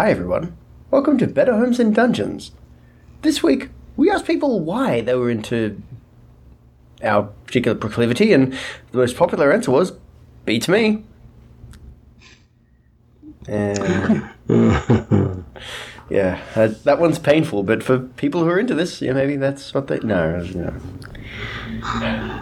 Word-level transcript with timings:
Hi 0.00 0.10
everyone, 0.10 0.56
welcome 0.90 1.18
to 1.18 1.26
Better 1.26 1.52
Homes 1.52 1.78
and 1.78 1.94
Dungeons. 1.94 2.52
This 3.20 3.42
week, 3.42 3.68
we 3.98 4.10
asked 4.10 4.24
people 4.24 4.60
why 4.60 5.02
they 5.02 5.14
were 5.14 5.28
into 5.28 5.82
our 7.04 7.24
particular 7.44 7.76
proclivity, 7.76 8.32
and 8.32 8.54
the 8.92 8.96
most 8.96 9.14
popular 9.14 9.52
answer 9.52 9.70
was 9.70 9.92
beats 10.46 10.68
me. 10.68 11.04
And 13.46 14.26
yeah, 16.08 16.40
that, 16.54 16.82
that 16.84 16.98
one's 16.98 17.18
painful, 17.18 17.62
but 17.62 17.82
for 17.82 17.98
people 17.98 18.42
who 18.42 18.48
are 18.48 18.58
into 18.58 18.74
this, 18.74 19.02
yeah, 19.02 19.12
maybe 19.12 19.36
that's 19.36 19.74
what 19.74 19.88
they. 19.88 19.98
No, 19.98 20.40
no. 20.40 20.72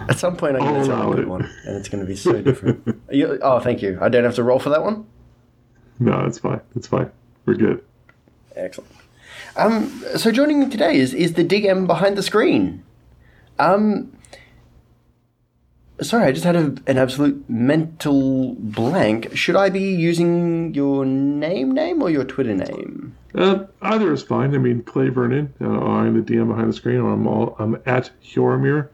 At 0.07 0.17
some 0.17 0.37
point, 0.37 0.55
I'm 0.55 0.61
going 0.61 0.81
to 0.83 0.87
tell 0.87 1.11
a 1.11 1.13
good 1.13 1.27
one, 1.27 1.43
and 1.65 1.75
it's 1.75 1.89
going 1.89 1.99
to 1.99 2.07
be 2.07 2.15
so 2.15 2.41
different. 2.41 3.01
You, 3.11 3.37
oh, 3.41 3.59
thank 3.59 3.81
you. 3.81 3.97
I 3.99 4.07
don't 4.07 4.23
have 4.23 4.35
to 4.35 4.43
roll 4.43 4.59
for 4.59 4.69
that 4.69 4.81
one. 4.81 5.05
No, 5.99 6.25
it's 6.25 6.39
fine. 6.39 6.61
It's 6.73 6.87
fine. 6.87 7.11
We're 7.49 7.55
good. 7.55 7.83
Excellent. 8.55 8.91
Um, 9.55 10.03
so 10.17 10.31
joining 10.31 10.59
me 10.59 10.69
today 10.69 10.97
is 10.97 11.15
is 11.15 11.33
the 11.33 11.43
DM 11.43 11.87
behind 11.87 12.15
the 12.15 12.21
screen. 12.21 12.83
Um, 13.57 14.15
sorry, 15.99 16.25
I 16.25 16.31
just 16.31 16.45
had 16.45 16.55
a, 16.55 16.75
an 16.85 16.99
absolute 16.99 17.49
mental 17.49 18.53
blank. 18.53 19.35
Should 19.35 19.55
I 19.55 19.71
be 19.71 19.81
using 19.81 20.75
your 20.75 21.05
name 21.05 21.71
name 21.71 22.03
or 22.03 22.11
your 22.11 22.23
Twitter 22.23 22.53
name? 22.53 23.17
Uh, 23.33 23.63
either 23.81 24.13
is 24.13 24.21
fine. 24.21 24.53
I 24.53 24.59
mean, 24.59 24.83
Clay 24.83 25.09
Vernon. 25.09 25.51
Uh, 25.59 25.69
I'm 25.69 26.23
the 26.23 26.31
DM 26.31 26.49
behind 26.49 26.69
the 26.69 26.73
screen. 26.73 26.99
I'm 26.99 27.25
all, 27.25 27.55
I'm 27.57 27.81
at 27.87 28.11
Hjormir 28.23 28.89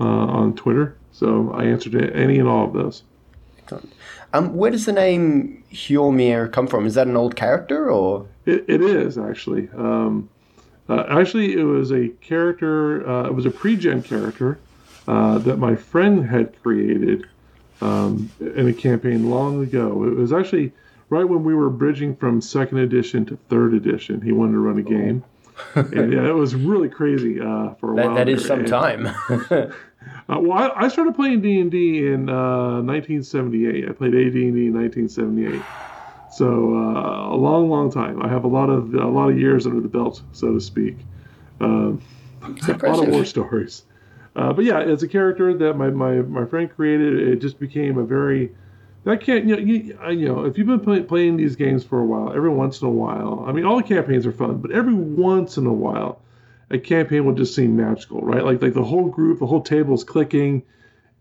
uh, 0.00 0.04
on 0.04 0.56
Twitter. 0.56 0.96
So 1.12 1.52
I 1.52 1.66
answer 1.66 1.88
to 1.90 2.12
any 2.16 2.40
and 2.40 2.48
all 2.48 2.66
of 2.66 2.72
those. 2.72 3.04
Excellent. 3.58 3.92
Um, 4.32 4.54
where 4.54 4.70
does 4.70 4.86
the 4.86 4.92
name 4.92 5.62
Hjormir 5.72 6.50
come 6.52 6.66
from? 6.66 6.86
Is 6.86 6.94
that 6.94 7.06
an 7.06 7.16
old 7.16 7.36
character 7.36 7.90
or? 7.90 8.26
It, 8.46 8.64
it 8.68 8.80
is 8.80 9.18
actually. 9.18 9.68
Um, 9.76 10.28
uh, 10.88 11.04
actually, 11.08 11.54
it 11.54 11.64
was 11.64 11.92
a 11.92 12.08
character. 12.20 13.08
Uh, 13.08 13.26
it 13.26 13.34
was 13.34 13.46
a 13.46 13.50
pre-gen 13.50 14.02
character 14.02 14.58
uh, 15.06 15.38
that 15.38 15.58
my 15.58 15.76
friend 15.76 16.26
had 16.26 16.60
created 16.62 17.26
um, 17.80 18.30
in 18.40 18.68
a 18.68 18.72
campaign 18.72 19.30
long 19.30 19.62
ago. 19.62 20.04
It 20.04 20.16
was 20.16 20.32
actually 20.32 20.72
right 21.08 21.24
when 21.24 21.44
we 21.44 21.54
were 21.54 21.70
bridging 21.70 22.16
from 22.16 22.40
second 22.40 22.78
edition 22.78 23.26
to 23.26 23.36
third 23.48 23.74
edition. 23.74 24.20
He 24.20 24.32
wanted 24.32 24.52
to 24.52 24.58
run 24.58 24.78
a 24.78 24.82
game. 24.82 25.24
and 25.74 26.12
yeah, 26.12 26.26
it 26.26 26.34
was 26.34 26.54
really 26.54 26.88
crazy 26.88 27.40
uh, 27.40 27.74
for 27.74 27.92
a 27.92 27.96
that, 27.96 28.06
while. 28.06 28.14
That 28.14 28.28
is 28.28 28.44
some 28.44 28.64
time. 28.64 29.08
Uh, 30.28 30.38
well, 30.40 30.52
I, 30.52 30.84
I, 30.84 30.88
started 30.88 31.14
playing 31.14 31.40
D 31.40 31.60
and 31.60 31.70
D 31.70 32.06
in 32.06 32.28
uh, 32.28 32.80
1978. 32.82 33.88
I 33.88 33.92
played 33.92 34.14
AD&D 34.14 34.38
in 34.38 34.72
1978, 34.72 35.60
so 36.32 36.46
uh, 36.46 37.34
a 37.34 37.36
long, 37.36 37.68
long 37.68 37.90
time. 37.90 38.22
I 38.22 38.28
have 38.28 38.44
a 38.44 38.48
lot 38.48 38.70
of 38.70 38.94
a 38.94 39.08
lot 39.08 39.30
of 39.30 39.38
years 39.38 39.66
under 39.66 39.80
the 39.80 39.88
belt, 39.88 40.22
so 40.32 40.52
to 40.52 40.60
speak. 40.60 40.96
Um, 41.60 42.00
a 42.42 42.72
lot 42.86 43.06
of 43.06 43.08
war 43.08 43.24
stories. 43.24 43.84
Uh, 44.34 44.52
but 44.52 44.64
yeah, 44.64 44.78
it's 44.80 45.02
a 45.02 45.08
character 45.08 45.52
that 45.54 45.74
my, 45.74 45.90
my, 45.90 46.22
my 46.22 46.46
friend 46.46 46.70
created. 46.74 47.28
It 47.28 47.36
just 47.40 47.58
became 47.58 47.98
a 47.98 48.04
very 48.04 48.52
that 49.04 49.20
can't 49.20 49.44
you 49.44 49.56
know, 49.56 49.62
you, 49.62 49.98
you 50.10 50.28
know 50.28 50.44
if 50.44 50.56
you've 50.56 50.66
been 50.66 50.80
play, 50.80 51.02
playing 51.02 51.36
these 51.36 51.56
games 51.56 51.82
for 51.84 52.00
a 52.00 52.04
while, 52.04 52.32
every 52.32 52.50
once 52.50 52.80
in 52.80 52.86
a 52.86 52.90
while. 52.90 53.44
I 53.46 53.52
mean, 53.52 53.64
all 53.64 53.76
the 53.76 53.82
campaigns 53.82 54.26
are 54.26 54.32
fun, 54.32 54.58
but 54.58 54.70
every 54.70 54.94
once 54.94 55.56
in 55.56 55.66
a 55.66 55.72
while 55.72 56.20
a 56.72 56.78
campaign 56.78 57.24
will 57.24 57.34
just 57.34 57.54
seem 57.54 57.76
magical, 57.76 58.22
right? 58.22 58.44
Like 58.44 58.62
like 58.62 58.74
the 58.74 58.82
whole 58.82 59.08
group, 59.08 59.38
the 59.38 59.46
whole 59.46 59.60
table 59.60 59.94
is 59.94 60.04
clicking, 60.04 60.62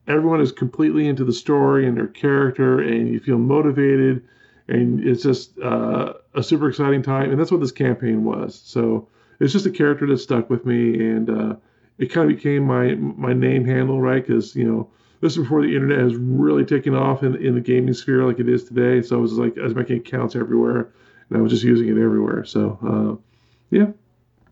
everyone 0.08 0.42
is 0.42 0.52
completely 0.52 1.08
into 1.08 1.26
the 1.26 1.34
story 1.34 1.88
and 1.88 1.96
their 1.96 2.08
character, 2.08 2.80
and 2.80 3.10
you 3.10 3.20
feel 3.20 3.38
motivated, 3.38 4.24
and 4.68 5.06
it's 5.06 5.24
just 5.24 5.60
uh, 5.60 6.14
a 6.34 6.42
super 6.42 6.70
exciting 6.70 7.04
time. 7.04 7.32
And 7.32 7.40
that's 7.40 7.52
what 7.52 7.60
this 7.60 7.72
campaign 7.72 8.24
was. 8.24 8.62
So 8.64 9.10
it's 9.40 9.52
just 9.54 9.66
a 9.66 9.72
character 9.72 10.08
that 10.08 10.18
stuck 10.20 10.50
with 10.50 10.66
me, 10.66 11.06
and 11.06 11.30
uh, 11.30 11.56
it 11.98 12.08
kind 12.08 12.32
of 12.32 12.38
became 12.38 12.64
my 12.64 12.96
my 12.96 13.34
name 13.34 13.66
handle, 13.66 14.02
right? 14.02 14.26
Because 14.26 14.56
you 14.56 14.64
know 14.64 14.90
this 15.20 15.34
is 15.34 15.40
before 15.40 15.62
the 15.62 15.76
internet 15.76 16.00
has 16.00 16.16
really 16.16 16.66
taken 16.66 16.96
off 16.96 17.24
in, 17.24 17.36
in 17.36 17.56
the 17.56 17.62
gaming 17.62 17.94
sphere 17.94 18.26
like 18.26 18.40
it 18.40 18.48
is 18.48 18.64
today. 18.64 19.02
So 19.02 19.18
I 19.18 19.22
was 19.22 19.34
like 19.34 19.58
I 19.58 19.64
was 19.64 19.76
making 19.76 19.98
accounts 19.98 20.36
everywhere, 20.36 20.90
and 21.30 21.38
I 21.38 21.42
was 21.42 21.52
just 21.52 21.64
using 21.64 21.90
it 21.90 22.02
everywhere. 22.02 22.46
So 22.46 22.80
uh, 22.82 23.22
yeah, 23.70 23.88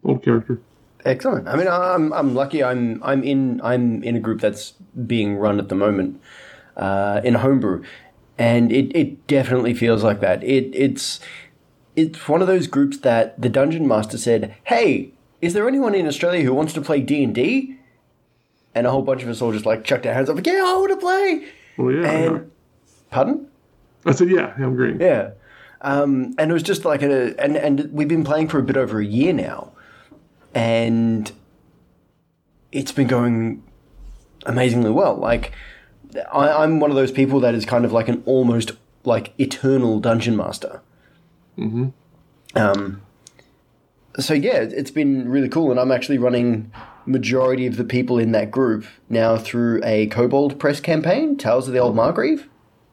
old 0.04 0.24
character. 0.24 0.60
Excellent. 1.06 1.48
I 1.48 1.56
mean, 1.56 1.68
I'm 1.68 2.12
I'm 2.12 2.36
lucky. 2.36 2.64
I'm 2.64 3.02
I'm 3.04 3.24
in 3.24 3.62
I'm 3.64 4.04
in 4.04 4.16
a 4.16 4.20
group 4.20 4.42
that's 4.42 4.74
being 5.06 5.38
run 5.38 5.60
at 5.60 5.70
the 5.70 5.76
moment 5.76 6.22
uh, 6.76 7.22
in 7.24 7.36
homebrew, 7.36 7.84
and 8.38 8.72
it, 8.72 8.96
it 8.96 9.26
definitely 9.28 9.74
feels 9.74 10.04
like 10.04 10.20
that. 10.20 10.44
It 10.44 10.72
it's 10.74 11.22
it's 11.96 12.28
one 12.28 12.42
of 12.42 12.48
those 12.48 12.68
groups 12.68 12.98
that 13.00 13.40
the 13.42 13.50
dungeon 13.50 13.88
master 13.88 14.18
said, 14.18 14.56
"Hey, 14.66 15.14
is 15.42 15.54
there 15.54 15.68
anyone 15.70 15.96
in 15.96 16.06
Australia 16.06 16.44
who 16.44 16.54
wants 16.54 16.74
to 16.74 16.82
play 16.82 17.00
D 17.02 17.24
and 17.24 17.34
D?" 17.34 17.78
And 18.76 18.86
a 18.86 18.92
whole 18.92 19.02
bunch 19.02 19.24
of 19.24 19.30
us 19.30 19.42
all 19.42 19.54
just 19.54 19.66
like 19.66 19.84
chucked 19.86 20.06
our 20.06 20.14
hands 20.14 20.30
up, 20.30 20.36
like, 20.36 20.48
"Yeah, 20.48 20.64
I 20.66 20.76
want 20.76 20.92
to 20.92 20.98
play." 20.98 21.46
Well, 21.78 21.92
yeah. 21.94 22.12
And 22.12 22.52
pardon? 23.10 23.48
I 24.06 24.12
said, 24.12 24.30
"Yeah, 24.30 24.54
I'm 24.58 24.76
green." 24.76 25.00
Yeah. 25.00 25.32
Um, 25.82 26.36
and 26.38 26.52
it 26.52 26.54
was 26.54 26.64
just 26.64 26.84
like 26.84 27.02
a 27.02 27.40
and 27.42 27.56
and 27.56 27.90
we've 27.94 28.10
been 28.10 28.26
playing 28.26 28.50
for 28.50 28.60
a 28.60 28.64
bit 28.64 28.76
over 28.76 29.00
a 29.00 29.06
year 29.06 29.32
now 29.32 29.72
and 30.54 31.32
it's 32.72 32.92
been 32.92 33.08
going 33.08 33.64
amazingly 34.46 34.92
well. 34.92 35.16
Like, 35.16 35.52
I, 36.32 36.64
am 36.64 36.80
one 36.80 36.90
of 36.90 36.96
those 36.96 37.12
people 37.12 37.40
that 37.42 37.56
is 37.56 37.66
kind 37.66 37.86
of 37.86 37.92
like 37.92 38.08
an 38.08 38.24
almost 38.26 38.72
like 39.04 39.34
eternal 39.40 40.00
dungeon 40.00 40.36
master. 40.36 40.82
Mm-hmm. 41.58 41.90
Um, 42.56 43.02
so 44.18 44.34
yeah, 44.34 44.58
it's 44.62 44.92
been 44.92 45.30
really 45.30 45.50
cool, 45.50 45.72
and 45.72 45.80
I'm 45.80 45.92
actually 45.92 46.18
running 46.18 46.72
majority 47.06 47.66
of 47.66 47.78
the 47.78 47.84
people 47.84 48.18
in 48.18 48.32
that 48.32 48.52
group 48.52 48.86
now 49.10 49.38
through 49.38 49.82
a 49.84 50.08
Kobold 50.08 50.60
press 50.60 50.80
campaign, 50.80 51.38
Tales 51.38 51.68
of 51.68 51.74
the 51.74 51.80
Old 51.80 51.96
Margrave. 51.96 52.48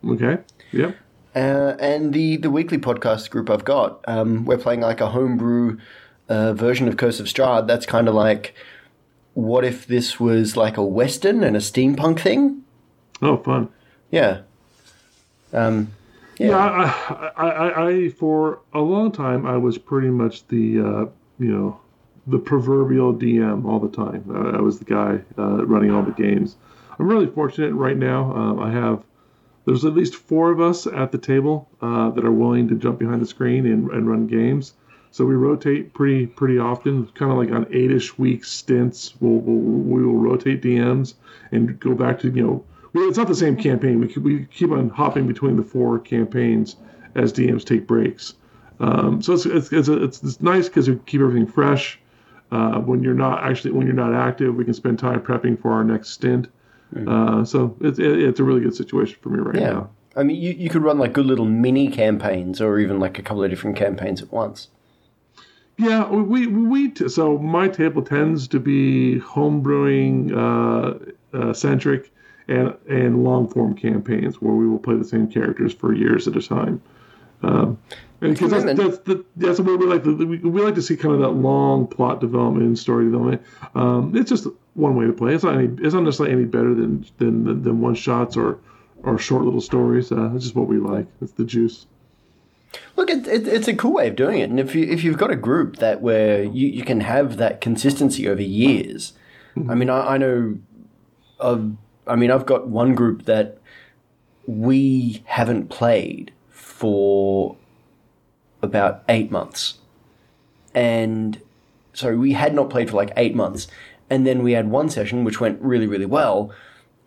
Okay. 0.06 0.38
Yep. 0.72 0.96
Uh, 1.34 1.76
and 1.78 2.14
the 2.14 2.36
the 2.38 2.50
weekly 2.50 2.78
podcast 2.78 3.30
group 3.30 3.50
I've 3.50 3.64
got, 3.64 4.02
um, 4.08 4.44
we're 4.44 4.58
playing 4.58 4.80
like 4.80 5.00
a 5.00 5.10
homebrew 5.10 5.78
uh, 6.28 6.52
version 6.52 6.88
of 6.88 6.96
Curse 6.96 7.20
of 7.20 7.26
Strahd 7.26 7.66
that's 7.66 7.86
kind 7.86 8.08
of 8.08 8.14
like, 8.14 8.54
what 9.34 9.64
if 9.64 9.86
this 9.86 10.18
was 10.18 10.56
like 10.56 10.76
a 10.76 10.84
western 10.84 11.44
and 11.44 11.56
a 11.56 11.60
steampunk 11.60 12.20
thing? 12.20 12.62
Oh, 13.22 13.36
fun! 13.38 13.68
Yeah. 14.10 14.40
Um, 15.52 15.92
yeah, 16.38 16.48
yeah 16.48 16.56
I, 16.56 17.32
I, 17.36 17.48
I, 17.48 17.88
I, 17.88 18.08
for 18.10 18.60
a 18.72 18.80
long 18.80 19.12
time, 19.12 19.46
I 19.46 19.56
was 19.56 19.78
pretty 19.78 20.08
much 20.08 20.46
the, 20.48 20.80
uh, 20.80 21.06
you 21.38 21.52
know, 21.52 21.80
the 22.26 22.38
proverbial 22.38 23.14
DM 23.14 23.64
all 23.64 23.78
the 23.78 23.94
time. 23.94 24.24
I, 24.34 24.58
I 24.58 24.60
was 24.60 24.78
the 24.78 24.84
guy 24.84 25.20
uh, 25.38 25.64
running 25.64 25.90
all 25.90 26.02
the 26.02 26.12
games. 26.12 26.56
I'm 26.98 27.08
really 27.08 27.26
fortunate 27.26 27.74
right 27.74 27.96
now. 27.96 28.34
Um, 28.34 28.58
I 28.58 28.70
have 28.70 29.02
there's 29.66 29.84
at 29.84 29.94
least 29.94 30.14
four 30.14 30.52
of 30.52 30.60
us 30.60 30.86
at 30.86 31.10
the 31.12 31.18
table 31.18 31.68
uh, 31.82 32.10
that 32.10 32.24
are 32.24 32.32
willing 32.32 32.68
to 32.68 32.76
jump 32.76 33.00
behind 33.00 33.20
the 33.20 33.26
screen 33.26 33.66
and, 33.66 33.90
and 33.90 34.08
run 34.08 34.26
games. 34.28 34.74
So 35.10 35.24
we 35.24 35.34
rotate 35.34 35.94
pretty 35.94 36.26
pretty 36.26 36.58
often, 36.58 37.06
kind 37.14 37.32
of 37.32 37.38
like 37.38 37.50
on 37.50 37.66
eight-ish 37.72 38.18
week 38.18 38.44
stints. 38.44 39.14
We'll, 39.20 39.40
we'll 39.40 39.56
we 39.56 40.04
will 40.04 40.18
rotate 40.18 40.62
DMs 40.62 41.14
and 41.52 41.78
go 41.80 41.94
back 41.94 42.20
to 42.20 42.30
you 42.30 42.42
know 42.42 42.64
it's 42.94 43.18
not 43.18 43.28
the 43.28 43.34
same 43.34 43.56
campaign. 43.56 44.00
We 44.00 44.20
we 44.20 44.46
keep 44.46 44.70
on 44.70 44.88
hopping 44.90 45.26
between 45.26 45.56
the 45.56 45.62
four 45.62 45.98
campaigns 45.98 46.76
as 47.14 47.32
DMs 47.32 47.64
take 47.64 47.86
breaks. 47.86 48.34
Um, 48.80 49.22
so 49.22 49.34
it's 49.34 49.46
it's 49.46 49.72
it's, 49.72 49.88
it's, 49.88 50.22
it's 50.22 50.40
nice 50.40 50.68
because 50.68 50.88
we 50.88 50.96
keep 51.06 51.20
everything 51.20 51.46
fresh. 51.46 51.98
Uh, 52.52 52.78
when 52.78 53.02
you're 53.02 53.14
not 53.14 53.42
actually 53.42 53.72
when 53.72 53.86
you're 53.86 53.96
not 53.96 54.14
active, 54.14 54.54
we 54.54 54.64
can 54.64 54.74
spend 54.74 54.98
time 54.98 55.20
prepping 55.20 55.60
for 55.60 55.72
our 55.72 55.84
next 55.84 56.10
stint. 56.10 56.48
Mm-hmm. 56.94 57.08
Uh, 57.08 57.44
so 57.44 57.76
it's 57.80 57.98
it, 57.98 58.18
it's 58.20 58.40
a 58.40 58.44
really 58.44 58.60
good 58.60 58.74
situation 58.74 59.16
for 59.20 59.30
me 59.30 59.38
right 59.38 59.60
yeah. 59.60 59.70
now. 59.70 59.90
I 60.14 60.22
mean, 60.22 60.40
you, 60.40 60.52
you 60.52 60.70
could 60.70 60.82
run 60.82 60.98
like 60.98 61.12
good 61.12 61.26
little 61.26 61.44
mini 61.44 61.88
campaigns 61.88 62.60
or 62.60 62.78
even 62.78 62.98
like 62.98 63.18
a 63.18 63.22
couple 63.22 63.44
of 63.44 63.50
different 63.50 63.76
campaigns 63.76 64.22
at 64.22 64.32
once. 64.32 64.68
Yeah, 65.78 66.08
we 66.08 66.46
we 66.46 66.88
t- 66.88 67.08
so 67.08 67.38
my 67.38 67.68
table 67.68 68.02
tends 68.02 68.48
to 68.48 68.60
be 68.60 69.20
homebrewing 69.20 70.32
uh, 70.32 71.38
uh, 71.38 71.52
centric 71.52 72.10
and 72.48 72.74
and 72.88 73.24
long 73.24 73.48
form 73.48 73.74
campaigns 73.74 74.40
where 74.40 74.54
we 74.54 74.66
will 74.66 74.78
play 74.78 74.96
the 74.96 75.04
same 75.04 75.28
characters 75.28 75.74
for 75.74 75.92
years 75.92 76.26
at 76.26 76.36
a 76.36 76.42
time. 76.42 76.80
Um, 77.42 77.78
because 78.20 78.50
that's, 78.50 78.64
that's, 78.64 78.98
the, 79.00 79.24
that's 79.36 79.60
what 79.60 79.78
we 79.78 79.86
like. 79.86 80.02
To, 80.04 80.16
we, 80.16 80.38
we 80.38 80.62
like 80.62 80.74
to 80.76 80.82
see 80.82 80.96
kind 80.96 81.14
of 81.14 81.20
that 81.20 81.32
long 81.32 81.86
plot 81.86 82.20
development 82.20 82.64
and 82.64 82.78
story 82.78 83.04
development. 83.04 83.42
Um, 83.74 84.16
it's 84.16 84.30
just 84.30 84.46
one 84.72 84.96
way 84.96 85.06
to 85.06 85.12
play. 85.12 85.34
It's 85.34 85.44
not 85.44 85.56
any, 85.56 85.68
it's 85.82 85.92
not 85.92 86.04
necessarily 86.04 86.34
any 86.34 86.44
better 86.44 86.74
than 86.74 87.04
than 87.18 87.62
than 87.62 87.80
one 87.82 87.94
shots 87.94 88.36
or 88.36 88.58
or 89.02 89.18
short 89.18 89.44
little 89.44 89.60
stories. 89.60 90.10
Uh, 90.10 90.30
it's 90.34 90.44
just 90.44 90.56
what 90.56 90.66
we 90.66 90.78
like. 90.78 91.06
It's 91.20 91.32
the 91.32 91.44
juice. 91.44 91.86
Look, 92.96 93.10
it, 93.10 93.26
it, 93.26 93.46
it's 93.46 93.68
a 93.68 93.74
cool 93.74 93.94
way 93.94 94.08
of 94.08 94.16
doing 94.16 94.40
it, 94.40 94.50
and 94.50 94.60
if 94.60 94.74
you 94.74 94.84
if 94.84 95.04
you've 95.04 95.18
got 95.18 95.30
a 95.30 95.36
group 95.36 95.76
that 95.76 96.02
where 96.02 96.42
you, 96.42 96.68
you 96.68 96.84
can 96.84 97.00
have 97.00 97.36
that 97.36 97.60
consistency 97.60 98.28
over 98.28 98.42
years. 98.42 99.12
I 99.70 99.74
mean, 99.74 99.88
I, 99.88 100.14
I 100.14 100.18
know, 100.18 100.58
of, 101.40 101.76
I 102.06 102.14
mean, 102.14 102.30
I've 102.30 102.44
got 102.44 102.68
one 102.68 102.94
group 102.94 103.24
that 103.24 103.56
we 104.46 105.22
haven't 105.24 105.70
played 105.70 106.30
for 106.50 107.56
about 108.60 109.02
eight 109.08 109.30
months. 109.30 109.78
And 110.74 111.40
so 111.94 112.16
we 112.16 112.34
had 112.34 112.54
not 112.54 112.68
played 112.68 112.90
for 112.90 112.96
like 112.96 113.14
eight 113.16 113.34
months. 113.34 113.66
And 114.10 114.26
then 114.26 114.42
we 114.42 114.52
had 114.52 114.70
one 114.70 114.90
session 114.90 115.24
which 115.24 115.40
went 115.40 115.58
really, 115.62 115.86
really 115.86 116.04
well. 116.04 116.52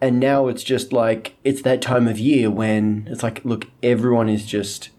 And 0.02 0.20
now 0.20 0.48
it's 0.48 0.64
just 0.64 0.92
like, 0.92 1.36
it's 1.44 1.62
that 1.62 1.84
time 1.84 2.08
of 2.08 2.18
year 2.18 2.50
when 2.50 3.08
it's 3.12 3.22
like, 3.22 3.46
look, 3.46 3.68
everyone 3.84 4.28
is 4.28 4.44
just 4.44 4.90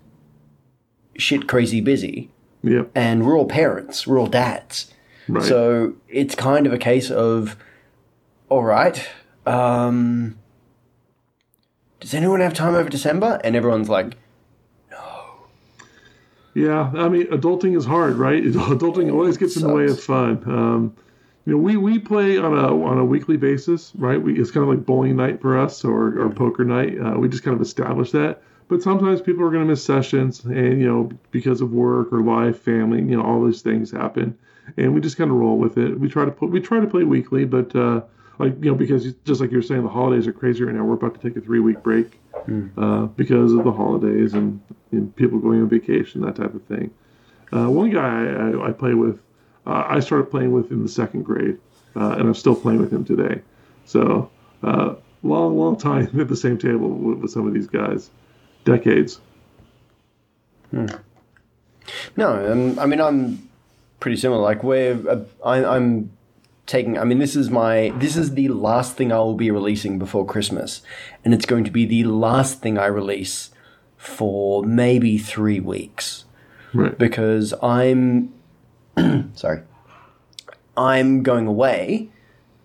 shit 1.16 1.48
crazy 1.48 1.80
busy. 1.80 2.30
Yep. 2.62 2.90
And 2.94 3.26
we're 3.26 3.36
all 3.36 3.46
parents, 3.46 4.06
we're 4.06 4.18
all 4.18 4.26
dads. 4.26 4.92
Right. 5.28 5.44
So 5.44 5.94
it's 6.08 6.34
kind 6.34 6.66
of 6.66 6.72
a 6.72 6.78
case 6.78 7.10
of, 7.10 7.56
all 8.48 8.64
right, 8.64 9.08
um, 9.46 10.38
does 12.00 12.14
anyone 12.14 12.40
have 12.40 12.54
time 12.54 12.74
over 12.74 12.88
December? 12.88 13.40
And 13.44 13.54
everyone's 13.54 13.88
like, 13.88 14.16
no. 14.90 15.46
Yeah, 16.54 16.90
I 16.94 17.08
mean, 17.08 17.26
adulting 17.28 17.76
is 17.76 17.84
hard, 17.84 18.16
right? 18.16 18.42
Adulting 18.44 19.12
always 19.12 19.36
gets 19.36 19.56
in 19.56 19.62
the 19.62 19.72
way 19.72 19.86
of 19.86 20.00
fun. 20.00 20.42
Um, 20.46 20.96
you 21.46 21.52
know, 21.52 21.58
we, 21.58 21.76
we 21.76 21.98
play 21.98 22.38
on 22.38 22.52
a 22.52 22.84
on 22.84 22.98
a 22.98 23.04
weekly 23.04 23.36
basis, 23.36 23.92
right? 23.96 24.20
We, 24.20 24.38
it's 24.38 24.50
kind 24.50 24.62
of 24.62 24.68
like 24.68 24.84
bowling 24.84 25.16
night 25.16 25.40
for 25.40 25.58
us 25.58 25.84
or, 25.84 26.20
or 26.20 26.30
poker 26.30 26.64
night. 26.64 26.98
Uh, 27.00 27.18
we 27.18 27.28
just 27.28 27.42
kind 27.42 27.54
of 27.54 27.62
establish 27.62 28.10
that. 28.12 28.42
But 28.70 28.82
sometimes 28.82 29.20
people 29.20 29.44
are 29.44 29.50
going 29.50 29.64
to 29.64 29.68
miss 29.68 29.84
sessions, 29.84 30.44
and 30.44 30.80
you 30.80 30.86
know, 30.86 31.10
because 31.32 31.60
of 31.60 31.72
work 31.72 32.12
or 32.12 32.22
life, 32.22 32.60
family, 32.60 32.98
you 32.98 33.16
know, 33.16 33.22
all 33.22 33.44
these 33.44 33.62
things 33.62 33.90
happen, 33.90 34.38
and 34.76 34.94
we 34.94 35.00
just 35.00 35.16
kind 35.16 35.28
of 35.28 35.36
roll 35.36 35.58
with 35.58 35.76
it. 35.76 35.98
We 35.98 36.08
try 36.08 36.24
to 36.24 36.30
put 36.30 36.50
we 36.50 36.60
try 36.60 36.78
to 36.78 36.86
play 36.86 37.02
weekly, 37.02 37.44
but 37.44 37.74
uh, 37.74 38.02
like 38.38 38.54
you 38.62 38.70
know, 38.70 38.76
because 38.76 39.12
just 39.24 39.40
like 39.40 39.50
you're 39.50 39.60
saying, 39.60 39.82
the 39.82 39.88
holidays 39.88 40.28
are 40.28 40.32
crazy 40.32 40.62
right 40.62 40.74
now. 40.74 40.84
We're 40.84 40.94
about 40.94 41.20
to 41.20 41.20
take 41.20 41.36
a 41.36 41.40
three 41.40 41.58
week 41.58 41.82
break 41.82 42.20
uh, 42.78 43.06
because 43.06 43.52
of 43.52 43.64
the 43.64 43.72
holidays 43.72 44.34
and, 44.34 44.60
and 44.92 45.14
people 45.16 45.40
going 45.40 45.60
on 45.60 45.68
vacation, 45.68 46.20
that 46.22 46.36
type 46.36 46.54
of 46.54 46.62
thing. 46.64 46.94
Uh, 47.52 47.68
one 47.68 47.90
guy 47.90 48.00
I, 48.00 48.50
I, 48.50 48.68
I 48.68 48.72
play 48.72 48.94
with, 48.94 49.20
uh, 49.66 49.84
I 49.88 49.98
started 49.98 50.30
playing 50.30 50.52
with 50.52 50.70
in 50.70 50.84
the 50.84 50.88
second 50.88 51.24
grade, 51.24 51.58
uh, 51.96 52.10
and 52.10 52.22
I'm 52.22 52.34
still 52.34 52.54
playing 52.54 52.80
with 52.80 52.92
him 52.92 53.04
today. 53.04 53.42
So, 53.84 54.30
uh, 54.62 54.94
long, 55.24 55.58
long 55.58 55.76
time 55.76 56.08
at 56.20 56.28
the 56.28 56.36
same 56.36 56.56
table 56.56 56.88
with, 56.88 57.18
with 57.18 57.30
some 57.32 57.48
of 57.48 57.52
these 57.52 57.66
guys, 57.66 58.10
decades. 58.64 59.20
No, 62.16 62.52
um, 62.52 62.78
I 62.78 62.86
mean 62.86 63.00
I'm 63.00 63.48
pretty 63.98 64.16
similar. 64.16 64.40
Like 64.40 64.62
we're, 64.62 64.98
uh, 65.08 65.24
I, 65.44 65.64
I'm 65.64 66.10
taking. 66.66 66.98
I 66.98 67.04
mean 67.04 67.18
this 67.18 67.34
is 67.34 67.50
my 67.50 67.92
this 67.96 68.16
is 68.16 68.34
the 68.34 68.48
last 68.48 68.96
thing 68.96 69.12
I 69.12 69.18
will 69.18 69.34
be 69.34 69.50
releasing 69.50 69.98
before 69.98 70.24
Christmas, 70.24 70.82
and 71.24 71.34
it's 71.34 71.46
going 71.46 71.64
to 71.64 71.70
be 71.70 71.84
the 71.84 72.04
last 72.04 72.60
thing 72.60 72.78
I 72.78 72.86
release 72.86 73.50
for 73.96 74.62
maybe 74.64 75.18
three 75.18 75.60
weeks 75.60 76.24
Right. 76.72 76.96
because 76.96 77.52
I'm 77.62 78.32
sorry, 79.34 79.62
I'm 80.76 81.22
going 81.22 81.46
away. 81.46 82.08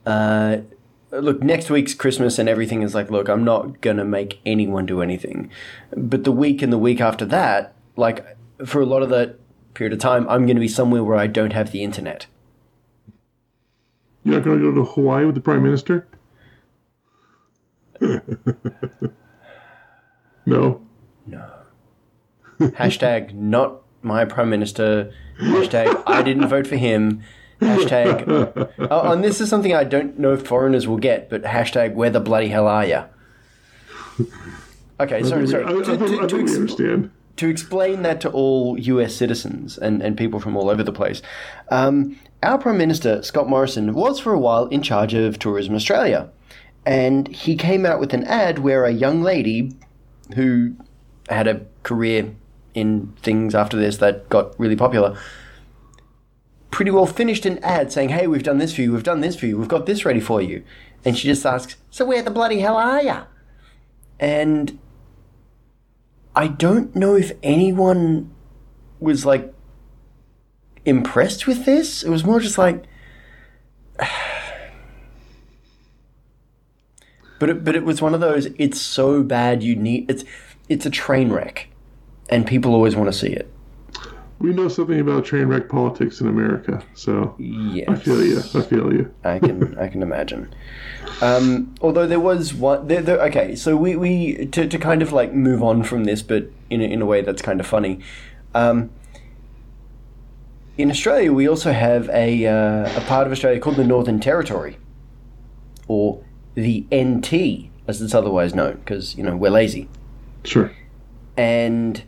Uh, 0.06 0.58
look, 1.20 1.44
next 1.44 1.70
week's 1.70 1.94
Christmas 1.94 2.40
and 2.40 2.48
everything 2.50 2.82
is 2.82 2.96
like, 2.96 3.12
look, 3.12 3.30
I'm 3.30 3.44
not 3.44 3.82
gonna 3.82 4.06
make 4.06 4.40
anyone 4.46 4.86
do 4.86 5.02
anything, 5.02 5.50
but 5.96 6.24
the 6.24 6.32
week 6.32 6.62
and 6.62 6.72
the 6.72 6.78
week 6.78 7.02
after 7.02 7.26
that, 7.26 7.74
like 7.96 8.38
for 8.66 8.82
a 8.82 8.86
lot 8.86 9.04
of 9.04 9.10
that 9.10 9.40
period 9.74 9.94
of 9.94 10.00
time, 10.00 10.28
I'm 10.30 10.46
gonna 10.46 10.60
be 10.60 10.68
somewhere 10.68 11.04
where 11.04 11.18
I 11.18 11.28
don't 11.28 11.54
have 11.54 11.72
the 11.72 11.84
internet. 11.84 12.28
You're 14.26 14.36
not 14.36 14.44
going 14.44 14.60
to 14.60 14.72
go 14.72 14.76
to 14.84 14.84
Hawaii 14.84 15.24
with 15.26 15.36
the 15.36 15.42
prime 15.42 15.62
minister? 15.62 16.08
no. 20.46 20.82
No. 21.28 21.46
Hashtag 22.60 23.36
not 23.36 23.84
my 24.02 24.26
prime 24.26 24.50
minister. 24.50 25.14
Hashtag 25.40 26.02
I 26.08 26.24
didn't 26.24 26.48
vote 26.48 26.66
for 26.66 26.76
him. 26.76 27.22
Hashtag. 27.62 28.70
Oh, 28.92 29.12
and 29.12 29.24
this 29.24 29.40
is 29.42 29.50
something 29.50 29.74
I 29.74 29.84
don't 29.84 30.20
know 30.20 30.34
if 30.34 30.46
foreigners 30.46 30.88
will 30.88 30.98
get, 30.98 31.30
but 31.30 31.44
hashtag 31.44 31.94
where 31.96 32.10
the 32.10 32.20
bloody 32.20 32.50
hell 32.50 32.68
are 32.68 32.86
ya? 32.86 33.06
Okay, 35.00 35.24
sorry, 35.24 35.48
sorry. 35.48 35.66
I, 35.66 35.70
I, 35.70 35.72
To- 35.74 35.84
think- 35.84 36.00
to- 36.00 36.06
I 36.06 36.28
to 36.28 36.28
think 36.28 36.32
we 36.34 36.42
ex- 36.44 36.56
understand. 36.56 37.12
to 37.38 37.50
explain 37.50 38.02
that 38.04 38.22
to 38.22 38.30
all 38.32 38.78
US 38.80 39.14
citizens 39.16 39.78
and, 39.78 40.02
and 40.02 40.18
people 40.18 40.40
from 40.40 40.56
all 40.56 40.70
over 40.70 40.84
the 40.84 40.92
place, 40.94 41.22
um, 41.70 42.18
our 42.44 42.58
Prime 42.58 42.78
Minister, 42.78 43.22
Scott 43.24 43.50
Morrison, 43.50 43.94
was 43.94 44.20
for 44.20 44.34
a 44.34 44.40
while 44.40 44.68
in 44.68 44.82
charge 44.82 45.14
of 45.14 45.40
Tourism 45.40 45.76
Australia. 45.76 46.30
And 46.86 47.28
he 47.30 47.56
came 47.56 47.86
out 47.86 48.00
with 48.00 48.14
an 48.14 48.24
ad 48.26 48.60
where 48.60 48.86
a 48.86 48.92
young 48.92 49.22
lady 49.24 49.76
who 50.36 50.76
had 51.30 51.48
a 51.48 51.62
career 51.84 52.34
in 52.76 53.12
things 53.22 53.56
after 53.56 53.76
this 53.78 53.98
that 53.98 54.30
got 54.30 54.58
really 54.60 54.76
popular 54.76 55.18
pretty 56.72 56.92
well 56.92 57.06
finished 57.06 57.46
an 57.46 57.58
ad 57.60 57.92
saying, 57.92 58.10
Hey, 58.10 58.28
we've 58.28 58.44
done 58.44 58.58
this 58.58 58.74
for 58.74 58.82
you, 58.82 58.92
we've 58.92 59.04
done 59.04 59.22
this 59.22 59.36
for 59.36 59.46
you, 59.46 59.58
we've 59.58 59.68
got 59.68 59.86
this 59.86 60.06
ready 60.06 60.20
for 60.20 60.42
you. 60.42 60.64
And 61.04 61.18
she 61.18 61.28
just 61.28 61.46
asks, 61.46 61.76
So 61.90 62.06
where 62.06 62.22
the 62.22 62.32
bloody 62.32 62.60
hell 62.60 62.78
are 62.78 63.02
ya? 63.02 63.26
And 64.20 64.80
I 66.36 66.48
don't 66.48 66.96
know 66.96 67.16
if 67.16 67.32
anyone 67.44 68.32
was 69.00 69.26
like 69.26 69.54
impressed 70.84 71.48
with 71.48 71.66
this. 71.66 72.04
It 72.04 72.10
was 72.10 72.24
more 72.24 72.40
just 72.40 72.58
like, 72.58 72.84
but 77.40 77.50
it, 77.50 77.64
but 77.64 77.76
it 77.76 77.84
was 77.84 78.02
one 78.02 78.14
of 78.14 78.20
those. 78.20 78.48
It's 78.58 78.82
so 78.82 79.24
bad 79.24 79.64
you 79.64 79.76
need 79.76 80.10
it's 80.10 80.24
it's 80.68 80.86
a 80.86 80.90
train 80.90 81.32
wreck, 81.32 81.70
and 82.30 82.46
people 82.46 82.74
always 82.74 82.96
want 82.96 83.12
to 83.12 83.18
see 83.18 83.30
it. 83.30 83.52
We 84.40 84.54
know 84.54 84.68
something 84.68 85.00
about 85.00 85.24
train 85.26 85.46
wreck 85.48 85.70
politics 85.70 86.20
in 86.20 86.28
America, 86.28 86.84
so 86.94 87.36
Yes, 87.40 87.88
I 87.88 87.96
feel 87.96 88.24
you. 88.24 88.40
I 88.40 88.62
feel 88.62 88.94
you. 88.94 89.14
I 89.24 89.40
can 89.40 89.78
I 89.80 89.88
can 89.88 90.02
imagine. 90.04 90.54
Um, 91.22 91.74
although 91.82 92.06
there 92.06 92.20
was 92.20 92.54
one. 92.54 92.88
There, 92.88 93.02
there, 93.02 93.22
okay, 93.24 93.56
so 93.56 93.78
we, 93.78 93.96
we 93.96 94.46
to, 94.48 94.68
to 94.68 94.78
kind 94.78 95.02
of 95.02 95.14
like 95.14 95.34
move 95.34 95.64
on 95.64 95.84
from 95.84 96.04
this, 96.04 96.22
but 96.22 96.50
in 96.70 96.82
a, 96.82 96.84
in 96.84 97.02
a 97.02 97.06
way 97.06 97.22
that's 97.22 97.42
kind 97.42 97.60
of 97.62 97.66
funny. 97.66 98.02
Um, 98.54 98.90
in 100.78 100.92
Australia, 100.92 101.32
we 101.32 101.48
also 101.48 101.72
have 101.72 102.10
a 102.10 102.46
uh, 102.46 102.98
a 102.98 103.02
part 103.08 103.26
of 103.28 103.32
Australia 103.32 103.60
called 103.62 103.78
the 103.78 103.86
Northern 103.86 104.20
Territory, 104.20 104.78
or 105.88 106.22
the 106.56 106.86
NT, 106.94 107.70
as 107.88 108.02
it's 108.02 108.14
otherwise 108.14 108.54
known, 108.54 108.76
because 108.76 109.16
you 109.16 109.24
know 109.24 109.38
we're 109.38 109.50
lazy 109.52 109.88
Sure. 110.44 110.72
and 111.38 112.04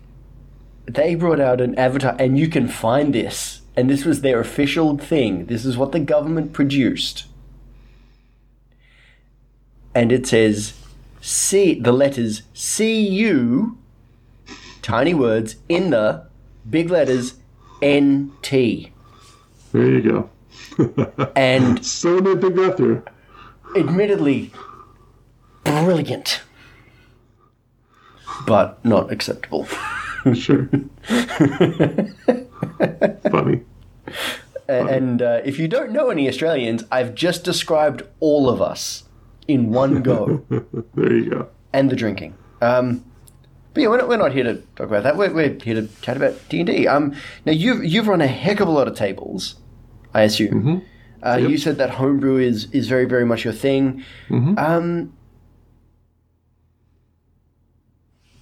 they 0.88 1.16
brought 1.16 1.40
out 1.40 1.60
an 1.60 1.78
avatar 1.78 2.16
and 2.18 2.40
you 2.40 2.48
can 2.48 2.68
find 2.68 3.14
this 3.14 3.62
and 3.76 3.90
this 3.90 4.06
was 4.06 4.22
their 4.22 4.40
official 4.40 4.98
thing 4.98 5.46
this 5.48 5.66
is 5.66 5.78
what 5.78 5.92
the 5.92 6.00
government 6.00 6.54
produced 6.54 7.26
and 9.94 10.12
it 10.12 10.26
says 10.26 10.74
c 11.20 11.78
the 11.80 11.92
letters 11.92 12.44
cu 12.56 13.76
tiny 14.82 15.14
words 15.14 15.58
in 15.68 15.90
the 15.90 16.26
big 16.70 16.90
letters 16.90 17.36
nt 17.82 18.50
There 18.52 18.90
you 19.76 20.02
go. 20.02 20.30
and 21.36 21.86
so 21.86 22.22
think 22.22 22.56
that 22.56 22.78
through. 22.78 23.04
admittedly 23.76 24.52
brilliant 25.66 26.42
but 28.46 28.84
not 28.86 29.12
acceptable 29.12 29.68
Sure. 30.36 30.70
Funny. 33.32 33.62
And 34.68 35.22
uh, 35.22 35.42
if 35.46 35.60
you 35.60 35.68
don't 35.68 35.92
know 35.92 36.10
any 36.10 36.28
Australians, 36.28 36.84
I've 36.92 37.16
just 37.16 37.44
described 37.44 38.04
all 38.20 38.50
of 38.50 38.62
us 38.62 39.04
in 39.48 39.72
one 39.72 40.02
go, 40.02 40.44
There 40.96 41.14
you 41.14 41.30
go. 41.30 41.48
and 41.72 41.90
the 41.90 41.96
drinking. 41.96 42.36
Um, 42.62 43.06
but 43.74 43.82
yeah, 43.84 43.90
we're 43.90 43.98
not, 43.98 44.08
we're 44.10 44.18
not 44.18 44.34
here 44.34 44.44
to 44.44 44.56
talk 44.76 44.88
about 44.88 45.04
that. 45.04 45.16
We're, 45.18 45.32
we're 45.34 45.58
here 45.64 45.76
to 45.76 45.88
chat 46.02 46.18
about 46.18 46.34
D 46.50 46.60
and 46.62 46.68
D. 46.68 46.88
Um, 46.88 47.14
now 47.46 47.52
you've 47.54 47.86
you've 47.86 48.08
run 48.08 48.22
a 48.22 48.28
heck 48.28 48.60
of 48.60 48.68
a 48.68 48.72
lot 48.72 48.88
of 48.88 48.96
tables, 48.96 49.56
I 50.14 50.24
assume. 50.24 50.84
Uh, 51.24 51.38
You 51.40 51.58
said 51.58 51.78
that 51.78 51.92
homebrew 51.92 52.38
is 52.38 52.68
is 52.72 52.88
very 52.88 53.06
very 53.06 53.24
much 53.26 53.44
your 53.44 53.54
thing. 53.54 54.04
Um, 54.32 55.14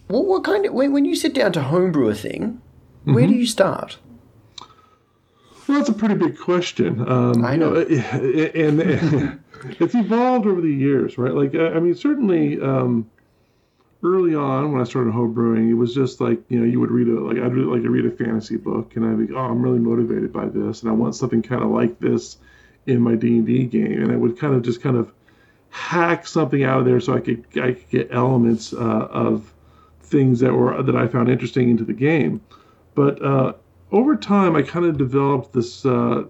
what 0.07 0.25
what 0.25 0.43
kind 0.43 0.65
of 0.65 0.73
when, 0.73 0.91
when 0.91 1.05
you 1.05 1.15
sit 1.15 1.33
down 1.33 1.51
to 1.53 1.61
homebrew 1.61 2.09
a 2.09 2.15
thing, 2.15 2.61
where 3.03 3.27
do 3.27 3.33
you 3.33 3.47
start? 3.47 3.97
Well, 5.67 5.77
that's 5.79 5.89
a 5.89 5.93
pretty 5.93 6.15
big 6.15 6.37
question. 6.37 7.07
Um, 7.07 7.43
I 7.43 7.55
know. 7.55 7.75
you 7.77 7.97
and, 8.55 8.81
and 8.81 9.43
it's 9.79 9.95
evolved 9.95 10.45
over 10.45 10.61
the 10.61 10.73
years, 10.73 11.17
right? 11.17 11.33
Like, 11.33 11.55
I 11.55 11.75
I 11.75 11.79
mean, 11.79 11.95
certainly 11.95 12.61
um, 12.61 13.09
early 14.03 14.35
on 14.35 14.71
when 14.71 14.81
I 14.81 14.83
started 14.83 15.13
homebrewing, 15.13 15.69
it 15.69 15.73
was 15.73 15.93
just 15.93 16.21
like 16.21 16.39
you 16.49 16.59
know, 16.59 16.65
you 16.65 16.79
would 16.79 16.91
read 16.91 17.07
a 17.07 17.19
like 17.19 17.37
I'd 17.37 17.53
really 17.53 17.73
like 17.73 17.81
to 17.81 17.89
read 17.89 18.05
a 18.05 18.11
fantasy 18.11 18.57
book, 18.57 18.95
and 18.95 19.05
I'd 19.05 19.27
be, 19.27 19.33
oh, 19.33 19.39
I'm 19.39 19.61
really 19.61 19.79
motivated 19.79 20.31
by 20.31 20.45
this, 20.45 20.81
and 20.81 20.91
I 20.91 20.93
want 20.93 21.15
something 21.15 21.41
kind 21.41 21.63
of 21.63 21.69
like 21.69 21.99
this 21.99 22.37
in 22.85 23.01
my 23.01 23.15
D 23.15 23.37
and 23.37 23.45
D 23.47 23.65
game, 23.65 24.03
and 24.03 24.11
I 24.11 24.15
would 24.15 24.37
kind 24.37 24.53
of 24.53 24.61
just 24.61 24.81
kind 24.81 24.97
of 24.97 25.11
hack 25.69 26.27
something 26.27 26.63
out 26.63 26.79
of 26.79 26.85
there 26.85 26.99
so 26.99 27.15
I 27.15 27.19
could 27.19 27.45
I 27.55 27.73
could 27.73 27.89
get 27.89 28.09
elements 28.11 28.71
uh, 28.71 28.77
of 28.77 29.51
things 30.15 30.39
that 30.39 30.53
were 30.53 30.81
that 30.81 30.95
I 30.95 31.07
found 31.07 31.29
interesting 31.29 31.69
into 31.69 31.83
the 31.83 31.93
game. 31.93 32.39
But 32.93 33.21
uh, 33.21 33.53
over 33.91 34.15
time, 34.15 34.55
I 34.55 34.61
kind 34.61 34.85
of 34.85 34.97
developed 34.97 35.51
this 35.51 35.85
uh, 35.85 36.23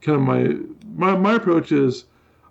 kind 0.00 0.16
of 0.16 0.22
my, 0.22 0.56
my 0.96 1.16
my 1.16 1.34
approach 1.34 1.70
is 1.70 2.06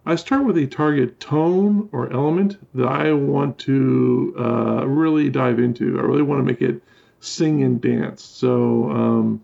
I 0.05 0.15
start 0.15 0.45
with 0.45 0.57
a 0.57 0.67
target 0.67 1.19
tone 1.19 1.89
or 1.91 2.13
element 2.13 2.57
that 2.75 2.87
I 2.87 3.11
want 3.11 3.57
to 3.59 4.35
uh, 4.39 4.85
really 4.85 5.29
dive 5.29 5.59
into. 5.59 5.99
I 5.99 6.03
really 6.03 6.21
want 6.21 6.39
to 6.39 6.45
make 6.45 6.61
it 6.61 6.81
sing 7.19 7.63
and 7.63 7.81
dance. 7.81 8.23
So, 8.23 8.91
um, 8.91 9.43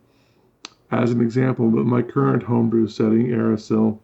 as 0.91 1.11
an 1.11 1.19
example, 1.19 1.67
with 1.67 1.85
my 1.85 2.03
current 2.03 2.43
homebrew 2.43 2.87
setting, 2.87 3.27
Aerosil, 3.27 3.97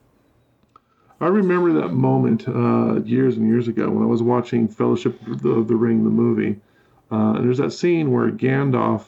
I 1.21 1.27
remember 1.27 1.73
that 1.73 1.89
moment 1.89 2.47
uh, 2.47 3.03
years 3.03 3.37
and 3.37 3.47
years 3.47 3.67
ago 3.67 3.89
when 3.89 4.03
I 4.03 4.07
was 4.07 4.23
watching 4.23 4.67
Fellowship 4.67 5.15
of 5.27 5.67
the 5.67 5.75
Ring, 5.75 6.03
the 6.03 6.09
movie. 6.09 6.59
Uh, 7.11 7.33
and 7.35 7.45
there's 7.45 7.57
that 7.57 7.71
scene 7.71 8.11
where 8.11 8.29
Gandalf 8.31 9.05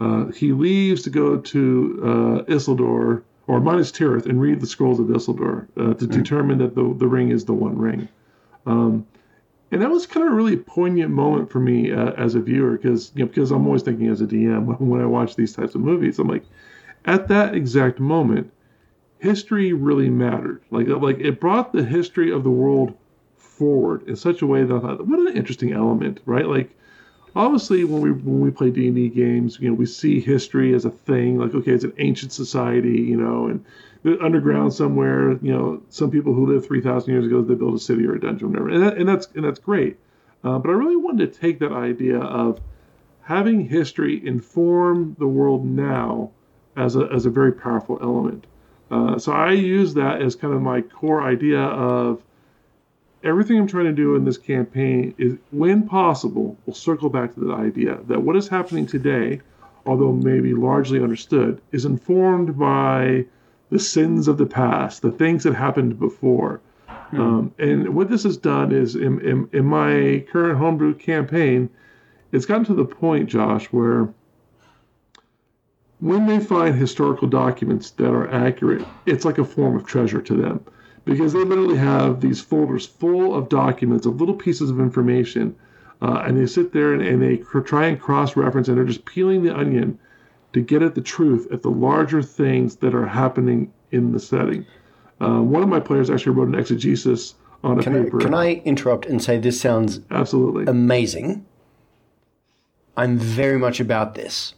uh, 0.00 0.26
he 0.32 0.52
leaves 0.52 1.02
to 1.02 1.10
go 1.10 1.36
to 1.36 2.00
uh, 2.02 2.50
Isildur 2.50 3.22
or 3.46 3.60
Minas 3.60 3.92
Tirith 3.92 4.26
and 4.26 4.40
read 4.40 4.60
the 4.60 4.66
scrolls 4.66 4.98
of 4.98 5.06
Isildur 5.06 5.68
uh, 5.76 5.94
to 5.94 5.94
mm-hmm. 5.94 6.06
determine 6.06 6.58
that 6.58 6.74
the, 6.74 6.94
the 6.98 7.06
ring 7.06 7.30
is 7.30 7.44
the 7.44 7.52
one 7.52 7.78
ring. 7.78 8.08
Um, 8.66 9.06
and 9.70 9.80
that 9.80 9.90
was 9.90 10.06
kind 10.06 10.26
of 10.26 10.32
a 10.32 10.36
really 10.36 10.56
poignant 10.56 11.10
moment 11.10 11.50
for 11.50 11.60
me 11.60 11.92
uh, 11.92 12.12
as 12.12 12.34
a 12.34 12.40
viewer 12.40 12.76
because 12.76 13.12
you 13.14 13.24
know, 13.24 13.28
because 13.28 13.50
I'm 13.50 13.66
always 13.66 13.82
thinking 13.82 14.08
as 14.08 14.20
a 14.20 14.26
DM 14.26 14.64
when, 14.64 14.76
when 14.90 15.00
I 15.00 15.06
watch 15.06 15.36
these 15.36 15.54
types 15.54 15.74
of 15.74 15.80
movies, 15.80 16.18
I'm 16.18 16.28
like, 16.28 16.44
at 17.04 17.28
that 17.28 17.54
exact 17.54 18.00
moment, 18.00 18.52
history 19.18 19.72
really 19.72 20.10
mattered. 20.10 20.62
Like 20.70 20.88
like 20.88 21.20
it 21.20 21.40
brought 21.40 21.72
the 21.72 21.84
history 21.84 22.30
of 22.32 22.42
the 22.44 22.50
world 22.50 22.94
forward 23.36 24.08
in 24.08 24.16
such 24.16 24.42
a 24.42 24.46
way 24.46 24.64
that 24.64 24.74
I 24.74 24.80
thought, 24.80 25.06
what 25.06 25.20
an 25.20 25.36
interesting 25.36 25.72
element, 25.72 26.20
right? 26.26 26.46
Like 26.46 26.76
obviously 27.34 27.84
when 27.84 28.02
we 28.02 28.12
when 28.12 28.40
we 28.40 28.50
play 28.50 28.70
D&D 28.70 29.08
games, 29.10 29.58
you 29.60 29.68
know, 29.68 29.74
we 29.74 29.86
see 29.86 30.20
history 30.20 30.74
as 30.74 30.84
a 30.84 30.90
thing 30.90 31.38
like 31.38 31.54
okay, 31.54 31.72
it's 31.72 31.84
an 31.84 31.94
ancient 31.98 32.32
society, 32.32 33.00
you 33.00 33.16
know, 33.16 33.46
and 33.46 33.64
underground 34.20 34.74
somewhere, 34.74 35.32
you 35.42 35.52
know, 35.52 35.80
some 35.88 36.10
people 36.10 36.34
who 36.34 36.52
lived 36.52 36.66
3000 36.66 37.12
years 37.12 37.26
ago 37.26 37.40
they 37.40 37.54
built 37.54 37.74
a 37.74 37.78
city 37.78 38.06
or 38.06 38.14
a 38.14 38.20
dungeon 38.20 38.56
or 38.56 38.64
whatever. 38.64 38.68
And, 38.70 38.82
that, 38.82 38.96
and 38.98 39.08
that's 39.08 39.28
and 39.34 39.44
that's 39.44 39.60
great. 39.60 39.96
Uh, 40.44 40.58
but 40.58 40.70
I 40.70 40.72
really 40.72 40.96
wanted 40.96 41.32
to 41.32 41.40
take 41.40 41.60
that 41.60 41.72
idea 41.72 42.18
of 42.18 42.60
having 43.22 43.68
history 43.68 44.26
inform 44.26 45.16
the 45.18 45.26
world 45.26 45.64
now 45.64 46.30
as 46.76 46.96
a, 46.96 47.08
as 47.12 47.26
a 47.26 47.30
very 47.30 47.52
powerful 47.52 47.98
element. 48.02 48.46
Uh, 48.90 49.18
so 49.18 49.32
I 49.32 49.52
use 49.52 49.94
that 49.94 50.20
as 50.20 50.34
kind 50.34 50.52
of 50.52 50.60
my 50.60 50.80
core 50.82 51.22
idea 51.22 51.60
of 51.60 52.22
everything 53.24 53.58
I'm 53.58 53.66
trying 53.66 53.86
to 53.86 53.92
do 53.92 54.14
in 54.16 54.24
this 54.24 54.38
campaign 54.38 55.14
is, 55.18 55.34
when 55.50 55.86
possible, 55.86 56.56
will 56.66 56.74
circle 56.74 57.08
back 57.08 57.34
to 57.34 57.40
the 57.40 57.54
idea 57.54 57.98
that 58.06 58.22
what 58.22 58.36
is 58.36 58.48
happening 58.48 58.86
today, 58.86 59.40
although 59.86 60.12
maybe 60.12 60.54
largely 60.54 61.02
understood, 61.02 61.60
is 61.72 61.84
informed 61.84 62.58
by 62.58 63.24
the 63.70 63.78
sins 63.78 64.28
of 64.28 64.38
the 64.38 64.46
past, 64.46 65.02
the 65.02 65.12
things 65.12 65.44
that 65.44 65.54
happened 65.54 65.98
before. 65.98 66.60
Hmm. 66.88 67.20
Um, 67.20 67.54
and 67.58 67.94
what 67.94 68.10
this 68.10 68.24
has 68.24 68.36
done 68.36 68.72
is, 68.72 68.96
in, 68.96 69.20
in, 69.20 69.48
in 69.52 69.64
my 69.64 70.24
current 70.30 70.58
homebrew 70.58 70.94
campaign, 70.94 71.70
it's 72.32 72.46
gotten 72.46 72.64
to 72.66 72.74
the 72.74 72.84
point, 72.84 73.28
Josh, 73.28 73.66
where 73.66 74.12
when 76.00 76.26
they 76.26 76.40
find 76.40 76.74
historical 76.74 77.28
documents 77.28 77.92
that 77.92 78.10
are 78.10 78.28
accurate, 78.30 78.84
it's 79.06 79.24
like 79.24 79.38
a 79.38 79.44
form 79.44 79.76
of 79.76 79.86
treasure 79.86 80.20
to 80.20 80.34
them 80.34 80.64
because 81.04 81.32
they 81.32 81.40
literally 81.44 81.76
have 81.76 82.20
these 82.20 82.40
folders 82.40 82.86
full 82.86 83.34
of 83.34 83.48
documents 83.48 84.06
of 84.06 84.20
little 84.20 84.34
pieces 84.34 84.70
of 84.70 84.78
information 84.80 85.54
uh, 86.00 86.24
and 86.26 86.36
they 86.36 86.46
sit 86.46 86.72
there 86.72 86.92
and, 86.92 87.02
and 87.02 87.22
they 87.22 87.36
cr- 87.36 87.60
try 87.60 87.86
and 87.86 88.00
cross-reference 88.00 88.68
and 88.68 88.76
they're 88.76 88.84
just 88.84 89.04
peeling 89.04 89.42
the 89.42 89.54
onion 89.54 89.98
to 90.52 90.60
get 90.60 90.82
at 90.82 90.94
the 90.94 91.00
truth 91.00 91.50
at 91.52 91.62
the 91.62 91.70
larger 91.70 92.22
things 92.22 92.76
that 92.76 92.94
are 92.94 93.06
happening 93.06 93.72
in 93.90 94.12
the 94.12 94.20
setting 94.20 94.64
uh, 95.20 95.40
one 95.40 95.62
of 95.62 95.68
my 95.68 95.80
players 95.80 96.10
actually 96.10 96.32
wrote 96.32 96.48
an 96.48 96.54
exegesis 96.54 97.34
on 97.64 97.78
a 97.78 97.82
can 97.82 98.04
paper 98.04 98.20
I, 98.20 98.24
can 98.24 98.34
i 98.34 98.52
interrupt 98.64 99.06
and 99.06 99.22
say 99.22 99.38
this 99.38 99.60
sounds 99.60 100.00
absolutely 100.10 100.64
amazing 100.66 101.46
i'm 102.96 103.18
very 103.18 103.58
much 103.58 103.80
about 103.80 104.14
this 104.14 104.54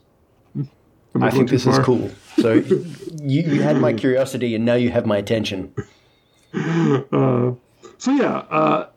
I 1.21 1.31
think 1.31 1.51
this 1.51 1.65
far? 1.65 1.81
is 1.81 1.87
cool. 1.87 2.11
So 2.39 2.55
you, 3.23 3.43
you 3.43 3.63
had 3.63 3.77
my 3.81 3.93
curiosity, 3.93 4.55
and 4.55 4.65
now 4.65 4.75
you 4.75 4.91
have 4.91 5.07
my 5.07 5.17
attention. 5.17 5.73
Uh, 7.13 7.53
so 7.99 8.13
yeah, 8.13 8.39
uh, 8.51 8.89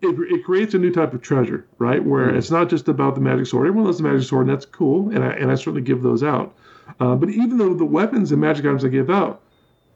it, 0.00 0.16
it 0.30 0.44
creates 0.44 0.74
a 0.74 0.78
new 0.78 0.92
type 0.92 1.12
of 1.12 1.22
treasure, 1.22 1.66
right? 1.78 2.04
Where 2.04 2.30
mm. 2.30 2.36
it's 2.36 2.50
not 2.50 2.68
just 2.68 2.88
about 2.88 3.14
the 3.14 3.20
magic 3.20 3.46
sword. 3.46 3.66
Everyone 3.66 3.86
loves 3.86 3.98
the 3.98 4.04
magic 4.04 4.26
sword, 4.28 4.46
and 4.46 4.54
that's 4.54 4.66
cool, 4.66 5.10
and 5.10 5.24
I, 5.24 5.30
and 5.32 5.50
I 5.50 5.54
certainly 5.54 5.82
give 5.82 6.02
those 6.02 6.22
out. 6.22 6.54
Uh, 7.00 7.14
but 7.16 7.30
even 7.30 7.58
though 7.58 7.74
the 7.74 7.84
weapons 7.84 8.32
and 8.32 8.40
magic 8.40 8.64
items 8.64 8.84
I 8.84 8.88
give 8.88 9.10
out 9.10 9.42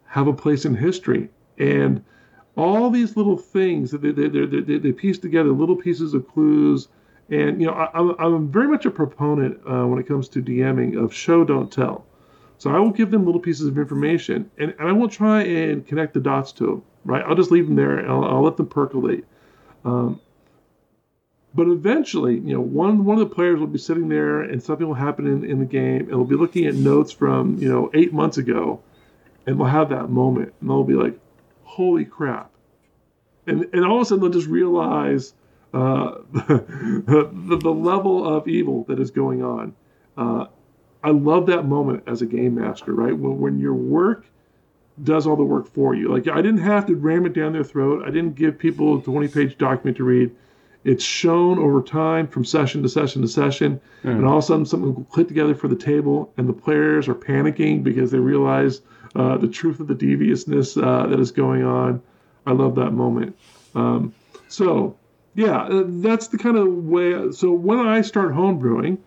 have 0.06 0.26
a 0.26 0.32
place 0.32 0.64
in 0.64 0.74
history, 0.74 1.28
and 1.58 2.04
all 2.56 2.90
these 2.90 3.16
little 3.16 3.36
things 3.36 3.90
that 3.92 4.02
they, 4.02 4.10
they, 4.10 4.28
they, 4.28 4.78
they, 4.78 4.92
piece 4.92 5.18
together, 5.18 5.50
little 5.50 5.76
pieces 5.76 6.12
of 6.14 6.28
clues, 6.28 6.88
and 7.30 7.60
you 7.60 7.66
know, 7.66 7.72
I, 7.72 7.98
am 7.98 8.14
I'm 8.18 8.48
very 8.48 8.68
much 8.68 8.84
a 8.84 8.90
proponent 8.90 9.58
uh, 9.66 9.86
when 9.86 9.98
it 9.98 10.06
comes 10.06 10.28
to 10.30 10.42
DMing 10.42 11.02
of 11.02 11.14
show 11.14 11.44
don't 11.44 11.72
tell. 11.72 12.04
So 12.62 12.70
I 12.70 12.78
will 12.78 12.90
give 12.90 13.10
them 13.10 13.26
little 13.26 13.40
pieces 13.40 13.66
of 13.66 13.76
information, 13.76 14.50
and, 14.58 14.74
and 14.78 14.88
I 14.88 14.92
will 14.92 15.08
try 15.08 15.42
and 15.42 15.86
connect 15.86 16.14
the 16.14 16.20
dots 16.20 16.52
to 16.52 16.66
them 16.66 16.82
right? 17.04 17.24
I'll 17.26 17.34
just 17.34 17.50
leave 17.50 17.66
them 17.66 17.76
there 17.76 17.98
and 17.98 18.10
I'll, 18.10 18.24
I'll 18.24 18.42
let 18.42 18.56
them 18.56 18.66
percolate. 18.66 19.24
Um, 19.84 20.20
but 21.54 21.68
eventually, 21.68 22.34
you 22.34 22.54
know, 22.54 22.60
one 22.60 23.04
one 23.04 23.20
of 23.20 23.28
the 23.28 23.34
players 23.34 23.60
will 23.60 23.66
be 23.66 23.78
sitting 23.78 24.08
there 24.08 24.40
and 24.40 24.62
something 24.62 24.86
will 24.86 24.94
happen 24.94 25.26
in, 25.26 25.44
in 25.44 25.58
the 25.58 25.66
game. 25.66 26.08
It'll 26.08 26.24
be 26.24 26.36
looking 26.36 26.66
at 26.66 26.74
notes 26.74 27.12
from, 27.12 27.58
you 27.58 27.68
know, 27.68 27.90
eight 27.92 28.12
months 28.12 28.38
ago 28.38 28.82
and 29.46 29.58
we'll 29.58 29.68
have 29.68 29.90
that 29.90 30.08
moment 30.08 30.54
and 30.60 30.70
they'll 30.70 30.84
be 30.84 30.94
like, 30.94 31.18
holy 31.64 32.04
crap. 32.04 32.50
And, 33.46 33.68
and 33.72 33.84
all 33.84 33.96
of 33.96 34.02
a 34.02 34.04
sudden 34.06 34.22
they'll 34.22 34.30
just 34.30 34.48
realize 34.48 35.34
uh, 35.74 36.18
the, 36.32 37.58
the 37.60 37.70
level 37.70 38.26
of 38.26 38.48
evil 38.48 38.84
that 38.84 38.98
is 38.98 39.10
going 39.10 39.42
on. 39.42 39.74
Uh, 40.16 40.46
I 41.02 41.10
love 41.10 41.46
that 41.46 41.64
moment 41.64 42.04
as 42.06 42.22
a 42.22 42.26
game 42.26 42.54
master, 42.54 42.92
right? 42.92 43.16
When, 43.16 43.40
when 43.40 43.58
your 43.58 43.74
work 43.74 44.26
does 45.02 45.26
all 45.26 45.36
the 45.36 45.44
work 45.44 45.66
for 45.72 45.94
you. 45.94 46.08
Like 46.08 46.28
I 46.28 46.42
didn't 46.42 46.60
have 46.60 46.86
to 46.86 46.96
ram 46.96 47.26
it 47.26 47.32
down 47.32 47.52
their 47.52 47.64
throat. 47.64 48.02
I 48.06 48.10
didn't 48.10 48.34
give 48.34 48.58
people 48.58 48.98
a 48.98 49.02
20 49.02 49.28
page 49.28 49.58
document 49.58 49.96
to 49.96 50.04
read. 50.04 50.30
It's 50.84 51.04
shown 51.04 51.58
over 51.58 51.80
time 51.80 52.26
from 52.26 52.44
session 52.44 52.82
to 52.82 52.88
session 52.88 53.22
to 53.22 53.28
session. 53.28 53.80
Mm. 54.04 54.16
And 54.16 54.26
all 54.26 54.38
of 54.38 54.44
a 54.44 54.46
sudden 54.46 54.66
something 54.66 54.94
will 54.94 55.04
click 55.04 55.28
together 55.28 55.54
for 55.54 55.68
the 55.68 55.76
table 55.76 56.32
and 56.36 56.48
the 56.48 56.52
players 56.52 57.08
are 57.08 57.14
panicking 57.14 57.82
because 57.82 58.10
they 58.10 58.18
realize 58.18 58.82
uh, 59.14 59.36
the 59.38 59.48
truth 59.48 59.80
of 59.80 59.86
the 59.86 59.94
deviousness 59.94 60.76
uh, 60.76 61.06
that 61.06 61.20
is 61.20 61.30
going 61.30 61.62
on. 61.62 62.02
I 62.46 62.52
love 62.52 62.74
that 62.76 62.90
moment. 62.90 63.36
Um, 63.74 64.12
so 64.48 64.96
yeah, 65.34 65.62
uh, 65.62 65.84
that's 65.86 66.28
the 66.28 66.38
kind 66.38 66.56
of 66.56 66.68
way. 66.68 67.32
So 67.32 67.52
when 67.52 67.78
I 67.78 68.02
start 68.02 68.32
homebrewing, 68.32 68.98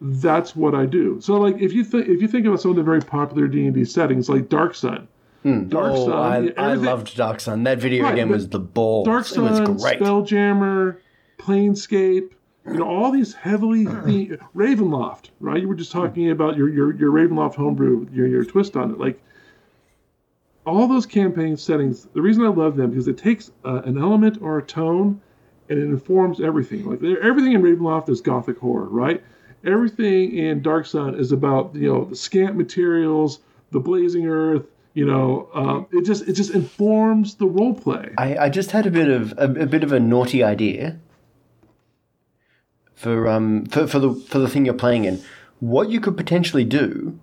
that's 0.00 0.54
what 0.54 0.74
I 0.74 0.86
do. 0.86 1.20
So 1.20 1.34
like 1.36 1.60
if 1.60 1.72
you 1.72 1.84
think 1.84 2.08
if 2.08 2.20
you 2.20 2.28
think 2.28 2.46
about 2.46 2.60
some 2.60 2.72
of 2.72 2.76
the 2.76 2.82
very 2.82 3.00
popular 3.00 3.48
D 3.48 3.66
and 3.66 3.74
D 3.74 3.84
settings 3.84 4.28
like 4.28 4.48
Dark 4.48 4.74
Sun, 4.74 5.08
Mm. 5.44 5.68
Dark 5.68 5.92
oh, 5.94 6.06
Sun. 6.06 6.54
I, 6.56 6.70
I, 6.70 6.74
loved 6.74 7.16
Dark 7.16 7.38
Sun. 7.38 7.64
That 7.64 7.78
video 7.78 8.04
right, 8.04 8.16
game 8.16 8.30
was 8.30 8.48
the 8.48 8.58
bull. 8.58 9.04
Dark 9.04 9.26
Sun, 9.26 9.46
it 9.46 9.68
was 9.68 9.82
great. 9.82 10.00
Spelljammer, 10.00 10.96
Planescape, 11.38 12.30
you 12.66 12.72
know, 12.78 12.88
all 12.88 13.10
these 13.10 13.34
heavily 13.34 13.84
the- 13.84 14.38
Ravenloft, 14.56 15.26
right? 15.40 15.60
You 15.60 15.68
were 15.68 15.74
just 15.74 15.92
talking 15.92 16.30
about 16.30 16.56
your 16.56 16.70
your, 16.70 16.94
your 16.94 17.12
Ravenloft 17.12 17.56
homebrew, 17.56 18.06
your 18.10 18.26
your 18.26 18.44
twist 18.44 18.74
on 18.76 18.90
it. 18.90 18.98
Like 18.98 19.20
all 20.64 20.88
those 20.88 21.04
campaign 21.04 21.58
settings, 21.58 22.08
the 22.14 22.22
reason 22.22 22.42
I 22.44 22.48
love 22.48 22.76
them 22.76 22.90
because 22.90 23.06
it 23.06 23.18
takes 23.18 23.50
uh, 23.66 23.82
an 23.84 23.98
element 23.98 24.38
or 24.40 24.56
a 24.56 24.62
tone 24.62 25.20
and 25.68 25.78
it 25.78 25.84
informs 25.84 26.40
everything. 26.40 26.86
Like 26.88 27.02
everything 27.22 27.52
in 27.52 27.62
Ravenloft 27.62 28.08
is 28.08 28.22
gothic 28.22 28.58
horror, 28.58 28.88
right? 28.88 29.22
Everything 29.64 30.36
in 30.36 30.62
Dark 30.62 30.86
Sun 30.86 31.14
is 31.14 31.32
about 31.32 31.74
you 31.74 31.92
know 31.92 32.04
the 32.06 32.16
scant 32.16 32.56
materials, 32.56 33.40
the 33.70 33.80
blazing 33.80 34.26
earth, 34.26 34.66
you 34.94 35.04
know 35.04 35.48
um, 35.54 35.86
it 35.92 36.04
just 36.04 36.26
it 36.28 36.32
just 36.32 36.52
informs 36.52 37.34
the 37.34 37.46
role 37.46 37.74
play 37.74 38.10
I, 38.16 38.36
I 38.36 38.48
just 38.48 38.70
had 38.70 38.86
a 38.86 38.90
bit 38.90 39.08
of 39.08 39.32
a, 39.36 39.62
a, 39.62 39.66
bit 39.66 39.82
of 39.82 39.92
a 39.92 40.00
naughty 40.00 40.42
idea 40.42 40.98
for 42.94 43.28
um 43.28 43.66
for, 43.66 43.86
for 43.86 43.98
the 43.98 44.14
for 44.14 44.38
the 44.38 44.48
thing 44.48 44.64
you're 44.64 44.74
playing 44.74 45.04
in. 45.04 45.22
What 45.60 45.90
you 45.90 46.00
could 46.00 46.16
potentially 46.16 46.64
do 46.64 47.18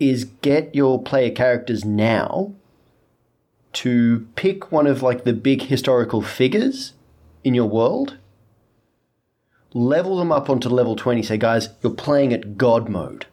is 0.00 0.24
get 0.24 0.74
your 0.74 1.00
player 1.00 1.30
characters 1.30 1.84
now 1.84 2.54
to 3.74 4.26
pick 4.34 4.72
one 4.72 4.86
of 4.86 5.02
like 5.02 5.24
the 5.24 5.32
big 5.32 5.62
historical 5.62 6.20
figures 6.20 6.94
in 7.44 7.54
your 7.54 7.66
world 7.66 8.18
level 9.74 10.16
them 10.16 10.30
up 10.32 10.50
onto 10.50 10.68
level 10.68 10.96
20 10.96 11.22
say 11.22 11.36
guys 11.36 11.70
you're 11.82 11.92
playing 11.92 12.32
at 12.32 12.56
god 12.56 12.88
mode 12.88 13.26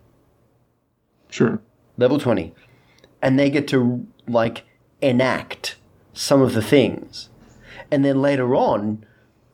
sure 1.30 1.62
level 1.98 2.20
20 2.20 2.54
and 3.22 3.38
they 3.38 3.50
get 3.50 3.68
to 3.68 4.08
like 4.28 4.64
enact 5.02 5.76
some 6.14 6.42
of 6.42 6.54
the 6.54 6.62
things. 6.62 7.30
And 7.92 8.04
then 8.04 8.22
later 8.22 8.56
on, 8.56 9.06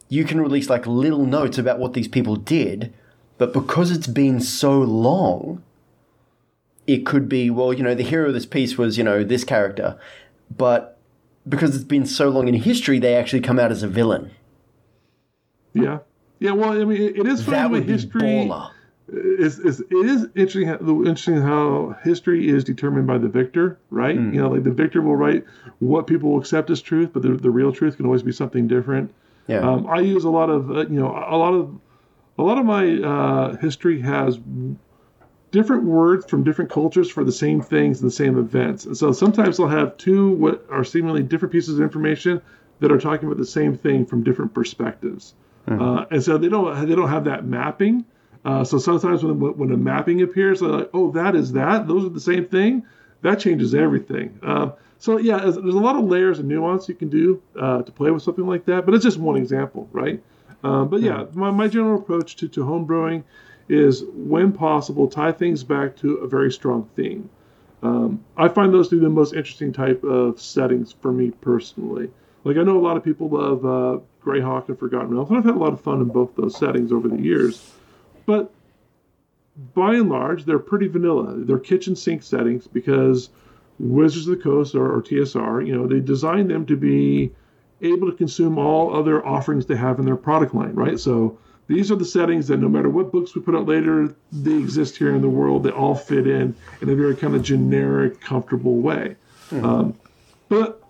you 0.09 0.25
can 0.25 0.41
release 0.41 0.69
like 0.69 0.85
little 0.87 1.25
notes 1.25 1.57
about 1.57 1.79
what 1.79 1.93
these 1.93 2.07
people 2.07 2.35
did, 2.35 2.93
but 3.37 3.53
because 3.53 3.91
it's 3.91 4.07
been 4.07 4.39
so 4.39 4.79
long, 4.79 5.63
it 6.87 7.05
could 7.05 7.27
be, 7.27 7.49
well, 7.49 7.73
you 7.73 7.83
know, 7.83 7.95
the 7.95 8.03
hero 8.03 8.27
of 8.27 8.33
this 8.33 8.45
piece 8.45 8.77
was, 8.77 8.97
you 8.97 9.03
know, 9.03 9.23
this 9.23 9.43
character. 9.43 9.99
But 10.55 10.99
because 11.47 11.75
it's 11.75 11.83
been 11.83 12.05
so 12.05 12.29
long 12.29 12.47
in 12.47 12.55
history, 12.55 12.99
they 12.99 13.15
actually 13.15 13.41
come 13.41 13.59
out 13.59 13.71
as 13.71 13.83
a 13.83 13.87
villain. 13.87 14.31
Yeah. 15.73 15.99
Yeah, 16.39 16.51
well, 16.51 16.79
I 16.79 16.85
mean, 16.85 17.01
it 17.01 17.25
is 17.27 17.43
funny 17.43 17.57
That 17.57 17.71
would 17.71 17.85
history 17.85 18.51
is, 19.07 19.59
is 19.59 19.81
it 19.81 19.91
is 19.91 20.27
interesting 20.35 20.67
how, 20.67 20.77
interesting 20.79 21.41
how 21.41 21.95
history 22.03 22.49
is 22.49 22.63
determined 22.63 23.07
by 23.07 23.17
the 23.17 23.27
victor, 23.27 23.77
right? 23.89 24.15
Hmm. 24.15 24.33
You 24.33 24.41
know, 24.41 24.49
like 24.49 24.63
the 24.63 24.71
victor 24.71 25.01
will 25.01 25.15
write 25.15 25.45
what 25.79 26.07
people 26.07 26.31
will 26.31 26.39
accept 26.39 26.69
as 26.69 26.81
truth, 26.81 27.11
but 27.13 27.21
the, 27.21 27.33
the 27.35 27.51
real 27.51 27.71
truth 27.71 27.97
can 27.97 28.05
always 28.05 28.23
be 28.23 28.31
something 28.31 28.67
different. 28.67 29.13
Yeah. 29.47 29.59
Um, 29.59 29.85
I 29.87 29.99
use 29.99 30.23
a 30.23 30.29
lot 30.29 30.49
of 30.49 30.71
uh, 30.71 30.87
you 30.87 30.99
know 30.99 31.11
a 31.11 31.37
lot 31.37 31.53
of 31.53 31.79
a 32.37 32.43
lot 32.43 32.57
of 32.57 32.65
my 32.65 32.99
uh, 33.01 33.57
history 33.57 34.01
has 34.01 34.39
different 35.51 35.83
words 35.83 36.25
from 36.25 36.43
different 36.43 36.69
cultures 36.69 37.09
for 37.09 37.23
the 37.23 37.31
same 37.31 37.61
things 37.61 38.01
and 38.01 38.07
the 38.09 38.15
same 38.15 38.37
events. 38.37 38.85
And 38.85 38.97
so 38.97 39.11
sometimes 39.11 39.59
I'll 39.59 39.67
have 39.67 39.95
two 39.97 40.31
what 40.31 40.65
are 40.69 40.83
seemingly 40.83 41.23
different 41.23 41.51
pieces 41.51 41.77
of 41.77 41.81
information 41.81 42.41
that 42.79 42.91
are 42.91 42.99
talking 42.99 43.27
about 43.27 43.37
the 43.37 43.45
same 43.45 43.77
thing 43.77 44.05
from 44.05 44.23
different 44.23 44.53
perspectives. 44.53 45.33
Uh, 45.67 46.05
and 46.11 46.23
so 46.23 46.37
they 46.37 46.49
don't 46.49 46.87
they 46.87 46.95
don't 46.95 47.09
have 47.09 47.25
that 47.25 47.45
mapping. 47.45 48.05
Uh, 48.43 48.63
so 48.63 48.77
sometimes 48.77 49.23
when 49.23 49.39
when 49.39 49.71
a 49.71 49.77
mapping 49.77 50.21
appears, 50.21 50.59
they're 50.59 50.69
like, 50.69 50.89
oh, 50.93 51.11
that 51.11 51.35
is 51.35 51.53
that. 51.53 51.87
Those 51.87 52.05
are 52.05 52.09
the 52.09 52.19
same 52.19 52.45
thing. 52.45 52.83
That 53.21 53.39
changes 53.39 53.73
everything. 53.73 54.39
Um, 54.43 54.73
so 54.99 55.17
yeah, 55.17 55.39
there's, 55.39 55.55
there's 55.55 55.75
a 55.75 55.79
lot 55.79 55.95
of 55.95 56.05
layers 56.05 56.39
and 56.39 56.47
nuance 56.47 56.87
you 56.87 56.95
can 56.95 57.09
do 57.09 57.41
uh, 57.59 57.81
to 57.81 57.91
play 57.91 58.11
with 58.11 58.21
something 58.23 58.45
like 58.45 58.65
that. 58.65 58.85
But 58.85 58.93
it's 58.93 59.03
just 59.03 59.17
one 59.17 59.35
example, 59.35 59.89
right? 59.91 60.21
Um, 60.63 60.89
but 60.89 61.01
yeah, 61.01 61.25
my, 61.33 61.51
my 61.51 61.67
general 61.67 61.99
approach 61.99 62.35
to, 62.37 62.47
to 62.49 62.63
home 62.63 62.85
brewing 62.85 63.23
is 63.67 64.03
when 64.13 64.51
possible, 64.51 65.07
tie 65.07 65.31
things 65.31 65.63
back 65.63 65.95
to 65.97 66.15
a 66.17 66.27
very 66.27 66.51
strong 66.51 66.89
theme. 66.95 67.29
Um, 67.83 68.23
I 68.37 68.47
find 68.47 68.73
those 68.73 68.89
to 68.89 68.95
be 68.95 69.03
the 69.03 69.09
most 69.09 69.33
interesting 69.33 69.73
type 69.73 70.03
of 70.03 70.39
settings 70.39 70.95
for 71.01 71.11
me 71.11 71.31
personally. 71.31 72.09
Like 72.43 72.57
I 72.57 72.63
know 72.63 72.77
a 72.77 72.81
lot 72.81 72.97
of 72.97 73.03
people 73.03 73.29
love 73.29 73.65
uh, 73.65 73.99
Greyhawk 74.25 74.67
and 74.69 74.79
Forgotten 74.79 75.09
Realms, 75.09 75.29
and 75.29 75.37
I've 75.37 75.45
had 75.45 75.55
a 75.55 75.59
lot 75.59 75.73
of 75.73 75.81
fun 75.81 76.01
in 76.01 76.07
both 76.07 76.35
those 76.35 76.57
settings 76.57 76.91
over 76.91 77.07
the 77.07 77.21
years. 77.21 77.71
But 78.25 78.51
by 79.73 79.95
and 79.95 80.09
large, 80.09 80.45
they're 80.45 80.59
pretty 80.59 80.87
vanilla. 80.87 81.35
They're 81.37 81.59
kitchen 81.59 81.95
sink 81.95 82.23
settings 82.23 82.67
because 82.67 83.29
Wizards 83.79 84.27
of 84.27 84.37
the 84.37 84.43
Coast 84.43 84.75
or, 84.75 84.93
or 84.93 85.01
TSR, 85.01 85.65
you 85.65 85.75
know, 85.75 85.87
they 85.87 85.99
designed 85.99 86.49
them 86.49 86.65
to 86.65 86.75
be 86.75 87.31
able 87.81 88.09
to 88.09 88.17
consume 88.17 88.57
all 88.57 88.95
other 88.95 89.25
offerings 89.25 89.65
they 89.65 89.75
have 89.75 89.99
in 89.99 90.05
their 90.05 90.15
product 90.15 90.55
line, 90.55 90.73
right? 90.73 90.99
So 90.99 91.37
these 91.67 91.91
are 91.91 91.95
the 91.95 92.05
settings 92.05 92.47
that 92.47 92.57
no 92.57 92.69
matter 92.69 92.89
what 92.89 93.11
books 93.11 93.35
we 93.35 93.41
put 93.41 93.55
out 93.55 93.65
later, 93.65 94.15
they 94.31 94.53
exist 94.53 94.97
here 94.97 95.15
in 95.15 95.21
the 95.21 95.29
world. 95.29 95.63
They 95.63 95.71
all 95.71 95.95
fit 95.95 96.27
in 96.27 96.55
in 96.81 96.89
a 96.89 96.95
very 96.95 97.15
kind 97.15 97.35
of 97.35 97.43
generic, 97.43 98.21
comfortable 98.21 98.77
way. 98.77 99.15
Um, 99.51 99.93
but 100.49 100.81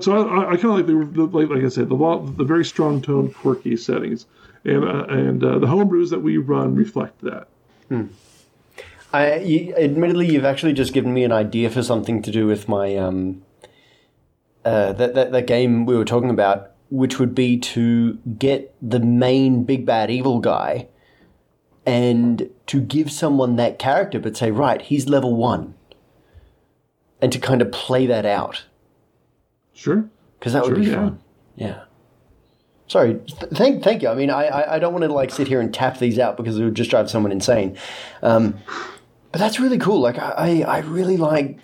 so 0.00 0.28
I, 0.28 0.52
I 0.52 0.56
kind 0.56 0.64
of 0.64 0.76
like 0.76 0.86
the, 0.86 1.26
the 1.26 1.38
like, 1.38 1.64
I 1.64 1.68
said 1.68 1.88
the 1.88 2.32
the 2.36 2.44
very 2.44 2.64
strong 2.64 3.02
tone, 3.02 3.32
quirky 3.32 3.76
settings, 3.76 4.26
and 4.64 4.84
uh, 4.84 5.04
and 5.08 5.42
uh, 5.42 5.58
the 5.58 5.66
homebrews 5.66 6.10
that 6.10 6.20
we 6.20 6.36
run 6.36 6.74
reflect 6.74 7.20
that. 7.22 7.48
I, 9.12 9.36
you, 9.40 9.74
admittedly, 9.74 10.32
you've 10.32 10.44
actually 10.44 10.72
just 10.72 10.94
given 10.94 11.12
me 11.12 11.24
an 11.24 11.32
idea 11.32 11.68
for 11.68 11.82
something 11.82 12.22
to 12.22 12.30
do 12.30 12.46
with 12.46 12.68
my 12.68 12.96
um, 12.96 13.42
uh, 14.64 14.92
that, 14.92 15.14
that 15.14 15.32
that 15.32 15.46
game 15.46 15.84
we 15.84 15.96
were 15.96 16.04
talking 16.04 16.30
about, 16.30 16.70
which 16.90 17.18
would 17.18 17.34
be 17.34 17.58
to 17.58 18.14
get 18.38 18.74
the 18.80 19.00
main 19.00 19.64
big 19.64 19.84
bad 19.84 20.10
evil 20.10 20.38
guy, 20.38 20.86
and 21.84 22.48
to 22.68 22.80
give 22.80 23.10
someone 23.10 23.56
that 23.56 23.80
character, 23.80 24.20
but 24.20 24.36
say, 24.36 24.52
right, 24.52 24.80
he's 24.80 25.08
level 25.08 25.34
one, 25.34 25.74
and 27.20 27.32
to 27.32 27.40
kind 27.40 27.60
of 27.60 27.72
play 27.72 28.06
that 28.06 28.24
out 28.24 28.66
Sure. 29.74 30.04
because 30.38 30.52
that 30.52 30.64
would 30.64 30.74
be 30.74 30.86
yeah. 30.86 30.94
fun. 30.94 31.20
Yeah. 31.56 31.84
Sorry. 32.88 33.14
Th- 33.14 33.52
thank, 33.52 33.82
thank 33.82 34.02
you. 34.02 34.08
I 34.08 34.14
mean, 34.14 34.30
I, 34.30 34.44
I, 34.46 34.74
I 34.76 34.78
don't 34.78 34.92
want 34.92 35.04
to 35.04 35.12
like 35.12 35.30
sit 35.30 35.48
here 35.48 35.60
and 35.60 35.72
tap 35.72 35.98
these 35.98 36.18
out 36.18 36.36
because 36.36 36.58
it 36.58 36.64
would 36.64 36.74
just 36.74 36.90
drive 36.90 37.10
someone 37.10 37.32
insane. 37.32 37.76
Um, 38.22 38.58
but 39.30 39.38
that's 39.38 39.58
really 39.58 39.78
cool. 39.78 40.00
Like, 40.00 40.18
I, 40.18 40.62
I, 40.62 40.76
I 40.76 40.78
really 40.80 41.16
like, 41.16 41.58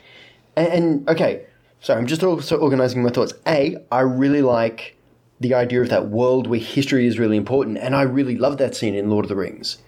and, 0.57 0.69
and 0.69 1.09
okay. 1.09 1.45
Sorry, 1.81 2.01
I'm 2.01 2.07
just 2.07 2.25
also 2.25 2.57
organizing 2.57 3.03
my 3.05 3.11
thoughts. 3.11 3.35
A, 3.47 3.77
I 3.93 4.01
really 4.01 4.43
like 4.43 4.97
the 5.39 5.55
idea 5.55 5.81
of 5.81 5.91
that 5.91 6.09
world 6.09 6.49
where 6.49 6.59
history 6.59 7.07
is 7.07 7.19
really 7.21 7.37
important, 7.37 7.79
and 7.79 7.95
I 7.95 8.03
really 8.03 8.37
love 8.37 8.59
that 8.59 8.75
scene 8.75 8.97
in 8.97 9.09
Lord 9.11 9.25
of 9.25 9.29
the 9.29 9.37
Rings 9.37 9.79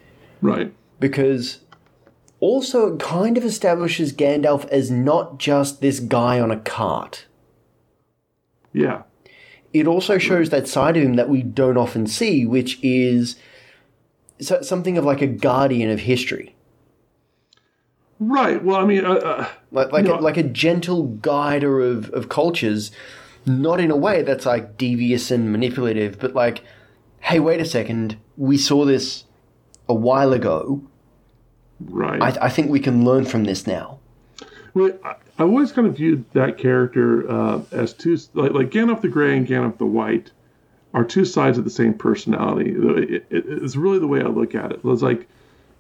Right. 0.41 0.73
because 1.01 1.61
also 2.39 2.95
it 2.95 3.01
kind 3.01 3.37
of 3.37 3.45
establishes 3.45 4.13
Gandalf 4.13 4.69
as 4.69 4.91
not 4.91 5.39
just 5.39 5.81
this 5.81 5.99
guy 5.99 6.39
on 6.39 6.53
a 6.53 6.61
cart. 6.61 7.27
Yeah. 8.73 9.03
it 9.73 9.87
also 9.87 10.19
shows 10.19 10.51
that 10.51 10.67
side 10.69 10.97
of 10.97 11.03
him 11.03 11.15
that 11.15 11.29
we 11.29 11.43
don't 11.43 11.77
often 11.77 12.07
see, 12.07 12.45
which 12.47 12.79
is 12.83 13.37
so- 14.41 14.63
something 14.63 14.97
of 14.99 15.05
like 15.05 15.21
a 15.23 15.27
guardian 15.27 15.91
of 15.91 16.01
history, 16.01 16.55
Right. 18.19 18.63
Well, 18.63 18.77
I 18.77 18.85
mean, 18.85 19.05
uh, 19.05 19.13
uh, 19.15 19.49
like 19.73 19.93
like 19.93 20.05
a, 20.05 20.09
know- 20.09 20.19
like 20.19 20.37
a 20.37 20.43
gentle 20.43 21.05
guider 21.05 21.81
of 21.81 22.11
of 22.11 22.29
cultures, 22.29 22.91
not 23.47 23.81
in 23.81 23.91
a 23.91 23.97
way 23.97 24.23
that's 24.23 24.45
like 24.45 24.77
devious 24.77 25.31
and 25.31 25.51
manipulative, 25.51 26.19
but 26.19 26.35
like, 26.35 26.63
hey, 27.21 27.41
wait 27.41 27.61
a 27.61 27.65
second, 27.65 28.19
we 28.37 28.59
saw 28.59 28.85
this 28.85 29.25
a 29.89 29.95
while 29.95 30.33
ago. 30.35 30.83
right. 31.89 32.21
I, 32.21 32.47
I 32.47 32.49
think 32.51 32.71
we 32.71 32.79
can 32.81 33.05
learn 33.07 33.25
from 33.25 33.45
this 33.45 33.67
now. 33.67 33.99
Well, 34.75 34.91
I, 35.41 35.45
I 35.45 35.47
always 35.47 35.73
kind 35.73 35.87
of 35.87 35.97
viewed 35.97 36.31
that 36.33 36.59
character 36.59 37.31
uh, 37.31 37.63
as 37.73 37.93
two, 37.93 38.19
like, 38.35 38.53
like 38.53 38.71
Gandalf 38.71 39.01
the 39.01 39.09
Grey 39.09 39.37
and 39.37 39.47
Gandalf 39.47 39.79
the 39.79 39.87
White 39.87 40.31
are 40.93 41.05
two 41.05 41.25
sides 41.25 41.59
of 41.59 41.65
the 41.65 41.71
same 41.71 41.95
personality. 41.95 42.75
It, 42.77 43.27
it, 43.31 43.45
it's 43.47 43.77
really 43.77 43.99
the 43.99 44.07
way 44.07 44.21
I 44.21 44.27
look 44.27 44.55
at 44.55 44.73
it. 44.73 44.81
It's 44.85 45.03
like, 45.03 45.29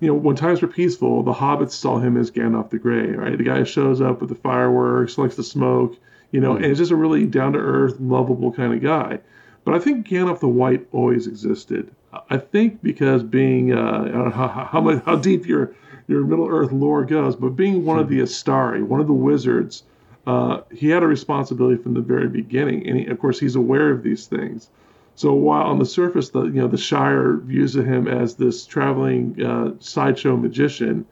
you 0.00 0.08
know, 0.08 0.14
when 0.14 0.36
times 0.36 0.62
were 0.62 0.68
peaceful, 0.68 1.22
the 1.22 1.32
hobbits 1.32 1.72
saw 1.72 1.98
him 1.98 2.16
as 2.16 2.30
Gandalf 2.30 2.70
the 2.70 2.78
Grey, 2.78 3.10
right? 3.10 3.36
The 3.36 3.44
guy 3.44 3.64
shows 3.64 4.00
up 4.00 4.20
with 4.20 4.30
the 4.30 4.34
fireworks, 4.34 5.18
likes 5.18 5.36
to 5.36 5.42
smoke, 5.42 5.96
you 6.30 6.40
know, 6.40 6.56
and 6.56 6.64
is 6.64 6.78
just 6.78 6.90
a 6.90 6.96
really 6.96 7.26
down 7.26 7.52
to 7.52 7.58
earth, 7.58 8.00
lovable 8.00 8.52
kind 8.52 8.72
of 8.72 8.80
guy. 8.80 9.18
But 9.64 9.74
I 9.74 9.78
think 9.78 10.06
Gandalf 10.06 10.40
the 10.40 10.48
White 10.48 10.86
always 10.92 11.26
existed. 11.26 11.90
I 12.30 12.38
think 12.38 12.82
because 12.82 13.22
being, 13.22 13.72
uh, 13.72 14.04
I 14.06 14.08
don't 14.08 14.24
know 14.24 14.30
how, 14.30 14.48
how, 14.48 14.98
how 15.04 15.16
deep 15.16 15.46
your 15.46 15.74
your 16.10 16.24
Middle 16.24 16.48
Earth 16.48 16.72
lore 16.72 17.04
goes, 17.04 17.36
but 17.36 17.50
being 17.50 17.84
one 17.84 17.98
of 17.98 18.08
the 18.08 18.20
Istari, 18.20 18.82
one 18.82 19.00
of 19.00 19.06
the 19.06 19.12
wizards, 19.12 19.84
uh, 20.26 20.60
he 20.72 20.88
had 20.88 21.02
a 21.02 21.06
responsibility 21.06 21.80
from 21.82 21.94
the 21.94 22.00
very 22.00 22.28
beginning, 22.28 22.86
and 22.86 22.98
he, 22.98 23.06
of 23.06 23.18
course 23.18 23.38
he's 23.38 23.54
aware 23.54 23.90
of 23.90 24.02
these 24.02 24.26
things. 24.26 24.68
So 25.14 25.32
while 25.32 25.66
on 25.66 25.78
the 25.78 25.86
surface, 25.86 26.30
the 26.30 26.44
you 26.44 26.60
know 26.60 26.68
the 26.68 26.78
Shire 26.78 27.36
views 27.36 27.76
him 27.76 28.08
as 28.08 28.34
this 28.34 28.66
traveling 28.66 29.42
uh, 29.42 29.72
sideshow 29.78 30.36
magician, 30.36 31.06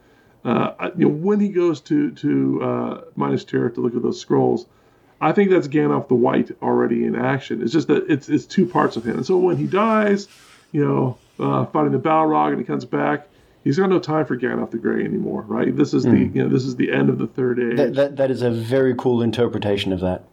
uh, 0.44 0.90
you 0.96 1.06
know 1.06 1.14
when 1.14 1.40
he 1.40 1.48
goes 1.48 1.80
to 1.82 2.10
to 2.12 2.62
uh, 2.62 3.00
Minas 3.16 3.44
Tirith 3.44 3.74
to 3.74 3.80
look 3.80 3.94
at 3.94 4.02
those 4.02 4.20
scrolls, 4.20 4.66
I 5.20 5.32
think 5.32 5.50
that's 5.50 5.68
Gandalf 5.68 6.08
the 6.08 6.14
White 6.14 6.50
already 6.62 7.04
in 7.04 7.16
action. 7.16 7.62
It's 7.62 7.72
just 7.72 7.88
that 7.88 8.10
it's 8.10 8.28
it's 8.28 8.46
two 8.46 8.66
parts 8.66 8.96
of 8.96 9.04
him. 9.04 9.16
And 9.16 9.26
so 9.26 9.36
when 9.36 9.56
he 9.56 9.66
dies, 9.66 10.28
you 10.72 10.84
know, 10.84 11.18
uh, 11.38 11.66
fighting 11.66 11.92
the 11.92 11.98
Balrog, 11.98 12.50
and 12.50 12.58
he 12.58 12.64
comes 12.64 12.84
back, 12.84 13.27
he's 13.64 13.78
got 13.78 13.88
no 13.88 13.98
time 13.98 14.26
for 14.26 14.36
Gandalf 14.36 14.70
the 14.70 14.78
Grey 14.78 15.04
anymore, 15.04 15.42
right? 15.42 15.74
This 15.74 15.94
is 15.94 16.04
the 16.04 16.10
hmm. 16.10 16.36
you 16.36 16.42
know 16.42 16.48
this 16.48 16.64
is 16.64 16.76
the 16.76 16.92
end 16.92 17.08
of 17.08 17.18
the 17.18 17.26
third 17.26 17.58
age. 17.58 17.76
That, 17.76 17.94
that 17.94 18.16
that 18.16 18.30
is 18.30 18.42
a 18.42 18.50
very 18.50 18.94
cool 18.94 19.22
interpretation 19.22 19.92
of 19.92 20.00
that. 20.00 20.24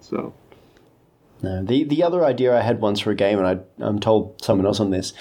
so 0.00 0.34
No, 1.42 1.64
the 1.64 1.84
the 1.84 2.02
other 2.02 2.24
idea 2.24 2.56
I 2.56 2.62
had 2.62 2.80
once 2.80 3.00
for 3.00 3.10
a 3.10 3.14
game, 3.14 3.38
and 3.38 3.46
I 3.46 3.84
I'm 3.84 3.98
told 3.98 4.42
someone 4.42 4.66
else 4.66 4.80
on 4.80 4.90
this, 4.90 5.12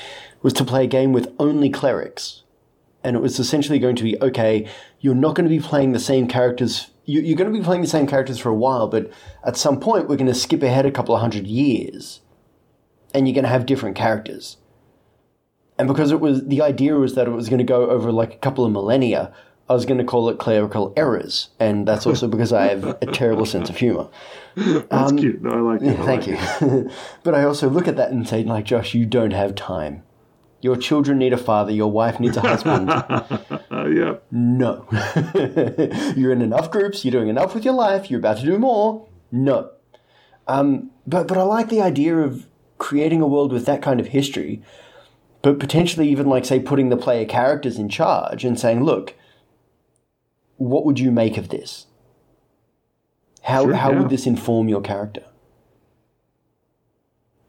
was 0.42 0.54
to 0.54 0.66
play 0.66 0.86
a 0.86 0.88
game 0.88 1.14
with 1.14 1.34
only 1.40 1.70
clerics, 1.70 2.44
and 3.04 3.16
it 3.16 3.22
was 3.22 3.40
essentially 3.40 3.80
going 3.80 3.96
to 3.96 4.04
be 4.04 4.22
okay. 4.22 4.68
You're 5.00 5.16
not 5.16 5.36
going 5.36 5.50
to 5.50 5.56
be 5.56 5.62
playing 5.62 5.92
the 5.92 6.00
same 6.00 6.28
characters. 6.28 6.90
You, 7.06 7.22
you're 7.22 7.38
going 7.38 7.52
to 7.52 7.58
be 7.58 7.66
playing 7.66 7.82
the 7.82 7.88
same 7.88 8.06
characters 8.06 8.38
for 8.38 8.50
a 8.50 8.56
while, 8.56 8.88
but 8.88 9.12
at 9.44 9.58
some 9.58 9.80
point 9.80 10.08
we're 10.08 10.18
going 10.18 10.28
to 10.28 10.36
skip 10.36 10.62
ahead 10.62 10.86
a 10.86 10.92
couple 10.92 11.16
of 11.16 11.22
hundred 11.22 11.48
years, 11.48 12.22
and 13.14 13.28
you're 13.28 13.34
going 13.34 13.44
to 13.44 13.50
have 13.50 13.66
different 13.66 13.96
characters. 13.96 14.58
And 15.82 15.88
because 15.88 16.12
it 16.12 16.20
was 16.20 16.46
the 16.46 16.62
idea 16.62 16.94
was 16.94 17.16
that 17.16 17.26
it 17.28 17.32
was 17.32 17.50
going 17.50 17.58
to 17.58 17.64
go 17.64 17.90
over 17.90 18.12
like 18.12 18.36
a 18.36 18.38
couple 18.38 18.64
of 18.64 18.72
millennia, 18.72 19.34
I 19.68 19.74
was 19.74 19.88
going 19.88 19.98
to 19.98 20.04
call 20.04 20.30
it 20.30 20.38
clerical 20.38 20.94
errors, 20.96 21.50
and 21.60 21.88
that's 21.88 22.06
also 22.06 22.28
because 22.28 22.54
I 22.54 22.68
have 22.68 22.84
a 23.02 23.08
terrible 23.08 23.48
sense 23.48 23.68
of 23.68 23.78
humor. 23.78 24.08
that's 24.56 25.12
cute. 25.14 25.42
No, 25.42 25.50
I 25.50 25.60
like 25.60 25.82
it. 25.82 25.88
I 25.88 26.00
Um, 26.00 26.06
Thank 26.06 26.28
like 26.28 26.28
you. 26.28 26.38
it. 26.86 26.92
but 27.24 27.34
I 27.34 27.46
also 27.46 27.68
look 27.68 27.88
at 27.88 27.96
that 27.96 28.12
and 28.12 28.28
say, 28.28 28.44
like, 28.44 28.66
Josh, 28.66 28.94
you 28.94 29.08
don't 29.08 29.32
have 29.32 29.56
time. 29.56 30.04
Your 30.62 30.76
children 30.78 31.18
need 31.18 31.34
a 31.34 31.38
father. 31.38 31.72
Your 31.72 31.92
wife 31.92 32.20
needs 32.20 32.38
a 32.38 32.42
husband. 32.42 32.88
Uh, 32.92 33.26
yeah, 33.72 34.18
no. 34.30 34.86
you're 36.16 36.32
in 36.32 36.44
enough 36.44 36.70
groups. 36.70 37.04
You're 37.04 37.12
doing 37.12 37.30
enough 37.30 37.56
with 37.56 37.66
your 37.66 37.74
life. 37.74 38.12
You're 38.12 38.20
about 38.20 38.38
to 38.38 38.46
do 38.46 38.60
more. 38.60 39.08
No. 39.32 39.72
Um, 40.48 40.92
but 41.08 41.28
but 41.28 41.40
I 41.40 41.42
like 41.42 41.70
the 41.70 41.82
idea 41.82 42.20
of 42.20 42.46
creating 42.78 43.22
a 43.24 43.28
world 43.28 43.52
with 43.52 43.66
that 43.66 43.82
kind 43.82 44.00
of 44.00 44.10
history, 44.10 44.62
but 45.42 45.60
potentially 45.60 46.08
even 46.10 46.28
like 46.28 46.46
say 46.46 46.60
putting 46.60 46.90
the 46.90 46.98
player 46.98 47.26
characters 47.26 47.78
in 47.78 47.90
charge 47.90 48.46
and 48.46 48.60
saying, 48.60 48.84
look, 48.84 49.16
what 50.58 50.86
would 50.86 51.00
you 51.00 51.12
make 51.12 51.38
of 51.38 51.50
this? 51.50 51.88
How 53.44 53.64
Sure, 53.64 53.74
how 53.74 53.92
yeah. 53.92 54.00
would 54.00 54.10
this 54.10 54.28
inform 54.28 54.70
your 54.70 54.82
character? 54.82 55.24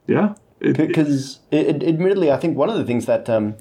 Yeah. 0.06 0.34
It- 0.60 0.78
it- 0.78 0.88
Because 0.88 1.40
it, 1.50 1.82
admittedly, 1.82 2.30
I 2.30 2.36
think 2.38 2.56
one 2.56 2.70
of 2.70 2.76
the 2.76 2.84
things 2.84 3.06
that 3.06 3.28
um, 3.28 3.54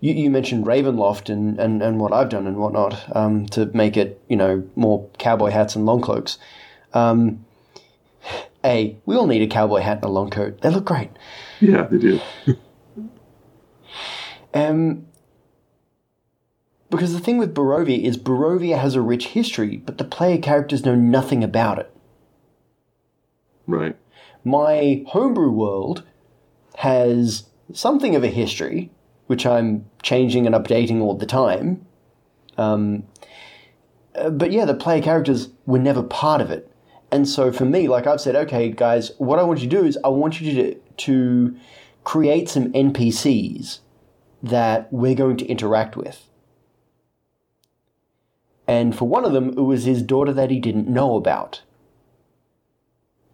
you, 0.00 0.12
you 0.12 0.30
mentioned 0.30 0.66
Ravenloft 0.66 1.30
and, 1.30 1.58
and, 1.58 1.82
and 1.82 1.98
what 2.00 2.12
I've 2.12 2.28
done 2.28 2.46
and 2.46 2.56
whatnot 2.58 3.04
um, 3.16 3.46
to 3.46 3.66
make 3.66 3.96
it, 3.96 4.20
you 4.28 4.36
know, 4.36 4.64
more 4.76 5.08
cowboy 5.18 5.50
hats 5.50 5.74
and 5.76 5.86
long 5.86 6.00
cloaks. 6.02 6.38
Um, 6.92 7.44
a, 8.64 8.96
we 9.06 9.16
all 9.16 9.26
need 9.26 9.42
a 9.42 9.46
cowboy 9.46 9.80
hat 9.80 9.96
and 9.98 10.04
a 10.04 10.08
long 10.08 10.28
coat. 10.30 10.60
They 10.60 10.68
look 10.70 10.84
great. 10.84 11.10
yeah, 11.60 11.82
they 11.84 11.98
do. 11.98 12.20
Um, 14.54 15.06
because 16.90 17.14
the 17.14 17.20
thing 17.20 17.38
with 17.38 17.54
Barovia 17.54 18.02
is 18.02 18.18
Barovia 18.18 18.78
has 18.78 18.94
a 18.94 19.00
rich 19.00 19.28
history, 19.28 19.78
but 19.78 19.96
the 19.98 20.04
player 20.04 20.38
characters 20.38 20.84
know 20.84 20.94
nothing 20.94 21.42
about 21.42 21.78
it. 21.78 21.90
Right. 23.66 23.96
My 24.44 25.04
homebrew 25.08 25.50
world 25.50 26.02
has 26.76 27.44
something 27.72 28.14
of 28.14 28.24
a 28.24 28.28
history, 28.28 28.90
which 29.26 29.46
I'm 29.46 29.86
changing 30.02 30.46
and 30.46 30.54
updating 30.54 31.00
all 31.00 31.14
the 31.14 31.26
time. 31.26 31.86
Um, 32.58 33.04
uh, 34.14 34.28
but 34.28 34.52
yeah, 34.52 34.66
the 34.66 34.74
player 34.74 35.00
characters 35.00 35.48
were 35.64 35.78
never 35.78 36.02
part 36.02 36.42
of 36.42 36.50
it. 36.50 36.70
And 37.10 37.26
so 37.28 37.52
for 37.52 37.64
me, 37.64 37.88
like 37.88 38.06
I've 38.06 38.20
said, 38.20 38.36
okay, 38.36 38.70
guys, 38.70 39.12
what 39.18 39.38
I 39.38 39.42
want 39.42 39.60
you 39.60 39.68
to 39.68 39.76
do 39.76 39.86
is 39.86 39.98
I 40.04 40.08
want 40.08 40.40
you 40.40 40.52
to, 40.54 40.74
to 40.74 41.56
create 42.04 42.48
some 42.48 42.72
NPCs 42.72 43.78
that 44.42 44.92
we're 44.92 45.14
going 45.14 45.36
to 45.38 45.46
interact 45.46 45.96
with. 45.96 46.28
And 48.66 48.96
for 48.96 49.06
one 49.06 49.24
of 49.24 49.32
them, 49.32 49.50
it 49.50 49.62
was 49.62 49.84
his 49.84 50.02
daughter 50.02 50.32
that 50.32 50.50
he 50.50 50.58
didn't 50.58 50.88
know 50.88 51.16
about 51.16 51.62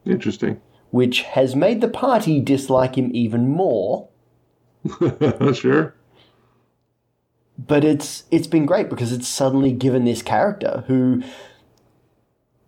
Interesting. 0.05 0.61
which 0.90 1.23
has 1.23 1.55
made 1.55 1.81
the 1.81 1.88
party 1.88 2.40
dislike 2.40 2.97
him 2.97 3.11
even 3.14 3.49
more. 3.49 4.09
sure. 5.55 5.94
But 7.59 7.85
it's 7.85 8.25
it's 8.31 8.47
been 8.47 8.66
great 8.66 8.88
because 8.88 9.12
it's 9.12 9.29
suddenly 9.29 9.73
given 9.73 10.05
this 10.05 10.23
character 10.23 10.85
who 10.87 11.23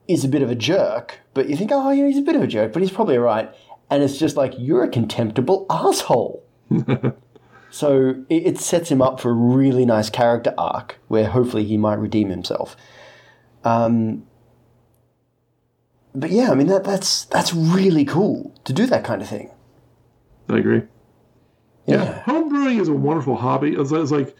is 0.08 0.24
a 0.24 0.28
bit 0.28 0.42
of 0.42 0.50
a 0.50 0.56
jerk, 0.56 1.20
but 1.34 1.48
you 1.48 1.56
think, 1.56 1.70
oh, 1.72 1.90
yeah, 1.90 2.06
he's 2.06 2.18
a 2.18 2.22
bit 2.22 2.34
of 2.34 2.42
a 2.42 2.46
jerk, 2.48 2.72
but 2.72 2.82
he's 2.82 2.90
probably 2.90 3.16
right. 3.16 3.48
And 3.88 4.02
it's 4.02 4.18
just 4.18 4.36
like 4.36 4.54
you're 4.58 4.82
a 4.82 4.88
contemptible 4.88 5.66
asshole. 5.70 6.44
so 7.70 8.24
it, 8.28 8.46
it 8.46 8.58
sets 8.58 8.90
him 8.90 9.00
up 9.00 9.20
for 9.20 9.30
a 9.30 9.34
really 9.34 9.86
nice 9.86 10.10
character 10.10 10.52
arc 10.58 10.98
where 11.08 11.28
hopefully 11.28 11.64
he 11.64 11.76
might 11.76 11.98
redeem 11.98 12.28
himself. 12.28 12.76
Um, 13.64 14.26
but 16.14 16.30
yeah, 16.30 16.50
I 16.50 16.54
mean 16.54 16.66
that 16.66 16.84
that's 16.84 17.24
that's 17.26 17.54
really 17.54 18.04
cool 18.04 18.52
to 18.64 18.72
do 18.72 18.86
that 18.86 19.04
kind 19.04 19.22
of 19.22 19.28
thing. 19.28 19.50
I 20.48 20.58
agree. 20.58 20.82
Yeah. 21.86 22.04
Yeah. 22.04 22.22
Homebrewing 22.24 22.80
is 22.80 22.88
a 22.88 22.92
wonderful 22.92 23.36
hobby. 23.36 23.74
It's, 23.74 23.92
it's 23.92 24.10
like 24.10 24.34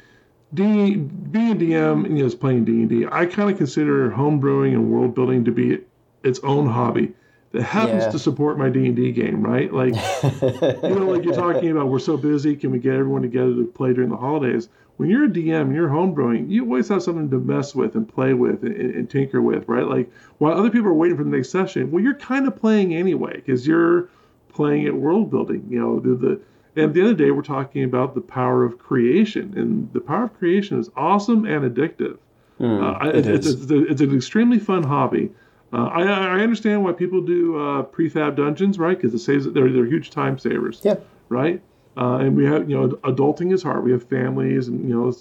D, 0.53 0.97
being 0.97 1.53
a 1.53 1.55
DM 1.55 2.05
and 2.05 2.19
you 2.19 2.27
know, 2.27 2.37
playing 2.37 2.65
D&D. 2.65 3.07
I 3.11 3.27
kind 3.27 3.51
of 3.51 3.57
consider 3.57 4.11
homebrewing 4.11 4.73
and 4.73 4.91
world 4.91 5.15
building 5.15 5.45
to 5.45 5.53
be 5.53 5.79
its 6.25 6.41
own 6.41 6.67
hobby 6.67 7.15
that 7.53 7.63
happens 7.63 8.05
Yeah. 8.05 8.11
to 8.11 8.19
support 8.19 8.59
my 8.59 8.69
D&D 8.71 9.13
game, 9.13 9.43
right? 9.43 9.73
Like, 9.73 9.95
you 10.43 10.89
know, 10.95 11.07
like 11.11 11.25
you're 11.25 11.35
talking 11.35 11.71
about, 11.71 11.89
we're 11.89 11.99
so 11.99 12.17
busy, 12.17 12.55
can 12.57 12.71
we 12.71 12.79
get 12.79 12.95
everyone 12.95 13.23
together 13.23 13.55
to 13.55 13.65
play 13.65 13.93
during 13.93 14.11
the 14.11 14.17
holidays? 14.17 14.69
When 14.99 15.09
you're 15.09 15.25
a 15.25 15.29
DM 15.29 15.75
you're 15.75 15.89
homebrewing, 15.89 16.51
you 16.51 16.63
always 16.65 16.89
have 16.89 17.03
something 17.03 17.31
to 17.31 17.39
mess 17.39 17.75
with 17.75 17.95
and 17.95 18.07
play 18.07 18.35
with 18.35 18.63
and, 18.63 18.77
and 18.77 19.09
tinker 19.11 19.41
with, 19.41 19.67
right? 19.69 19.87
Like, 19.87 20.11
while 20.39 20.53
other 20.59 20.71
people 20.71 20.89
are 20.89 20.95
waiting 20.95 21.17
for 21.17 21.25
the 21.25 21.31
next 21.31 21.51
session, 21.51 21.91
well, 21.91 22.03
you're 22.05 22.15
kind 22.15 22.47
of 22.47 22.55
playing 22.55 22.95
anyway 22.95 23.35
because 23.37 23.67
you're 23.67 24.09
playing 24.51 24.87
at 24.87 24.95
world 24.95 25.31
building. 25.31 25.65
You 25.71 25.79
know, 25.81 26.01
the, 26.01 26.15
the 26.15 26.41
and 26.77 26.85
at 26.85 26.95
the 26.95 27.01
end 27.01 27.11
of 27.11 27.19
the 27.19 27.25
day, 27.25 27.31
we're 27.33 27.43
talking 27.43 27.83
about 27.83 28.15
the 28.15 28.21
power 28.21 28.63
of 28.65 28.79
creation, 28.79 29.55
and 29.57 29.93
the 29.93 30.01
power 30.01 30.25
of 30.25 30.39
creation 30.39 30.79
is 30.79 30.89
awesome 30.97 31.45
and 31.47 31.65
addictive. 31.75 32.19
uh, 32.61 32.99
it 33.09 33.27
it's, 33.27 33.47
it's, 33.49 33.63
it's, 33.63 33.71
a- 33.73 33.85
it's 33.87 34.01
an 34.03 34.15
extremely 34.15 34.59
fun 34.61 34.83
hobby. 34.85 35.31
Uh, 35.73 35.85
I, 35.87 36.03
I 36.03 36.41
understand 36.41 36.83
why 36.85 36.93
people 36.93 37.21
do 37.21 37.57
uh, 37.57 37.83
prefab 37.85 38.37
dungeons, 38.37 38.79
right? 38.79 38.97
Because 38.97 39.15
it 39.15 39.21
saves 39.21 39.45
they're 39.53 39.71
they're 39.71 39.87
huge 39.87 40.11
time 40.11 40.39
savers, 40.39 40.81
Yeah. 40.85 40.97
right? 41.29 41.63
Uh, 41.97 42.17
and 42.19 42.37
we 42.37 42.45
have 42.47 42.69
you 42.69 42.77
know 42.77 42.89
adulting 43.05 43.53
is 43.53 43.63
hard. 43.63 43.85
We 43.85 43.93
have 43.93 44.03
families 44.09 44.69
and 44.69 44.89
you 44.89 44.95
know 44.95 45.13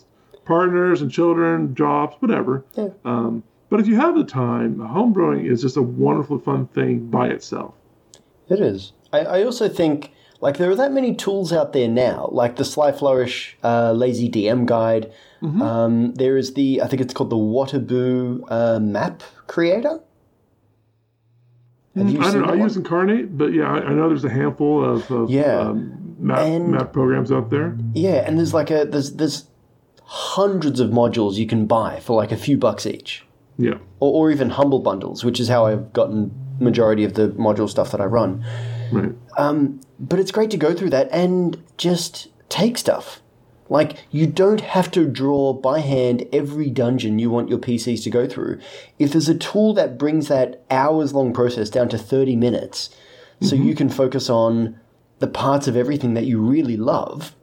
partners 0.45 1.01
and 1.01 1.11
children, 1.11 1.75
jobs, 1.75 2.15
whatever. 2.19 2.63
Yeah. 2.75 2.89
Um, 3.05 3.43
but 3.69 3.79
if 3.79 3.85
you 3.87 3.95
have 3.97 4.15
the 4.15 4.23
time, 4.23 4.77
homebrewing 4.77 5.45
is 5.45 5.61
just 5.61 5.77
a 5.77 5.81
wonderful, 5.83 6.39
fun 6.39 6.65
thing 6.67 7.07
by 7.11 7.27
itself. 7.27 7.75
It 8.49 8.59
is. 8.59 8.93
I, 9.13 9.19
I 9.19 9.43
also 9.43 9.69
think 9.69 10.11
like 10.41 10.57
there 10.57 10.71
are 10.71 10.75
that 10.75 10.91
many 10.91 11.13
tools 11.13 11.53
out 11.53 11.73
there 11.73 11.87
now, 11.87 12.29
like 12.31 12.55
the 12.55 12.65
Sly 12.65 12.91
Flourish 12.91 13.55
uh, 13.63 13.91
Lazy 13.91 14.29
DM 14.29 14.65
Guide. 14.65 15.11
Um, 15.41 16.13
there 16.15 16.35
is 16.35 16.53
the 16.55 16.81
I 16.81 16.87
think 16.87 17.01
it's 17.01 17.13
called 17.13 17.29
the 17.29 17.37
Watabou 17.37 18.43
uh, 18.49 18.79
Map 18.79 19.21
Creator. 19.47 19.99
You 21.95 22.21
I 22.21 22.31
don't 22.31 22.45
know. 22.45 22.53
I 22.53 22.55
use 22.55 22.77
Inkarnate, 22.77 23.37
but 23.37 23.53
yeah, 23.53 23.71
I, 23.71 23.77
I 23.79 23.93
know 23.93 24.07
there's 24.09 24.23
a 24.23 24.29
handful 24.29 24.85
of, 24.85 25.09
of 25.11 25.29
Yeah. 25.29 25.59
um, 25.59 26.15
map, 26.19 26.39
And- 26.39 26.69
map 26.71 26.93
programs 26.93 27.31
out 27.31 27.49
there. 27.49 27.77
Yeah, 27.93 28.23
and 28.27 28.37
there's 28.37 28.53
like 28.53 28.69
a 28.71 28.85
there's 28.85 29.13
there's 29.13 29.45
hundreds 30.03 30.79
of 30.79 30.89
modules 30.91 31.35
you 31.35 31.45
can 31.47 31.65
buy 31.65 31.99
for 31.99 32.15
like 32.15 32.31
a 32.31 32.37
few 32.37 32.57
bucks 32.57 32.85
each, 32.85 33.25
Yeah. 33.57 33.75
or, 33.99 34.27
or 34.27 34.31
even 34.31 34.49
humble 34.51 34.79
bundles, 34.79 35.23
which 35.23 35.39
is 35.39 35.47
how 35.47 35.65
I've 35.65 35.93
gotten 35.93 36.31
majority 36.59 37.03
of 37.03 37.13
the 37.13 37.29
module 37.29 37.69
stuff 37.69 37.91
that 37.91 38.01
I 38.01 38.05
run. 38.05 38.43
Right. 38.91 39.11
but 39.99 40.19
it's 40.19 40.31
great 40.31 40.49
to 40.51 40.57
go 40.57 40.73
through 40.73 40.89
that 40.91 41.09
and 41.11 41.61
just 41.77 42.29
take 42.49 42.77
stuff. 42.77 43.21
Like, 43.69 44.03
you 44.09 44.25
don't 44.25 44.61
have 44.61 44.89
to 44.91 45.05
draw 45.05 45.53
by 45.53 45.79
hand 45.79 46.25
every 46.33 46.71
dungeon 46.71 47.19
you 47.19 47.29
want 47.29 47.49
your 47.49 47.59
PCs 47.59 48.03
to 48.03 48.09
go 48.09 48.27
through. 48.27 48.59
If 48.97 49.11
there's 49.11 49.29
a 49.29 49.37
tool 49.37 49.73
that 49.75 49.97
brings 49.97 50.27
that 50.27 50.63
hours 50.71 51.13
long 51.13 51.33
process 51.33 51.69
down 51.69 51.87
to 51.89 51.97
30 51.97 52.35
minutes, 52.35 52.89
so 53.41 53.55
you 53.55 53.73
can 53.73 53.87
focus 53.89 54.29
on 54.29 54.77
the 55.19 55.27
parts 55.27 55.67
of 55.67 55.77
everything 55.77 56.13
that 56.15 56.25
you 56.25 56.41
really 56.41 56.75
love, 56.75 57.35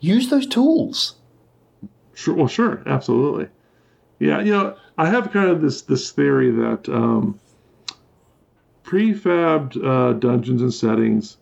use 0.00 0.28
those 0.28 0.46
tools. 0.46 1.16
Sure. 2.14 2.34
Well, 2.34 2.48
sure. 2.48 2.82
Absolutely. 2.86 3.48
Yeah. 4.18 4.40
You 4.40 4.52
know, 4.52 4.76
I 4.98 5.08
have 5.08 5.32
kind 5.32 5.48
of 5.48 5.62
this 5.62 5.82
this 5.82 6.10
theory 6.12 6.50
that 6.50 6.88
um, 6.88 7.40
prefabbed 8.84 9.82
uh, 9.82 10.12
dungeons 10.14 10.62
and 10.62 10.72
settings 10.72 11.38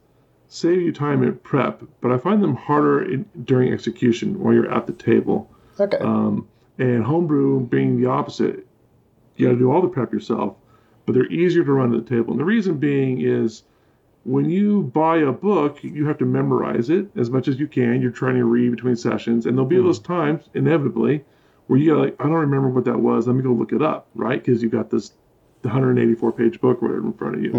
save 0.53 0.83
you 0.83 0.93
time 0.93 1.27
at 1.27 1.43
prep, 1.43 1.83
but 2.03 2.13
I 2.13 2.19
find 2.19 2.43
them 2.43 2.55
harder 2.55 3.03
in, 3.11 3.25
during 3.43 3.73
execution 3.73 4.39
while 4.39 4.53
you're 4.53 4.71
at 4.71 4.87
the 4.87 4.93
table. 4.93 5.51
Okay. 5.81 5.97
Um, 5.97 6.47
and 6.79 7.03
homebrew 7.03 7.61
being 7.61 7.99
the 7.99 8.11
opposite, 8.11 8.67
you 9.37 9.47
got 9.47 9.55
to 9.55 9.59
do 9.59 9.73
all 9.73 9.81
the 9.81 9.89
prep 9.89 10.13
yourself, 10.13 10.57
but 11.07 11.15
they're 11.15 11.33
easier 11.33 11.65
to 11.65 11.73
run 11.73 11.95
at 11.95 12.05
the 12.05 12.17
table. 12.17 12.33
And 12.33 12.41
the 12.41 12.45
reason 12.45 12.77
being 12.77 13.23
is 13.23 13.63
when 14.25 14.51
you 14.51 14.83
buy 14.83 15.17
a 15.19 15.33
book, 15.33 15.83
you 15.83 16.07
have 16.07 16.19
to 16.19 16.27
memorize 16.27 16.91
it 16.91 17.07
as 17.17 17.31
much 17.31 17.49
as 17.49 17.59
you 17.59 17.67
can. 17.67 18.03
You're 18.03 18.11
trying 18.11 18.37
to 18.37 18.45
read 18.45 18.73
between 18.73 18.97
sessions, 18.97 19.47
and 19.47 19.57
there'll 19.57 19.69
be 19.69 19.77
those 19.79 20.01
times 20.01 20.45
inevitably 20.53 21.25
where 21.67 21.79
you 21.79 21.99
like, 21.99 22.15
I 22.21 22.25
don't 22.25 22.35
remember 22.35 22.69
what 22.69 22.85
that 22.85 22.99
was. 22.99 23.27
Let 23.27 23.37
me 23.37 23.43
go 23.43 23.53
look 23.53 23.73
it 23.73 23.81
up, 23.81 24.09
right? 24.15 24.45
Because 24.45 24.63
you've 24.63 24.73
got 24.73 24.91
this 24.91 25.13
184 25.63 26.33
page 26.33 26.61
book 26.61 26.77
right 26.83 26.95
in 26.95 27.13
front 27.15 27.37
of 27.37 27.43
you. 27.43 27.53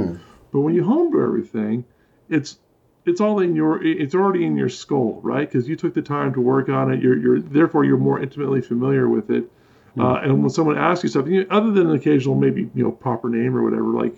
But 0.51 0.60
when 0.60 0.75
you 0.75 0.84
homebrew 0.84 1.25
everything, 1.25 1.86
it's 2.29 2.60
it's 3.06 3.22
all 3.22 3.39
in 3.39 3.56
your 3.56 3.84
it's 3.86 4.16
already 4.16 4.46
in 4.46 4.56
your 4.58 4.70
skull 4.70 5.20
right? 5.22 5.50
Because 5.50 5.68
you 5.68 5.76
took 5.76 5.94
the 5.94 6.02
time 6.02 6.34
to 6.34 6.42
work 6.42 6.70
on 6.70 6.92
it. 6.92 7.02
You're, 7.02 7.18
you're 7.18 7.39
therefore 7.39 7.86
you're 7.86 7.98
more 7.98 8.20
intimately 8.22 8.62
familiar 8.62 9.08
with 9.08 9.30
it. 9.30 9.50
Uh, 9.96 10.16
and 10.24 10.42
when 10.42 10.50
someone 10.50 10.76
asks 10.76 11.04
you 11.04 11.10
something 11.10 11.32
you, 11.32 11.46
other 11.52 11.70
than 11.70 11.88
an 11.88 11.96
occasional 11.96 12.36
maybe 12.36 12.70
you 12.74 12.84
know 12.84 12.92
proper 12.92 13.30
name 13.30 13.56
or 13.56 13.62
whatever 13.62 13.86
like 13.89 14.16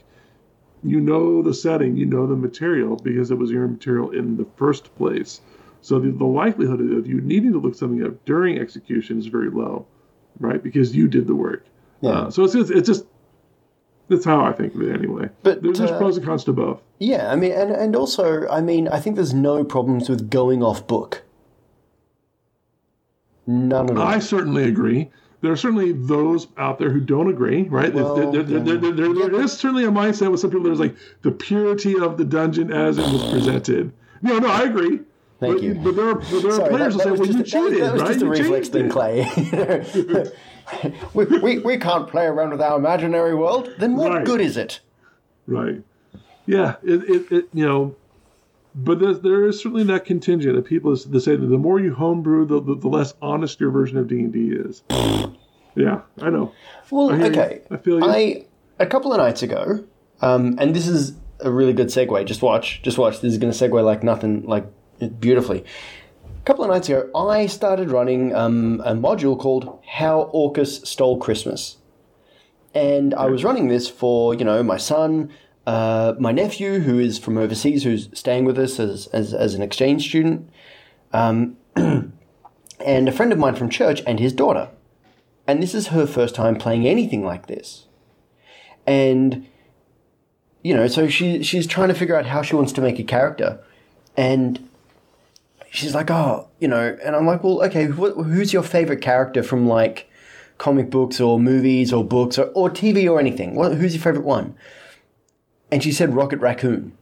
you 0.86 1.02
know 1.02 1.42
the 1.42 1.54
setting 1.54 1.98
you 1.98 2.06
know 2.06 2.26
the 2.26 2.36
material 2.36 2.96
because 2.96 3.30
it 3.30 3.36
was 3.36 3.52
your 3.52 3.68
material 3.68 4.12
in 4.12 4.38
the 4.38 4.46
first 4.56 4.96
place. 4.96 5.42
So 5.82 6.00
the, 6.00 6.12
the 6.12 6.26
likelihood 6.26 6.80
of 6.80 7.06
you 7.06 7.22
needing 7.22 7.52
to 7.52 7.60
look 7.60 7.76
something 7.76 8.04
up 8.06 8.24
during 8.26 8.58
execution 8.58 9.20
is 9.20 9.28
very 9.28 9.50
low 9.50 9.86
right? 10.40 10.62
Because 10.62 10.96
you 10.96 11.08
did 11.08 11.28
the 11.28 11.36
work. 11.36 11.66
Yeah. 12.02 12.12
uh, 12.12 12.32
so 12.32 12.44
it's, 12.44 12.56
it's 12.56 12.88
just 12.88 13.06
that's 14.10 14.26
how 14.26 14.44
i 14.46 14.52
think 14.52 14.76
of 14.76 14.82
it 14.82 14.94
anyway 14.94 15.30
But, 15.44 15.62
there's, 15.64 15.80
there's 15.80 15.92
uh, 15.92 15.98
pros 15.98 16.18
and 16.18 16.26
cons 16.26 16.44
to 16.46 16.54
both 16.54 16.82
Yeah, 17.00 17.32
I 17.32 17.36
mean, 17.36 17.52
and, 17.52 17.72
and 17.72 17.96
also, 17.96 18.48
I 18.48 18.62
mean, 18.62 18.88
I 18.88 19.00
think 19.02 19.16
there's 19.18 19.34
no 19.34 19.64
problems 19.66 20.08
with 20.10 20.30
going 20.30 20.64
off 20.64 20.88
book. 20.88 21.24
None 23.48 23.90
at 23.90 23.98
all. 23.98 24.02
I 24.04 24.20
certainly 24.20 24.64
agree. 24.64 25.10
There 25.42 25.52
are 25.52 25.58
certainly 25.58 25.92
those 25.92 26.48
out 26.58 26.80
there 26.80 26.90
who 26.90 27.00
don't 27.00 27.30
agree, 27.30 27.64
right? 27.64 27.94
There- 27.94 28.04
Well, 28.04 28.32
there, 28.32 28.44
there, 28.44 28.60
there, 28.62 28.78
there, 28.92 29.14
there- 29.14 29.42
is 29.42 29.54
certainly 29.54 29.84
a 29.86 29.92
mindset 29.92 30.32
with 30.32 30.40
some 30.40 30.50
people 30.52 30.68
that's 30.70 30.80
like 30.80 30.96
the 31.22 31.32
purity 31.32 32.00
of 32.00 32.18
the 32.18 32.26
dungeon 32.26 32.72
as 32.72 32.98
it 32.98 33.02
was 33.12 33.30
presented. 33.32 33.92
No, 34.22 34.40
no, 34.40 34.48
I 34.48 34.64
agree. 34.64 35.02
Thank 35.40 35.56
but, 35.56 35.64
you. 35.64 35.76
But 35.76 35.96
there 35.96 36.10
are, 36.10 36.16
but 36.16 36.30
there 36.30 36.48
are 36.48 36.52
Sorry, 36.56 36.70
players 36.70 36.96
that, 36.98 37.08
who 37.08 37.18
that 37.18 37.18
say, 37.18 37.20
well, 37.20 37.28
you 37.28 37.44
just, 37.44 37.54
a- 37.56 37.60
that, 37.60 37.70
cheated, 37.70 37.84
that 37.84 37.94
was 37.94 38.02
right? 38.02 38.08
just 38.08 38.22
a 38.22 38.26
You 38.26 38.32
reflex 38.32 38.70
thing. 38.70 38.90
Clay. 38.90 40.32
we, 41.14 41.26
we, 41.26 41.60
we 41.60 41.78
can't 41.78 42.08
play 42.08 42.26
around 42.26 42.52
with 42.52 42.62
our 42.62 42.78
imaginary 42.78 43.36
world. 43.36 43.70
Then 43.78 43.96
what 43.96 44.12
Right. 44.12 44.26
good 44.26 44.42
is 44.42 44.58
it? 44.58 44.80
Right. 45.48 45.84
Yeah. 46.46 46.76
It, 46.84 47.04
it, 47.10 47.32
it 47.32 47.50
you 47.54 47.66
know, 47.66 47.96
but 48.74 49.00
there, 49.00 49.14
there 49.14 49.46
is 49.48 49.60
certainly 49.60 49.84
that 49.86 50.06
contingent 50.06 50.58
of 50.58 50.66
people 50.66 50.96
that 50.96 51.22
say 51.22 51.36
that 51.36 51.46
the 51.46 51.58
more 51.58 51.80
you 51.80 51.94
homebrew, 51.94 52.46
the, 52.46 52.62
the, 52.62 52.76
the 52.76 52.88
less 52.88 53.14
honest 53.22 53.60
your 53.60 53.72
version 53.72 53.98
of 53.98 54.08
D 54.08 54.20
and 54.20 54.34
D 54.34 54.50
is. 54.52 54.84
yeah, 55.76 56.02
I 56.22 56.30
know. 56.30 56.52
Well, 56.90 57.12
I 57.12 57.18
hear 57.18 57.26
you. 57.26 57.32
okay. 57.32 57.62
I 57.72 57.78
feel 57.78 58.00
you. 58.00 58.06
I 58.10 58.46
a 58.80 58.86
couple 58.86 59.14
of 59.14 59.18
nights 59.18 59.44
ago, 59.44 59.86
um, 60.22 60.58
and 60.60 60.76
this 60.76 60.88
is 60.88 61.14
a 61.40 61.50
really 61.50 61.72
good 61.72 61.88
segue. 61.88 62.26
Just 62.26 62.42
watch, 62.42 62.82
just 62.82 62.98
watch. 62.98 63.22
This 63.22 63.32
is 63.32 63.38
going 63.38 63.54
to 63.54 63.58
segue 63.58 63.82
like 63.84 64.04
nothing, 64.04 64.44
like 64.46 64.66
beautifully. 65.20 65.66
A 66.24 66.46
couple 66.46 66.64
of 66.64 66.70
nights 66.70 66.90
ago, 66.90 67.10
I 67.16 67.48
started 67.48 67.90
running 67.90 68.34
um, 68.36 68.82
a 68.86 68.94
module 68.94 69.38
called 69.38 69.80
"How 69.88 70.22
Orcus 70.34 70.82
Stole 70.84 71.18
Christmas," 71.18 71.78
and 72.74 73.14
I 73.16 73.26
was 73.26 73.44
running 73.44 73.68
this 73.68 73.90
for 73.90 74.36
you 74.36 74.46
know 74.46 74.62
my 74.62 74.78
son, 74.78 75.32
uh, 75.66 76.14
my 76.20 76.32
nephew 76.32 76.80
who 76.80 77.00
is 77.00 77.18
from 77.18 77.38
overseas, 77.38 77.84
who's 77.84 78.10
staying 78.14 78.46
with 78.46 78.60
us 78.60 78.80
as 78.80 79.08
as, 79.08 79.34
as 79.34 79.56
an 79.56 79.62
exchange 79.62 80.08
student, 80.08 80.50
um, 81.14 81.58
and 81.76 82.12
a 82.86 83.12
friend 83.12 83.32
of 83.32 83.40
mine 83.40 83.56
from 83.56 83.70
church 83.70 84.02
and 84.06 84.20
his 84.20 84.34
daughter. 84.34 84.70
And 85.48 85.62
this 85.62 85.76
is 85.76 85.88
her 85.88 86.08
first 86.08 86.34
time 86.36 86.56
playing 86.56 86.88
anything 86.88 87.24
like 87.24 87.48
this. 87.48 87.88
And 88.88 89.48
you 90.64 90.74
know, 90.74 90.88
so 90.88 91.08
she 91.08 91.44
she's 91.44 91.68
trying 91.68 91.90
to 91.90 91.94
figure 91.94 92.16
out 92.16 92.26
how 92.26 92.42
she 92.42 92.56
wants 92.56 92.72
to 92.74 92.82
make 92.82 93.00
a 93.00 93.04
character. 93.04 93.60
And 94.18 94.68
she's 95.76 95.94
like, 95.96 96.10
"Oh, 96.10 96.48
you 96.60 96.68
know," 96.68 96.98
and 97.04 97.16
I'm 97.16 97.26
like, 97.26 97.44
"Well, 97.44 97.64
okay, 97.66 97.86
wh- 97.88 98.16
who's 98.16 98.54
your 98.54 98.64
favorite 98.64 99.02
character 99.02 99.44
from 99.44 99.68
like 99.68 100.10
comic 100.58 100.90
books 100.90 101.20
or 101.20 101.40
movies 101.40 101.92
or 101.92 102.04
books 102.04 102.38
or, 102.38 102.46
or 102.54 102.70
TV 102.70 103.10
or 103.10 103.20
anything? 103.20 103.56
What, 103.56 103.74
who's 103.74 103.94
your 103.94 104.02
favorite 104.04 104.26
one?" 104.26 104.56
And 105.72 105.84
she 105.84 105.92
said 105.92 106.16
Rocket 106.16 106.40
Raccoon. 106.40 106.94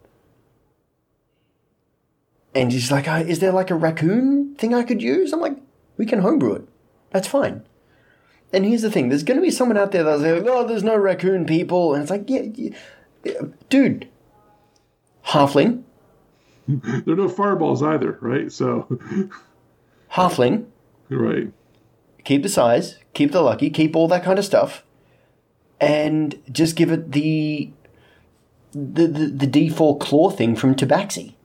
And 2.56 2.72
she's 2.72 2.92
like, 2.92 3.08
"Uh, 3.08 3.24
"Is 3.26 3.40
there 3.40 3.52
like 3.52 3.72
a 3.72 3.76
raccoon 3.76 4.56
thing 4.56 4.74
I 4.74 4.84
could 4.84 5.02
use?" 5.02 5.34
I'm 5.34 5.42
like, 5.42 5.58
"We 5.98 6.06
can 6.06 6.20
homebrew 6.20 6.54
it. 6.54 6.68
That's 7.12 7.28
fine." 7.28 7.64
And 8.52 8.66
here's 8.66 8.84
the 8.84 8.92
thing: 8.92 9.10
there's 9.10 9.24
going 9.24 9.38
to 9.38 9.42
be 9.42 9.52
someone 9.52 9.78
out 9.78 9.92
there 9.92 10.04
that's 10.04 10.22
like, 10.22 10.46
"Oh, 10.48 10.68
there's 10.68 10.84
no 10.84 10.96
raccoon 10.96 11.46
people," 11.46 11.94
and 11.94 12.02
it's 12.04 12.12
like, 12.12 12.30
"Yeah, 12.30 12.44
yeah, 12.54 12.70
yeah, 13.24 13.42
dude, 13.70 14.08
halfling, 15.28 15.84
there 16.68 17.14
are 17.14 17.18
no 17.18 17.30
fireballs 17.30 17.84
either, 17.84 18.18
right? 18.22 18.52
So, 18.52 18.88
halfling, 20.14 20.66
right. 21.10 21.52
keep 22.24 22.44
the 22.44 22.50
size, 22.50 23.00
keep 23.14 23.32
the 23.32 23.42
lucky, 23.42 23.70
keep 23.70 23.96
all 23.96 24.08
that 24.08 24.24
kind 24.24 24.40
of 24.40 24.46
stuff, 24.46 24.84
and 25.80 26.42
just 26.52 26.76
give 26.76 26.92
it 26.92 27.12
the 27.12 27.72
the 28.72 29.08
the, 29.08 29.46
the 29.46 29.70
D4 29.70 30.00
claw 30.00 30.30
thing 30.30 30.56
from 30.56 30.76
Tabaxi. 30.76 31.36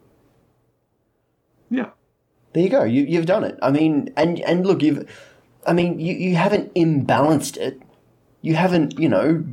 Yeah. 1.71 1.91
There 2.53 2.63
you 2.63 2.71
go. 2.71 2.85
You, 2.85 3.05
you've 3.05 3.27
done 3.27 3.45
it. 3.45 3.59
I 3.61 3.71
mean, 3.71 4.13
and 4.17 4.41
and 4.41 4.67
look, 4.67 4.83
you've, 4.83 5.09
I 5.67 5.73
mean, 5.73 6.01
you, 6.01 6.15
you 6.15 6.37
haven't 6.37 6.75
imbalanced 6.75 7.57
it. 7.57 7.83
You 8.41 8.55
haven't, 8.55 8.99
you 8.99 9.09
know, 9.09 9.45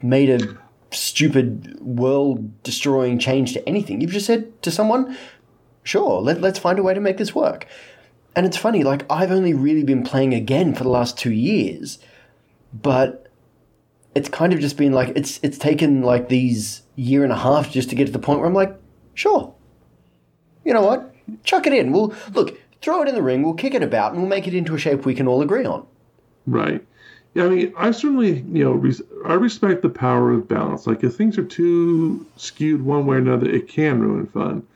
made 0.00 0.30
a 0.30 0.56
stupid 0.90 1.78
world 1.80 2.62
destroying 2.62 3.18
change 3.18 3.52
to 3.52 3.68
anything. 3.68 4.00
You've 4.00 4.12
just 4.12 4.26
said 4.26 4.60
to 4.62 4.70
someone, 4.70 5.16
sure, 5.82 6.20
let, 6.20 6.40
let's 6.40 6.58
find 6.58 6.78
a 6.78 6.82
way 6.82 6.94
to 6.94 7.00
make 7.00 7.18
this 7.18 7.34
work. 7.34 7.66
And 8.36 8.46
it's 8.46 8.56
funny, 8.56 8.84
like, 8.84 9.04
I've 9.10 9.32
only 9.32 9.54
really 9.54 9.82
been 9.82 10.04
playing 10.04 10.34
again 10.34 10.74
for 10.74 10.84
the 10.84 10.90
last 10.90 11.18
two 11.18 11.32
years, 11.32 11.98
but 12.72 13.26
it's 14.14 14.28
kind 14.28 14.52
of 14.52 14.60
just 14.60 14.76
been 14.76 14.92
like, 14.92 15.10
it's, 15.16 15.40
it's 15.42 15.58
taken 15.58 16.02
like 16.02 16.28
these 16.28 16.82
year 16.96 17.24
and 17.24 17.32
a 17.32 17.36
half 17.36 17.70
just 17.70 17.90
to 17.90 17.96
get 17.96 18.06
to 18.06 18.12
the 18.12 18.18
point 18.18 18.40
where 18.40 18.48
I'm 18.48 18.54
like, 18.54 18.74
sure, 19.14 19.54
you 20.64 20.72
know 20.72 20.82
what? 20.82 21.14
Chuck 21.44 21.66
it 21.66 21.72
in. 21.72 21.92
We'll 21.92 22.14
look, 22.32 22.58
throw 22.80 23.02
it 23.02 23.08
in 23.08 23.14
the 23.14 23.22
ring. 23.22 23.42
We'll 23.42 23.54
kick 23.54 23.74
it 23.74 23.82
about, 23.82 24.12
and 24.12 24.20
we'll 24.20 24.28
make 24.28 24.46
it 24.46 24.54
into 24.54 24.74
a 24.74 24.78
shape 24.78 25.04
we 25.04 25.14
can 25.14 25.26
all 25.26 25.42
agree 25.42 25.64
on. 25.64 25.86
Right. 26.46 26.86
Yeah, 27.34 27.44
I 27.44 27.48
mean, 27.48 27.74
I 27.76 27.90
certainly, 27.90 28.40
you 28.40 28.64
know, 28.64 28.72
res- 28.72 29.02
I 29.24 29.34
respect 29.34 29.82
the 29.82 29.90
power 29.90 30.32
of 30.32 30.48
balance. 30.48 30.86
Like, 30.86 31.04
if 31.04 31.14
things 31.14 31.38
are 31.38 31.44
too 31.44 32.26
skewed 32.36 32.82
one 32.82 33.06
way 33.06 33.16
or 33.16 33.20
another, 33.20 33.48
it 33.48 33.68
can 33.68 34.00
ruin 34.00 34.26
fun. 34.26 34.66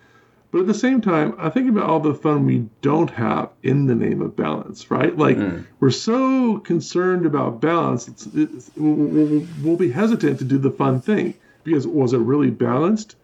But 0.52 0.60
at 0.60 0.66
the 0.66 0.74
same 0.74 1.00
time, 1.00 1.34
I 1.38 1.48
think 1.48 1.70
about 1.70 1.88
all 1.88 2.00
the 2.00 2.14
fun 2.14 2.44
we 2.44 2.68
don't 2.82 3.08
have 3.10 3.48
in 3.62 3.86
the 3.86 3.94
name 3.94 4.20
of 4.20 4.36
balance, 4.36 4.90
right? 4.90 5.16
Like, 5.16 5.38
mm. 5.38 5.64
we're 5.80 5.90
so 5.90 6.58
concerned 6.58 7.24
about 7.24 7.62
balance, 7.62 8.06
it's, 8.06 8.26
it's, 8.34 8.70
we'll, 8.76 8.92
we'll, 8.92 9.46
we'll 9.62 9.76
be 9.76 9.90
hesitant 9.90 10.38
to 10.40 10.44
do 10.44 10.58
the 10.58 10.70
fun 10.70 11.00
thing 11.00 11.34
because 11.64 11.86
was 11.86 12.12
it 12.12 12.18
really 12.18 12.50
balanced? 12.50 13.16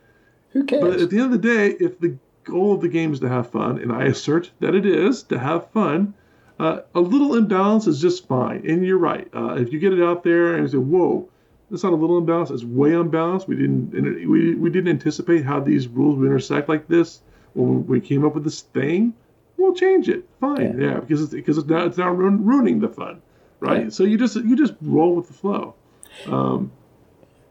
Who 0.53 0.64
cares? 0.64 0.81
But 0.83 1.01
at 1.01 1.11
the 1.11 1.19
end 1.19 1.35
of 1.35 1.43
the 1.43 1.49
day, 1.49 1.77
if 1.79 2.01
the 2.01 2.17
goal 2.45 2.75
of 2.75 2.81
the 2.81 2.88
game 2.88 3.12
is 3.12 3.21
to 3.21 3.29
have 3.29 3.51
fun, 3.51 3.79
and 3.79 3.93
I 3.93 4.05
assert 4.05 4.51
that 4.61 4.75
it 4.75 4.87
is 4.87 5.23
to 5.25 5.38
have 5.38 5.71
fun, 5.71 6.14
uh, 6.59 6.81
a 6.94 7.01
little 7.01 7.35
imbalance 7.37 7.87
is 7.87 8.01
just 8.01 8.27
fine. 8.29 8.64
And 8.68 8.85
you're 8.85 8.99
right. 8.99 9.29
Uh, 9.35 9.55
if 9.55 9.73
you 9.73 9.79
get 9.79 9.92
it 9.92 10.03
out 10.03 10.25
there 10.25 10.55
and 10.55 10.62
you 10.64 10.68
say, 10.68 10.77
"Whoa, 10.79 11.29
that's 11.71 11.83
not 11.85 11.92
a 11.92 11.97
little 11.97 12.18
imbalance; 12.18 12.51
it's 12.51 12.64
way 12.64 12.94
unbalanced," 12.94 13.49
we 13.49 13.57
didn't 13.57 13.90
we 14.29 14.55
we 14.55 14.71
didn't 14.71 14.90
anticipate 14.90 15.44
how 15.44 15.61
these 15.61 15.87
rules 15.88 16.18
would 16.18 16.27
intersect 16.27 16.68
like 16.68 16.88
this 16.88 17.21
when 17.55 17.87
we 17.87 18.01
came 18.01 18.25
up 18.25 18.35
with 18.35 18.44
this 18.44 18.62
thing. 18.62 19.14
We'll 19.57 19.75
change 19.75 20.09
it. 20.09 20.25
Fine, 20.40 20.81
yeah, 20.81 21.01
because 21.01 21.23
it's 21.23 21.33
because 21.33 21.59
it's 21.59 21.68
now 21.68 21.85
it's 21.87 21.99
now 21.99 22.11
ruin, 22.11 22.44
ruining 22.44 22.81
the 22.81 22.88
fun, 22.88 23.23
right? 23.61 23.85
Yeah. 23.85 23.88
So 23.90 24.05
you 24.05 24.16
just 24.18 24.37
you 24.37 24.57
just 24.57 24.75
roll 24.81 25.14
with 25.16 25.27
the 25.29 25.35
flow. 25.35 25.75
Um, 26.27 26.71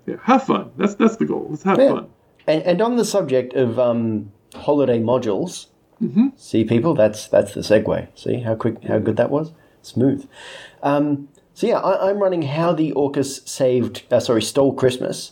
yeah, 0.06 0.16
have 0.24 0.44
fun. 0.44 0.72
That's 0.78 0.96
that's 0.96 1.18
the 1.18 1.26
goal. 1.26 1.48
Let's 1.50 1.64
have 1.64 1.80
Yeah. 1.80 1.90
fun. 1.94 2.10
And, 2.48 2.64
and 2.64 2.82
on 2.82 2.96
the 2.96 3.04
subject 3.04 3.54
of 3.56 3.78
um, 3.78 4.32
holiday 4.56 5.00
modules, 5.02 5.68
Mm-hmm. 6.02 6.28
see 6.38 6.64
people, 6.64 6.94
that's 6.94 7.28
that's 7.28 7.54
the 7.54 7.62
segue. 7.62 8.08
See 8.16 8.42
how 8.42 8.56
quick, 8.56 8.84
how 8.84 9.00
good 9.00 9.18
that 9.18 9.32
was, 9.32 9.52
smooth. 9.82 10.28
Um, 10.84 11.30
so 11.54 11.66
yeah, 11.66 11.80
I, 11.80 12.10
I'm 12.10 12.20
running 12.20 12.44
how 12.44 12.74
the 12.74 12.92
Orcus 12.92 13.42
saved, 13.46 14.04
uh, 14.12 14.20
sorry, 14.20 14.44
stole 14.44 14.74
Christmas, 14.74 15.32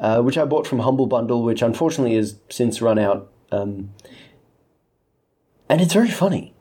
uh, 0.00 0.20
which 0.20 0.36
I 0.36 0.44
bought 0.44 0.66
from 0.66 0.80
Humble 0.80 1.06
Bundle, 1.06 1.44
which 1.44 1.62
unfortunately 1.62 2.16
has 2.16 2.36
since 2.48 2.82
run 2.82 2.98
out. 2.98 3.30
Um, 3.52 3.90
and 5.68 5.80
it's 5.80 5.94
very 5.94 6.10
funny. 6.10 6.54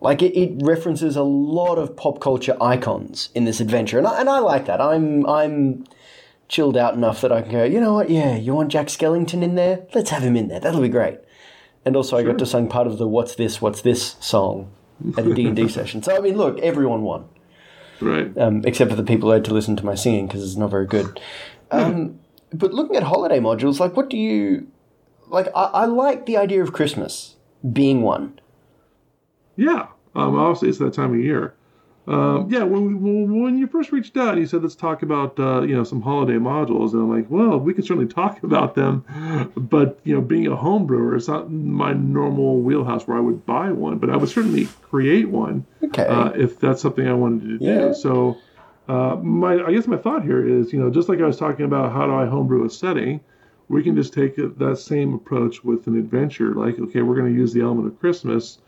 Like 0.00 0.20
it, 0.20 0.38
it 0.38 0.62
references 0.62 1.16
a 1.16 1.22
lot 1.22 1.78
of 1.78 1.96
pop 1.96 2.20
culture 2.20 2.56
icons 2.60 3.30
in 3.34 3.46
this 3.46 3.60
adventure, 3.60 3.96
and 3.96 4.06
I, 4.06 4.20
and 4.20 4.28
I 4.28 4.40
like 4.40 4.66
that. 4.66 4.80
I'm 4.80 5.26
I'm 5.26 5.86
chilled 6.48 6.76
out 6.76 6.94
enough 6.94 7.20
that 7.22 7.32
I 7.32 7.42
can 7.42 7.50
go, 7.50 7.64
you 7.64 7.80
know 7.80 7.94
what, 7.94 8.10
yeah, 8.10 8.36
you 8.36 8.54
want 8.54 8.70
Jack 8.70 8.86
Skellington 8.86 9.42
in 9.42 9.54
there? 9.54 9.86
Let's 9.94 10.10
have 10.10 10.22
him 10.22 10.36
in 10.36 10.48
there. 10.48 10.60
That'll 10.60 10.80
be 10.80 10.88
great. 10.88 11.18
And 11.86 11.94
also 11.96 12.16
I 12.18 12.24
got 12.24 12.36
to 12.38 12.46
sing 12.46 12.66
part 12.68 12.88
of 12.88 12.98
the 12.98 13.06
What's 13.06 13.36
This, 13.36 13.62
What's 13.62 13.80
This 13.80 14.16
song 14.20 14.72
at 15.16 15.24
a 15.26 15.32
D&D 15.32 15.68
session. 15.78 16.02
So, 16.02 16.16
I 16.16 16.20
mean, 16.20 16.36
look, 16.36 16.58
everyone 16.58 17.02
won, 17.02 17.28
Right. 18.00 18.36
um, 18.36 18.62
except 18.66 18.90
for 18.90 18.96
the 18.96 19.04
people 19.04 19.28
who 19.28 19.34
had 19.34 19.44
to 19.46 19.54
listen 19.54 19.76
to 19.76 19.84
my 19.86 19.94
singing 19.94 20.26
because 20.26 20.42
it's 20.42 20.56
not 20.56 20.70
very 20.70 20.86
good. 20.86 21.20
Um, 21.70 22.18
but 22.52 22.74
looking 22.74 22.96
at 22.96 23.04
holiday 23.04 23.38
modules, 23.38 23.78
like, 23.78 23.96
what 23.96 24.10
do 24.10 24.18
you... 24.18 24.66
Like, 25.28 25.48
I, 25.54 25.62
I 25.62 25.84
like 25.86 26.26
the 26.26 26.36
idea 26.36 26.62
of 26.62 26.72
Christmas 26.72 27.36
being 27.72 28.02
one. 28.02 28.38
Yeah, 29.56 29.86
um, 30.14 30.36
obviously 30.36 30.68
it's 30.68 30.78
that 30.78 30.92
time 30.94 31.14
of 31.14 31.20
year. 31.20 31.54
Um, 32.08 32.48
yeah, 32.48 32.62
when, 32.62 32.86
we, 32.86 32.94
when 32.94 33.42
when 33.42 33.58
you 33.58 33.66
first 33.66 33.90
reached 33.90 34.16
out, 34.16 34.38
you 34.38 34.46
said 34.46 34.62
let's 34.62 34.76
talk 34.76 35.02
about 35.02 35.38
uh, 35.40 35.62
you 35.62 35.74
know 35.74 35.82
some 35.82 36.00
holiday 36.00 36.34
modules, 36.38 36.92
and 36.92 37.02
I'm 37.02 37.10
like, 37.10 37.28
well, 37.28 37.58
we 37.58 37.74
can 37.74 37.82
certainly 37.82 38.06
talk 38.08 38.42
about 38.44 38.74
them, 38.76 39.04
but 39.56 39.98
you 40.04 40.14
know, 40.14 40.20
being 40.20 40.46
a 40.46 40.54
home 40.54 40.86
brewer, 40.86 41.16
it's 41.16 41.26
not 41.28 41.50
my 41.50 41.92
normal 41.92 42.60
wheelhouse 42.60 43.08
where 43.08 43.16
I 43.16 43.20
would 43.20 43.44
buy 43.44 43.72
one, 43.72 43.98
but 43.98 44.08
I 44.10 44.16
would 44.16 44.28
certainly 44.28 44.68
create 44.82 45.28
one 45.28 45.66
Okay. 45.82 46.06
uh, 46.06 46.30
if 46.36 46.60
that's 46.60 46.80
something 46.82 47.06
I 47.08 47.12
wanted 47.12 47.58
to 47.58 47.64
Yeah. 47.64 47.88
do. 47.88 47.94
So, 47.94 48.38
uh, 48.88 49.16
my 49.16 49.64
I 49.64 49.72
guess 49.72 49.88
my 49.88 49.96
thought 49.96 50.22
here 50.22 50.46
is, 50.46 50.72
you 50.72 50.78
know, 50.78 50.90
just 50.90 51.08
like 51.08 51.20
I 51.20 51.26
was 51.26 51.36
talking 51.36 51.64
about, 51.64 51.92
how 51.92 52.06
do 52.06 52.14
I 52.14 52.26
homebrew 52.26 52.64
a 52.64 52.70
setting? 52.70 53.20
We 53.68 53.82
can 53.82 53.96
just 53.96 54.12
take 54.14 54.36
that 54.36 54.78
same 54.78 55.12
approach 55.12 55.64
with 55.64 55.88
an 55.88 55.98
adventure. 55.98 56.54
Like, 56.54 56.78
okay, 56.78 57.02
we're 57.02 57.16
going 57.16 57.32
to 57.32 57.36
use 57.36 57.52
the 57.52 57.62
element 57.62 57.88
of 57.88 57.98
Christmas, 57.98 58.58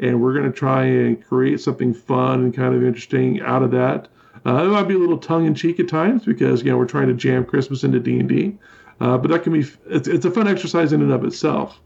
and 0.00 0.20
we're 0.20 0.32
going 0.32 0.50
to 0.50 0.56
try 0.56 0.84
and 0.84 1.24
create 1.24 1.60
something 1.60 1.94
fun 1.94 2.44
and 2.44 2.54
kind 2.54 2.74
of 2.74 2.84
interesting 2.84 3.40
out 3.40 3.62
of 3.62 3.70
that. 3.70 4.08
Uh, 4.44 4.64
it 4.64 4.68
might 4.68 4.86
be 4.86 4.94
a 4.94 4.98
little 4.98 5.18
tongue 5.18 5.46
in 5.46 5.54
cheek 5.54 5.80
at 5.80 5.88
times 5.88 6.24
because 6.24 6.62
you 6.62 6.70
know 6.70 6.78
we're 6.78 6.86
trying 6.86 7.08
to 7.08 7.14
jam 7.14 7.44
Christmas 7.44 7.82
into 7.82 7.98
D 7.98 8.20
and 8.20 8.28
D, 8.28 8.56
uh, 9.00 9.18
but 9.18 9.30
that 9.30 9.42
can 9.42 9.52
be 9.52 9.66
it's, 9.86 10.06
it's 10.06 10.24
a 10.24 10.30
fun 10.30 10.46
exercise 10.46 10.92
in 10.92 11.02
and 11.02 11.12
of 11.12 11.24
itself. 11.24 11.80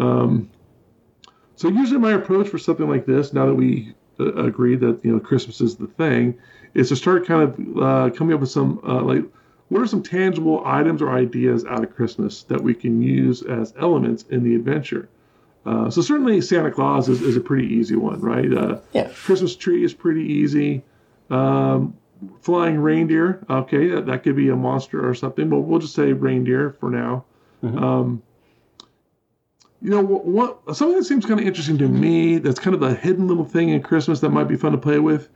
Um, 0.00 0.50
so 1.54 1.68
usually 1.68 2.00
my 2.00 2.12
approach 2.12 2.48
for 2.48 2.58
something 2.58 2.88
like 2.88 3.06
this, 3.06 3.32
now 3.32 3.46
that 3.46 3.54
we 3.54 3.94
uh, 4.18 4.34
agree 4.34 4.74
that 4.76 5.00
you 5.04 5.12
know 5.12 5.20
Christmas 5.20 5.60
is 5.60 5.76
the 5.76 5.86
thing, 5.86 6.38
is 6.74 6.88
to 6.88 6.96
start 6.96 7.26
kind 7.26 7.42
of 7.42 7.82
uh, 7.82 8.14
coming 8.14 8.34
up 8.34 8.40
with 8.40 8.50
some 8.50 8.80
uh, 8.86 9.00
like 9.02 9.24
what 9.68 9.80
are 9.80 9.86
some 9.86 10.02
tangible 10.02 10.62
items 10.66 11.00
or 11.00 11.10
ideas 11.10 11.64
out 11.64 11.84
of 11.84 11.94
Christmas 11.94 12.42
that 12.44 12.62
we 12.62 12.74
can 12.74 13.00
use 13.00 13.42
as 13.42 13.72
elements 13.78 14.24
in 14.24 14.42
the 14.42 14.54
adventure. 14.54 15.08
Uh, 15.64 15.88
so 15.90 16.00
certainly 16.02 16.40
Santa 16.40 16.70
Claus 16.70 17.08
is, 17.08 17.22
is 17.22 17.36
a 17.36 17.40
pretty 17.40 17.66
easy 17.66 17.94
one, 17.96 18.20
right? 18.20 18.52
Uh, 18.52 18.80
Yeah. 18.92 19.08
Christmas 19.24 19.54
tree 19.54 19.84
is 19.84 19.94
pretty 19.94 20.24
easy. 20.24 20.82
Um, 21.30 21.94
flying 22.40 22.78
reindeer, 22.78 23.44
okay, 23.48 23.88
that, 23.88 24.06
that 24.06 24.22
could 24.22 24.36
be 24.36 24.48
a 24.48 24.56
monster 24.56 25.06
or 25.08 25.14
something, 25.14 25.48
but 25.48 25.60
we'll 25.60 25.80
just 25.80 25.94
say 25.94 26.12
reindeer 26.12 26.70
for 26.78 26.90
now. 26.90 27.24
Um, 27.62 28.22
you 29.80 29.90
know 29.90 30.00
what, 30.02 30.24
what? 30.26 30.76
Something 30.76 30.98
that 30.98 31.04
seems 31.04 31.26
kind 31.26 31.40
of 31.40 31.46
interesting 31.46 31.78
to 31.78 31.88
me. 31.88 32.38
That's 32.38 32.58
kind 32.60 32.74
of 32.74 32.82
a 32.82 32.94
hidden 32.94 33.26
little 33.28 33.44
thing 33.44 33.68
in 33.70 33.82
Christmas 33.82 34.20
that 34.20 34.30
might 34.30 34.48
be 34.48 34.56
fun 34.56 34.72
to 34.72 34.78
play 34.78 34.98
with, 34.98 35.28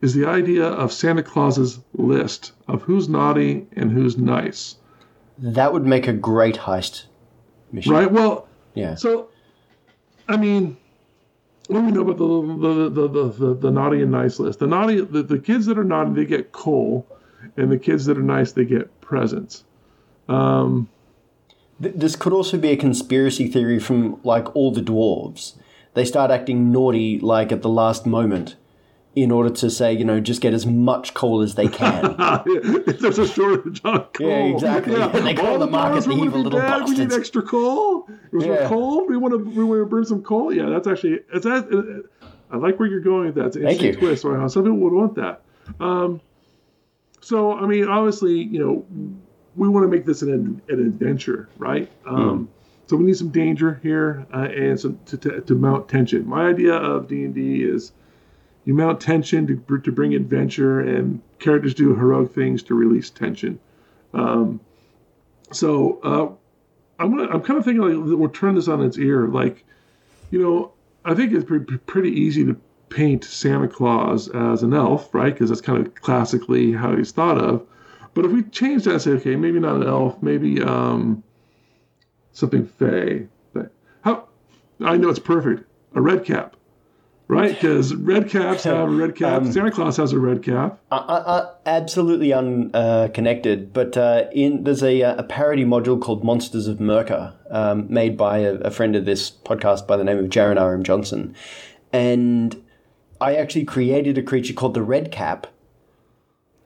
is 0.00 0.12
the 0.14 0.26
idea 0.26 0.64
of 0.66 0.92
Santa 0.92 1.22
Claus's 1.22 1.80
list 1.94 2.52
of 2.68 2.82
who's 2.82 3.08
naughty 3.08 3.66
and 3.76 3.90
who's 3.92 4.16
nice. 4.18 4.76
That 5.38 5.72
would 5.72 5.84
make 5.86 6.06
a 6.08 6.12
great 6.12 6.56
heist 6.56 7.04
mission. 7.72 7.92
Right. 7.92 8.10
Well, 8.10 8.46
Yeah. 8.74 8.94
So, 8.94 9.28
I 10.28 10.36
mean, 10.36 10.76
do 11.68 11.80
we 11.80 11.92
know 11.92 12.02
about 12.02 12.18
the 12.18 12.24
the, 12.64 12.90
the, 12.90 13.08
the, 13.08 13.28
the, 13.32 13.54
the 13.54 13.70
naughty 13.70 14.02
and 14.02 14.12
nice 14.12 14.38
list? 14.38 14.58
The 14.58 14.66
naughty, 14.66 15.00
the, 15.00 15.22
the 15.22 15.38
kids 15.38 15.66
that 15.66 15.78
are 15.78 15.84
naughty, 15.84 16.12
they 16.12 16.24
get 16.24 16.52
coal, 16.52 17.06
and 17.56 17.70
the 17.70 17.78
kids 17.78 18.06
that 18.06 18.16
are 18.16 18.22
nice, 18.22 18.52
they 18.52 18.64
get 18.64 19.00
presents. 19.00 19.64
Um, 20.28 20.88
This 21.80 22.16
could 22.16 22.32
also 22.32 22.56
be 22.56 22.70
a 22.70 22.76
conspiracy 22.76 23.48
theory 23.48 23.78
from 23.80 24.20
like 24.22 24.54
all 24.56 24.70
the 24.72 24.80
dwarves. 24.80 25.54
They 25.94 26.04
start 26.04 26.30
acting 26.30 26.72
naughty 26.72 27.18
like 27.18 27.52
at 27.52 27.62
the 27.62 27.68
last 27.68 28.06
moment 28.06 28.56
in 29.16 29.30
order 29.30 29.50
to 29.50 29.70
say, 29.70 29.92
you 29.92 30.04
know, 30.04 30.18
just 30.20 30.40
get 30.40 30.52
as 30.54 30.66
much 30.66 31.14
coal 31.14 31.40
as 31.40 31.54
they 31.54 31.68
can. 31.68 32.16
if 32.46 32.98
there's 32.98 33.18
a 33.18 33.26
shortage 33.28 33.80
on 33.84 34.04
coal, 34.12 34.28
Yeah, 34.28 34.44
exactly. 34.54 34.94
They 35.20 35.34
go 35.34 35.46
All 35.46 35.54
on 35.54 35.60
the 35.60 35.66
market, 35.68 36.04
the 36.04 36.12
evil 36.14 36.40
little 36.42 36.58
bad. 36.58 36.88
We 36.88 36.96
need 36.96 37.12
extra 37.12 37.42
coal. 37.42 38.08
Was 38.32 38.44
Yeah. 38.44 38.68
coal? 38.68 39.06
We 39.06 39.16
want 39.16 39.32
to 39.34 39.38
we 39.38 39.62
want 39.62 39.80
to 39.82 39.86
burn 39.86 40.04
some 40.04 40.22
coal. 40.22 40.52
Yeah, 40.52 40.68
that's 40.68 40.86
actually 40.88 41.20
it's. 41.32 41.44
that- 41.44 42.04
I 42.50 42.56
like 42.56 42.78
where 42.78 42.88
you're 42.88 43.00
going 43.00 43.26
with 43.26 43.34
that. 43.36 43.46
It's 43.46 43.56
an 43.56 43.62
Thank 43.62 43.82
interesting 43.82 44.02
you. 44.02 44.08
twist. 44.08 44.24
Right? 44.24 44.50
Some 44.50 44.62
people 44.64 44.78
would 44.78 44.92
want 44.92 45.14
that. 45.16 45.42
Um, 45.80 46.20
so 47.20 47.52
I 47.52 47.66
mean, 47.66 47.88
obviously, 47.88 48.32
you 48.42 48.58
know, 48.58 49.18
we 49.56 49.68
want 49.68 49.84
to 49.84 49.88
make 49.88 50.04
this 50.06 50.22
an 50.22 50.60
an 50.68 50.80
adventure, 50.86 51.48
right? 51.58 51.90
Um, 52.06 52.48
So 52.86 52.96
we 52.96 53.04
need 53.04 53.16
some 53.16 53.30
danger 53.30 53.80
here 53.82 54.26
uh, 54.34 54.48
and 54.54 54.78
some 54.78 54.98
to, 55.06 55.16
to, 55.16 55.40
to 55.40 55.54
mount 55.54 55.88
tension. 55.88 56.28
My 56.28 56.48
idea 56.48 56.74
of 56.74 57.08
D 57.08 57.24
and 57.24 57.34
D 57.34 57.62
is 57.64 57.92
you 58.64 58.74
mount 58.74 59.00
tension 59.00 59.46
to, 59.46 59.78
to 59.78 59.92
bring 59.92 60.14
adventure, 60.14 60.80
and 60.80 61.20
characters 61.38 61.74
do 61.74 61.94
heroic 61.94 62.32
things 62.32 62.62
to 62.64 62.74
release 62.74 63.10
tension. 63.10 63.58
Um, 64.12 64.60
so 65.52 66.00
uh, 66.02 67.02
I'm 67.02 67.16
gonna, 67.16 67.30
I'm 67.30 67.42
kind 67.42 67.58
of 67.58 67.64
thinking 67.64 67.82
like 67.82 68.18
we'll 68.18 68.28
turn 68.28 68.54
this 68.54 68.68
on 68.68 68.82
its 68.82 68.98
ear. 68.98 69.28
Like, 69.28 69.64
you 70.30 70.42
know, 70.42 70.72
I 71.04 71.14
think 71.14 71.32
it's 71.32 71.44
pre- 71.44 71.60
pre- 71.60 71.78
pretty 71.78 72.10
easy 72.10 72.44
to 72.46 72.56
paint 72.88 73.24
Santa 73.24 73.68
Claus 73.68 74.28
as 74.28 74.62
an 74.62 74.72
elf, 74.72 75.12
right? 75.14 75.32
Because 75.32 75.48
that's 75.50 75.60
kind 75.60 75.84
of 75.84 75.94
classically 75.96 76.72
how 76.72 76.96
he's 76.96 77.12
thought 77.12 77.38
of. 77.38 77.66
But 78.14 78.24
if 78.24 78.30
we 78.30 78.44
change 78.44 78.84
that 78.84 78.92
and 78.92 79.02
say, 79.02 79.10
okay, 79.12 79.36
maybe 79.36 79.58
not 79.58 79.76
an 79.76 79.86
elf, 79.86 80.22
maybe 80.22 80.62
um, 80.62 81.22
something 82.32 82.64
fey. 82.64 83.26
How 84.02 84.28
I 84.80 84.96
know 84.96 85.08
it's 85.08 85.18
perfect. 85.18 85.68
A 85.94 86.00
red 86.00 86.24
cap, 86.24 86.56
right? 87.28 87.54
Because 87.60 87.94
red 87.94 88.28
caps 88.28 88.64
have 88.64 88.76
a 88.76 88.88
red 88.88 89.16
cap. 89.16 89.42
Um, 89.42 89.52
Santa 89.52 89.70
Claus 89.70 89.96
has 89.96 90.12
a 90.12 90.18
red 90.18 90.42
cap. 90.42 90.78
uh, 90.90 90.94
uh, 90.94 91.22
uh, 91.26 91.54
absolutely 91.66 92.32
unconnected, 92.32 93.72
but 93.72 93.96
uh, 93.96 94.24
in 94.32 94.64
there's 94.64 94.82
a, 94.82 95.02
uh, 95.02 95.16
a 95.16 95.22
parody 95.22 95.64
module 95.64 96.00
called 96.00 96.24
Monsters 96.24 96.66
of 96.66 96.78
Merca, 96.78 97.34
um, 97.50 97.86
made 97.88 98.16
by 98.16 98.38
a, 98.38 98.54
a 98.56 98.70
friend 98.70 98.96
of 98.96 99.04
this 99.04 99.30
podcast 99.30 99.86
by 99.86 99.96
the 99.96 100.04
name 100.04 100.18
of 100.18 100.26
Jaron 100.26 100.60
R. 100.60 100.74
M. 100.74 100.82
Johnson, 100.82 101.34
and 101.92 102.62
I 103.20 103.36
actually 103.36 103.64
created 103.64 104.18
a 104.18 104.22
creature 104.22 104.52
called 104.52 104.74
the 104.74 104.82
Red 104.82 105.10
Cap, 105.10 105.46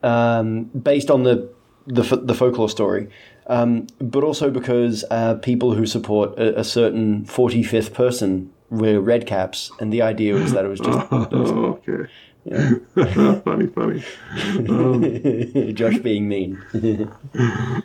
um, 0.03 0.65
based 0.65 1.09
on 1.09 1.23
the 1.23 1.49
the, 1.87 2.03
the 2.17 2.35
folklore 2.35 2.69
story, 2.69 3.09
um, 3.47 3.87
but 3.99 4.23
also 4.23 4.51
because 4.51 5.03
uh, 5.09 5.35
people 5.35 5.73
who 5.73 5.87
support 5.87 6.37
a, 6.37 6.59
a 6.59 6.63
certain 6.63 7.25
45th 7.25 7.93
person 7.93 8.51
wear 8.69 9.01
red 9.01 9.25
caps, 9.25 9.71
and 9.79 9.91
the 9.91 10.01
idea 10.01 10.35
was 10.35 10.53
that 10.53 10.65
it 10.65 10.67
was 10.67 10.79
just 10.79 11.07
Oh, 11.11 11.79
okay. 11.87 12.09
funny, 13.43 13.67
funny. 13.67 15.71
Josh 15.73 15.97
being 15.99 16.27
mean. 16.27 16.61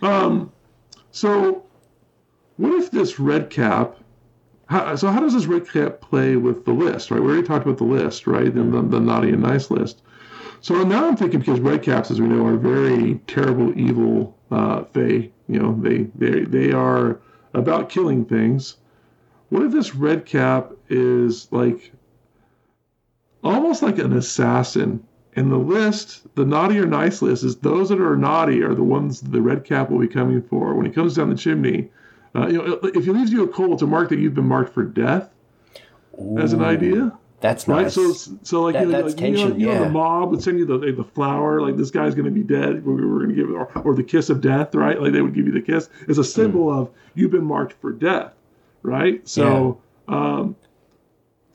um, 0.02 0.52
So, 1.10 1.64
what 2.56 2.72
if 2.82 2.90
this 2.90 3.18
red 3.18 3.50
cap? 3.50 3.96
How, 4.66 4.96
so, 4.96 5.10
how 5.10 5.20
does 5.20 5.34
this 5.34 5.46
red 5.46 5.68
cap 5.68 6.00
play 6.00 6.36
with 6.36 6.64
the 6.64 6.72
list? 6.72 7.10
Right, 7.10 7.20
we 7.20 7.28
already 7.28 7.46
talked 7.46 7.66
about 7.66 7.78
the 7.78 7.84
list, 7.84 8.26
right? 8.26 8.52
And 8.52 8.72
the, 8.72 8.82
the 8.82 9.00
naughty 9.00 9.30
and 9.30 9.42
nice 9.42 9.70
list. 9.70 10.02
So 10.60 10.82
now 10.82 11.06
I'm 11.06 11.16
thinking 11.16 11.40
because 11.40 11.60
red 11.60 11.82
caps, 11.82 12.10
as 12.10 12.20
we 12.20 12.26
know, 12.26 12.46
are 12.46 12.56
very 12.56 13.20
terrible, 13.26 13.78
evil. 13.78 14.36
Uh, 14.50 14.84
they, 14.94 15.30
you 15.48 15.58
know, 15.58 15.78
they 15.82 16.04
they 16.14 16.44
they 16.44 16.72
are 16.72 17.20
about 17.52 17.90
killing 17.90 18.24
things. 18.24 18.76
What 19.54 19.62
if 19.62 19.70
this 19.70 19.94
red 19.94 20.26
cap 20.26 20.72
is 20.88 21.46
like 21.52 21.92
almost 23.44 23.84
like 23.84 23.98
an 24.00 24.12
assassin? 24.16 25.06
And 25.36 25.52
the 25.52 25.56
list, 25.56 26.26
the 26.34 26.44
naughty 26.44 26.76
or 26.76 26.86
nice 26.86 27.22
list, 27.22 27.44
is 27.44 27.54
those 27.58 27.88
that 27.90 28.00
are 28.00 28.16
naughty 28.16 28.64
are 28.64 28.74
the 28.74 28.82
ones 28.82 29.20
the 29.20 29.40
red 29.40 29.64
cap 29.64 29.90
will 29.90 30.00
be 30.00 30.08
coming 30.08 30.42
for. 30.42 30.74
When 30.74 30.86
he 30.86 30.90
comes 30.90 31.14
down 31.14 31.30
the 31.30 31.36
chimney, 31.36 31.88
uh, 32.34 32.48
you 32.48 32.58
know, 32.58 32.80
if 32.82 33.04
he 33.04 33.12
leaves 33.12 33.30
you 33.30 33.44
a 33.44 33.48
coal, 33.48 33.80
a 33.80 33.86
mark 33.86 34.08
that 34.08 34.18
you've 34.18 34.34
been 34.34 34.48
marked 34.48 34.74
for 34.74 34.82
death. 34.82 35.30
As 36.36 36.52
an 36.52 36.62
idea, 36.62 37.16
That's 37.40 37.68
right? 37.68 37.82
nice. 37.82 37.94
So, 37.94 38.12
so 38.42 38.62
like, 38.62 38.72
That- 38.74 38.86
you 38.86 38.92
know, 38.92 39.00
like, 39.02 39.20
you 39.20 39.30
know, 39.30 39.36
tension, 39.36 39.60
you 39.60 39.66
know, 39.68 39.84
the 39.84 39.88
mob 39.90 40.32
would 40.32 40.42
send 40.42 40.58
you 40.58 40.66
the 40.66 40.78
the 40.78 41.04
flower, 41.04 41.60
like 41.60 41.76
this 41.76 41.92
guy's 41.92 42.16
going 42.16 42.26
to 42.26 42.32
be 42.32 42.42
dead. 42.42 42.84
We're, 42.84 43.08
we're 43.08 43.24
going 43.24 43.28
to 43.28 43.34
give 43.36 43.50
it, 43.50 43.52
or, 43.52 43.70
or 43.78 43.94
the 43.94 44.02
kiss 44.02 44.30
of 44.30 44.40
death, 44.40 44.74
right? 44.74 45.00
Like 45.00 45.12
they 45.12 45.22
would 45.22 45.34
give 45.34 45.46
you 45.46 45.52
the 45.52 45.62
kiss. 45.62 45.88
It's 46.08 46.18
a 46.18 46.24
symbol 46.24 46.76
of 46.76 46.90
you've 47.14 47.30
been 47.30 47.44
marked 47.44 47.74
for 47.74 47.92
death, 47.92 48.32
right? 48.84 49.26
So, 49.28 49.80
um, 50.06 50.54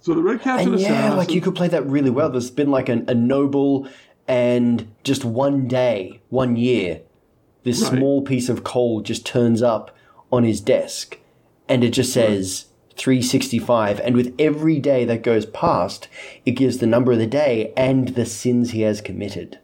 so 0.02 0.14
the 0.14 0.22
red 0.22 0.42
cap's 0.42 0.66
an 0.66 0.74
and 0.74 0.82
yeah, 0.82 1.14
like 1.14 1.32
you 1.32 1.40
could 1.40 1.56
play 1.56 1.70
that 1.70 1.86
really 1.86 2.10
well. 2.10 2.30
There's 2.30 2.52
been 2.52 2.72
like 2.72 2.90
an, 2.90 3.06
a 3.08 3.14
noble, 3.14 3.88
and 4.28 4.94
just 5.04 5.24
one 5.24 5.68
day, 5.68 6.22
one 6.30 6.58
year, 6.58 7.02
this 7.64 7.82
Right. 7.84 7.98
small 7.98 8.22
piece 8.22 8.50
of 8.50 8.64
coal 8.64 9.02
just 9.02 9.26
turns 9.26 9.62
up 9.62 9.96
on 10.32 10.44
his 10.44 10.60
desk, 10.60 11.18
and 11.68 11.84
it 11.84 11.92
just 11.92 12.12
says 12.14 12.66
365. 12.98 14.00
And 14.02 14.16
with 14.16 14.34
every 14.40 14.80
day 14.80 15.06
that 15.06 15.24
goes 15.24 15.46
past, 15.46 16.08
it 16.46 16.52
gives 16.52 16.80
the 16.80 16.88
number 16.88 17.12
of 17.12 17.18
the 17.20 17.28
day 17.28 17.74
and 17.78 18.10
the 18.10 18.26
sins 18.26 18.72
he 18.72 18.82
has 18.82 19.02
committed. 19.02 19.60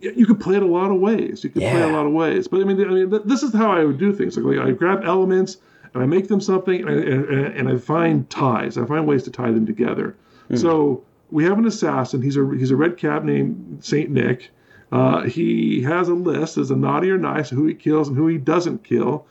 You 0.00 0.26
could 0.26 0.38
play 0.40 0.56
it 0.56 0.62
a 0.62 0.66
lot 0.66 0.90
of 0.90 1.00
ways. 1.00 1.44
You 1.44 1.50
could 1.50 1.62
play 1.62 1.82
a 1.82 1.86
lot 1.88 2.04
of 2.04 2.12
ways. 2.12 2.46
But 2.46 2.60
I 2.60 2.64
mean, 2.64 2.78
I 2.82 2.88
mean, 2.92 3.10
th- 3.10 3.22
this 3.24 3.42
is 3.42 3.54
how 3.54 3.70
I 3.72 3.84
would 3.84 3.96
do 3.98 4.12
things. 4.12 4.36
Like, 4.36 4.58
like 4.58 4.66
I 4.68 4.70
grab 4.72 5.02
elements 5.04 5.56
and 5.94 6.02
I 6.02 6.06
make 6.06 6.28
them 6.28 6.40
something, 6.40 6.86
and 6.86 6.90
I, 6.90 7.48
and, 7.58 7.68
I 7.68 7.78
find 7.78 8.28
ties. 8.28 8.76
I 8.76 8.84
find 8.84 9.06
ways 9.06 9.22
to 9.24 9.30
tie 9.30 9.52
them 9.52 9.64
together. 9.64 10.16
So 10.54 11.04
we 11.30 11.44
have 11.44 11.58
an 11.58 11.66
assassin. 11.66 12.20
He's 12.20 12.36
a 12.36 12.48
he's 12.58 12.70
a 12.70 12.76
red 12.76 12.96
cap 12.96 13.24
named 13.24 13.82
Saint 13.82 14.10
Nick. 14.10 14.50
Uh, 14.92 15.22
he 15.22 15.82
has 15.82 16.08
a 16.08 16.14
list 16.14 16.58
as 16.58 16.70
a 16.70 16.76
naughty 16.76 17.10
or 17.10 17.18
nice 17.18 17.48
who 17.48 17.66
he 17.66 17.74
kills 17.74 18.08
and 18.08 18.16
who 18.16 18.26
he 18.26 18.38
doesn't 18.38 18.84
kill. 18.84 19.26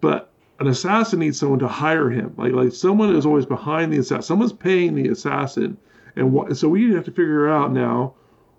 But 0.00 0.30
an 0.58 0.66
assassin 0.66 1.20
needs 1.20 1.38
someone 1.38 1.58
to 1.60 1.68
hire 1.68 2.10
him. 2.10 2.34
Like 2.36 2.52
like 2.52 2.72
someone 2.72 3.14
is 3.16 3.24
always 3.24 3.46
behind 3.46 3.92
the 3.92 3.98
assassin. 3.98 4.22
Someone's 4.22 4.52
paying 4.52 4.94
the 4.94 5.08
assassin, 5.08 5.76
and 6.16 6.56
so 6.56 6.68
we 6.68 6.92
have 6.92 7.04
to 7.04 7.10
figure 7.10 7.48
out 7.48 7.72
now 7.72 8.14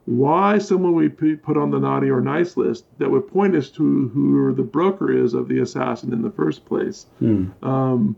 why 0.06 0.58
someone 0.58 0.94
we 0.96 1.10
put 1.10 1.58
on 1.58 1.70
the 1.72 1.80
naughty 1.80 2.10
or 2.10 2.22
nice 2.22 2.58
list 2.58 2.86
that 2.98 3.10
would 3.12 3.28
point 3.28 3.56
us 3.56 3.70
to 3.70 4.10
who 4.14 4.54
the 4.56 4.64
broker 4.64 5.12
is 5.12 5.34
of 5.34 5.48
the 5.48 5.60
assassin 5.60 6.12
in 6.12 6.22
the 6.22 6.32
first 6.32 6.66
place. 6.66 7.06
Um, 7.22 8.16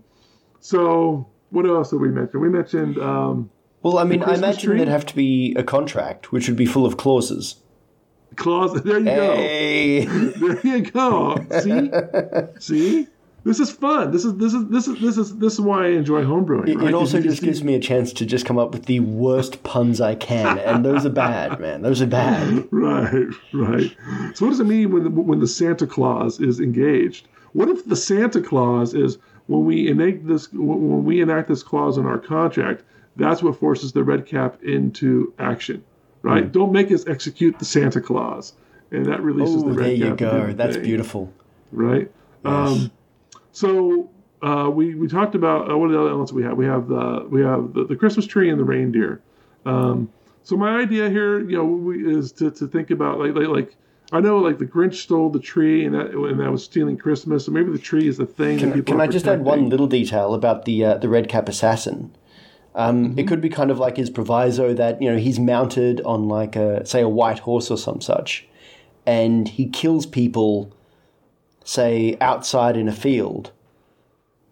so 0.59 1.27
what 1.49 1.65
else 1.65 1.89
did 1.89 1.99
we 1.99 2.07
mention? 2.09 2.39
We 2.39 2.49
mentioned 2.49 2.97
um, 2.99 3.49
Well, 3.81 3.97
I 3.97 4.05
mean, 4.05 4.23
I 4.23 4.35
imagine 4.35 4.69
tree? 4.69 4.77
there'd 4.77 4.87
have 4.89 5.05
to 5.07 5.15
be 5.15 5.53
a 5.57 5.63
contract, 5.63 6.31
which 6.31 6.47
would 6.47 6.57
be 6.57 6.65
full 6.65 6.85
of 6.85 6.95
clauses. 6.97 7.57
clause. 8.35 8.81
There 8.85 8.99
you 8.99 10.05
go. 10.05 10.55
There 10.63 10.67
you 10.77 10.81
go. 10.91 11.45
See, 11.59 11.91
see. 12.59 13.07
This 13.45 13.59
is 13.59 13.69
fun. 13.71 14.11
This 14.11 14.23
is 14.23 14.35
this 14.37 14.53
is 14.53 14.67
this 14.69 14.87
is 14.87 15.01
this 15.01 15.17
is 15.17 15.37
this 15.37 15.53
is 15.53 15.61
why 15.61 15.85
I 15.85 15.89
enjoy 15.89 16.23
homebrewing. 16.23 16.69
It, 16.69 16.77
right? 16.77 16.87
it 16.87 16.93
also 16.93 17.19
just 17.19 17.41
gives 17.43 17.61
me 17.61 17.75
a 17.75 17.79
chance 17.79 18.13
to 18.13 18.25
just 18.25 18.45
come 18.45 18.57
up 18.57 18.71
with 18.71 18.85
the 18.85 19.01
worst 19.01 19.63
puns 19.63 19.99
I 19.99 20.15
can, 20.15 20.57
and 20.59 20.85
those 20.85 21.05
are 21.05 21.09
bad, 21.09 21.59
man. 21.65 21.81
Those 21.81 22.01
are 22.01 22.07
bad. 22.07 22.67
Right, 22.71 23.27
right. 23.53 23.91
So 24.33 24.45
what 24.45 24.51
does 24.51 24.59
it 24.61 24.65
mean 24.65 24.91
when 24.93 25.03
the, 25.03 25.09
when 25.09 25.39
the 25.41 25.47
Santa 25.47 25.85
Claus 25.85 26.39
is 26.39 26.61
engaged? 26.61 27.27
What 27.51 27.67
if 27.67 27.85
the 27.85 27.97
Santa 27.97 28.39
Claus 28.41 28.93
is 28.93 29.17
when 29.47 29.65
we 29.65 29.89
enact 29.89 30.25
this 30.25 30.51
when 30.53 31.03
we 31.03 31.21
enact 31.21 31.49
this 31.49 31.63
clause 31.63 31.97
in 31.97 32.05
our 32.05 32.19
contract? 32.19 32.83
That's 33.17 33.43
what 33.43 33.59
forces 33.59 33.91
the 33.91 34.03
red 34.03 34.25
cap 34.25 34.63
into 34.63 35.33
action, 35.37 35.83
right? 36.21 36.49
Don't 36.49 36.71
make 36.71 36.91
us 36.93 37.05
execute 37.07 37.59
the 37.59 37.65
Santa 37.65 37.99
Claus, 37.99 38.53
and 38.91 39.05
that 39.05 39.21
releases 39.21 39.63
Oh, 39.63 39.67
the 39.69 39.73
red 39.73 39.99
cap. 39.99 40.17
there 40.17 40.39
you 40.47 40.47
go. 40.47 40.53
That's 40.53 40.77
beautiful. 40.77 41.31
right? 41.73 42.09
Um, 42.45 42.89
so 43.53 44.09
uh, 44.41 44.69
we 44.69 44.95
we 44.95 45.07
talked 45.07 45.35
about 45.35 45.71
uh, 45.71 45.77
what 45.77 45.89
are 45.89 45.93
the 45.93 45.99
other 45.99 46.09
elements 46.09 46.33
we 46.33 46.43
have? 46.43 46.57
We 46.57 46.65
have 46.65 46.89
the 46.89 47.25
we 47.29 47.41
have 47.41 47.73
the, 47.73 47.85
the 47.85 47.95
Christmas 47.95 48.25
tree 48.25 48.49
and 48.49 48.59
the 48.59 48.65
reindeer. 48.65 49.21
Um, 49.65 50.09
so 50.43 50.57
my 50.57 50.81
idea 50.81 51.09
here, 51.09 51.39
you 51.39 51.57
know, 51.57 51.63
we, 51.63 52.13
is 52.13 52.33
to, 52.33 52.51
to 52.51 52.67
think 52.67 52.91
about 52.91 53.19
like, 53.19 53.33
like 53.33 53.47
like 53.47 53.77
I 54.11 54.19
know 54.19 54.39
like 54.39 54.57
the 54.57 54.65
Grinch 54.65 54.95
stole 54.95 55.29
the 55.29 55.39
tree 55.39 55.85
and 55.85 55.95
that 55.95 56.07
and 56.11 56.39
that 56.41 56.51
was 56.51 56.63
stealing 56.65 56.97
Christmas. 56.97 57.45
So 57.45 57.51
maybe 57.51 57.71
the 57.71 57.79
tree 57.79 58.07
is 58.07 58.17
the 58.17 58.25
thing 58.25 58.57
that 58.57 58.63
Can, 58.63 58.73
people. 58.73 58.93
can 58.93 59.01
I 59.01 59.07
just 59.07 59.25
add 59.25 59.45
one 59.45 59.69
little 59.69 59.87
detail 59.87 60.33
about 60.33 60.65
the 60.65 60.83
uh, 60.83 60.97
the 60.97 61.07
red 61.07 61.29
cap 61.29 61.47
assassin? 61.47 62.13
Um, 62.75 63.09
Mm-hmm. 63.09 63.19
It 63.19 63.27
could 63.27 63.39
be 63.39 63.49
kind 63.49 63.69
of 63.69 63.77
like 63.77 63.97
his 63.97 64.09
proviso 64.09 64.73
that 64.73 64.99
you 65.01 65.09
know 65.09 65.17
he's 65.17 65.39
mounted 65.39 66.01
on 66.01 66.27
like 66.27 66.55
a 66.55 66.83
say 66.85 67.01
a 67.01 67.07
white 67.07 67.39
horse 67.39 67.69
or 67.69 67.77
some 67.77 68.01
such, 68.01 68.47
and 69.05 69.47
he 69.47 69.67
kills 69.67 70.05
people, 70.07 70.73
say 71.63 72.17
outside 72.21 72.77
in 72.77 72.87
a 72.87 72.93
field, 72.93 73.51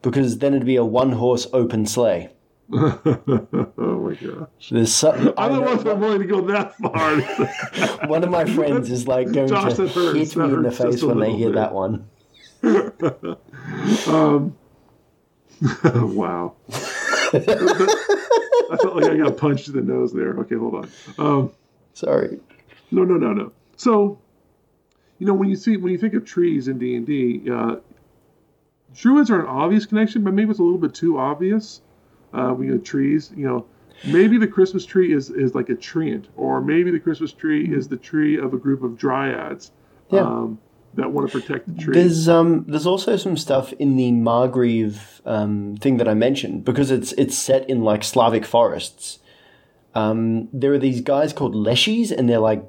because 0.01 0.39
then 0.39 0.53
it'd 0.53 0.65
be 0.65 0.75
a 0.75 0.85
one 0.85 1.13
horse 1.13 1.47
open 1.53 1.85
sleigh. 1.85 2.29
oh 2.73 3.59
my 3.77 4.13
gosh! 4.15 4.69
There's 4.71 4.93
some, 4.93 5.33
I 5.37 5.49
don't 5.49 5.65
know- 5.65 5.73
if 5.73 5.85
I'm 5.85 5.99
willing 5.99 6.21
to 6.21 6.27
go 6.27 6.41
that 6.47 6.75
far. 6.77 7.19
one 8.07 8.23
of 8.23 8.29
my 8.29 8.45
friends 8.45 8.89
is 8.89 9.07
like 9.07 9.31
going 9.31 9.49
Josh, 9.49 9.73
to 9.73 9.87
hit 9.87 10.35
me 10.37 10.45
in 10.45 10.61
the 10.63 10.71
face 10.71 11.03
when 11.03 11.19
they 11.19 11.33
hear 11.33 11.49
bit. 11.49 11.55
that 11.55 11.73
one. 11.73 12.07
wow. 15.83 16.55
I 17.33 17.39
felt 18.77 18.95
like 18.95 19.11
I 19.11 19.17
got 19.17 19.37
punched 19.37 19.67
in 19.67 19.75
the 19.75 19.81
nose 19.81 20.13
there. 20.13 20.37
Okay, 20.39 20.55
hold 20.55 20.75
on. 20.75 20.89
Um, 21.17 21.51
Sorry. 21.93 22.39
no, 22.91 23.03
no, 23.03 23.17
no, 23.17 23.33
no. 23.33 23.51
So, 23.75 24.19
you 25.21 25.27
know, 25.27 25.35
when 25.35 25.49
you 25.49 25.55
see 25.55 25.77
when 25.77 25.91
you 25.91 25.99
think 25.99 26.15
of 26.15 26.25
trees 26.25 26.67
in 26.67 26.79
D 26.79 26.95
and 26.95 27.05
D, 27.05 27.43
uh, 27.47 27.75
druids 28.95 29.29
are 29.29 29.39
an 29.39 29.45
obvious 29.45 29.85
connection, 29.85 30.23
but 30.23 30.33
maybe 30.33 30.49
it's 30.49 30.59
a 30.59 30.63
little 30.63 30.79
bit 30.79 30.95
too 30.95 31.19
obvious. 31.19 31.81
Uh, 32.33 32.49
when 32.49 32.65
you 32.65 32.73
have 32.73 32.83
trees, 32.83 33.31
you 33.35 33.45
know, 33.47 33.63
maybe 34.05 34.39
the 34.39 34.47
Christmas 34.47 34.83
tree 34.83 35.13
is 35.13 35.29
is 35.29 35.53
like 35.53 35.69
a 35.69 35.75
treant, 35.75 36.25
or 36.35 36.59
maybe 36.59 36.89
the 36.89 36.99
Christmas 36.99 37.31
tree 37.33 37.71
is 37.71 37.87
the 37.87 37.97
tree 37.97 38.39
of 38.39 38.55
a 38.55 38.57
group 38.57 38.81
of 38.81 38.97
dryads 38.97 39.69
Yeah. 40.09 40.21
um, 40.21 40.57
that 40.95 41.11
want 41.11 41.31
to 41.31 41.39
protect 41.39 41.67
the 41.67 41.79
tree. 41.79 41.93
There's 41.93 42.27
um 42.27 42.65
there's 42.67 42.87
also 42.87 43.15
some 43.15 43.37
stuff 43.37 43.73
in 43.73 43.97
the 43.97 44.11
Margreve 44.11 45.21
um 45.23 45.77
thing 45.79 45.97
that 45.97 46.07
I 46.07 46.15
mentioned 46.15 46.65
because 46.65 46.89
it's 46.89 47.11
it's 47.13 47.37
set 47.37 47.69
in 47.69 47.83
like 47.83 48.03
Slavic 48.03 48.43
forests. 48.43 49.19
Um, 49.93 50.49
there 50.51 50.73
are 50.73 50.79
these 50.79 51.01
guys 51.01 51.31
called 51.31 51.53
Leshies, 51.53 52.09
and 52.11 52.27
they're 52.27 52.39
like 52.39 52.63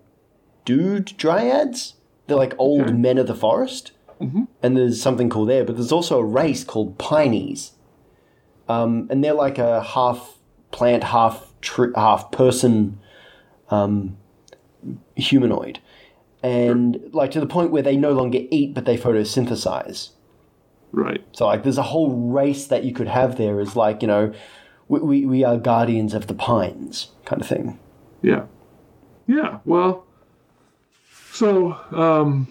dude 0.66 1.16
dryads. 1.16 1.94
They're 2.32 2.38
like 2.38 2.54
old 2.58 2.84
Okay. 2.84 2.92
men 2.94 3.18
of 3.18 3.26
the 3.26 3.34
forest, 3.34 3.92
Mhm. 4.18 4.46
and 4.62 4.74
there's 4.74 5.02
something 5.02 5.28
called 5.28 5.50
there. 5.50 5.64
But 5.66 5.76
there's 5.76 5.92
also 5.92 6.18
a 6.18 6.24
race 6.24 6.64
called 6.64 6.96
Pineys, 6.96 7.72
um, 8.70 9.06
and 9.10 9.22
they're 9.22 9.34
like 9.34 9.58
a 9.58 9.82
half 9.82 10.38
plant, 10.70 11.04
half 11.04 11.52
tr- 11.60 11.92
half 11.94 12.30
person, 12.32 12.98
um, 13.70 14.16
humanoid, 15.14 15.78
and 16.42 16.98
like 17.12 17.30
to 17.32 17.40
the 17.40 17.46
point 17.46 17.70
where 17.70 17.82
they 17.82 17.98
no 17.98 18.12
longer 18.12 18.38
eat, 18.50 18.72
but 18.72 18.86
they 18.86 18.96
photosynthesize. 18.96 20.10
right. 20.92 21.22
So 21.32 21.46
like, 21.46 21.62
there's 21.64 21.76
a 21.78 21.82
whole 21.82 22.10
race 22.10 22.66
that 22.66 22.84
you 22.84 22.92
could 22.94 23.08
have 23.08 23.36
there. 23.36 23.60
Is 23.60 23.76
like 23.76 24.00
you 24.00 24.08
know, 24.08 24.32
we, 24.88 25.00
we, 25.00 25.26
we 25.26 25.44
are 25.44 25.58
guardians 25.58 26.14
of 26.14 26.26
the 26.28 26.34
pines, 26.34 27.08
kind 27.26 27.42
of 27.42 27.48
thing. 27.48 27.78
Yeah. 28.22 28.44
Yeah. 29.26 29.58
Well, 29.66 30.04
so 31.32 31.72
um, 31.92 32.46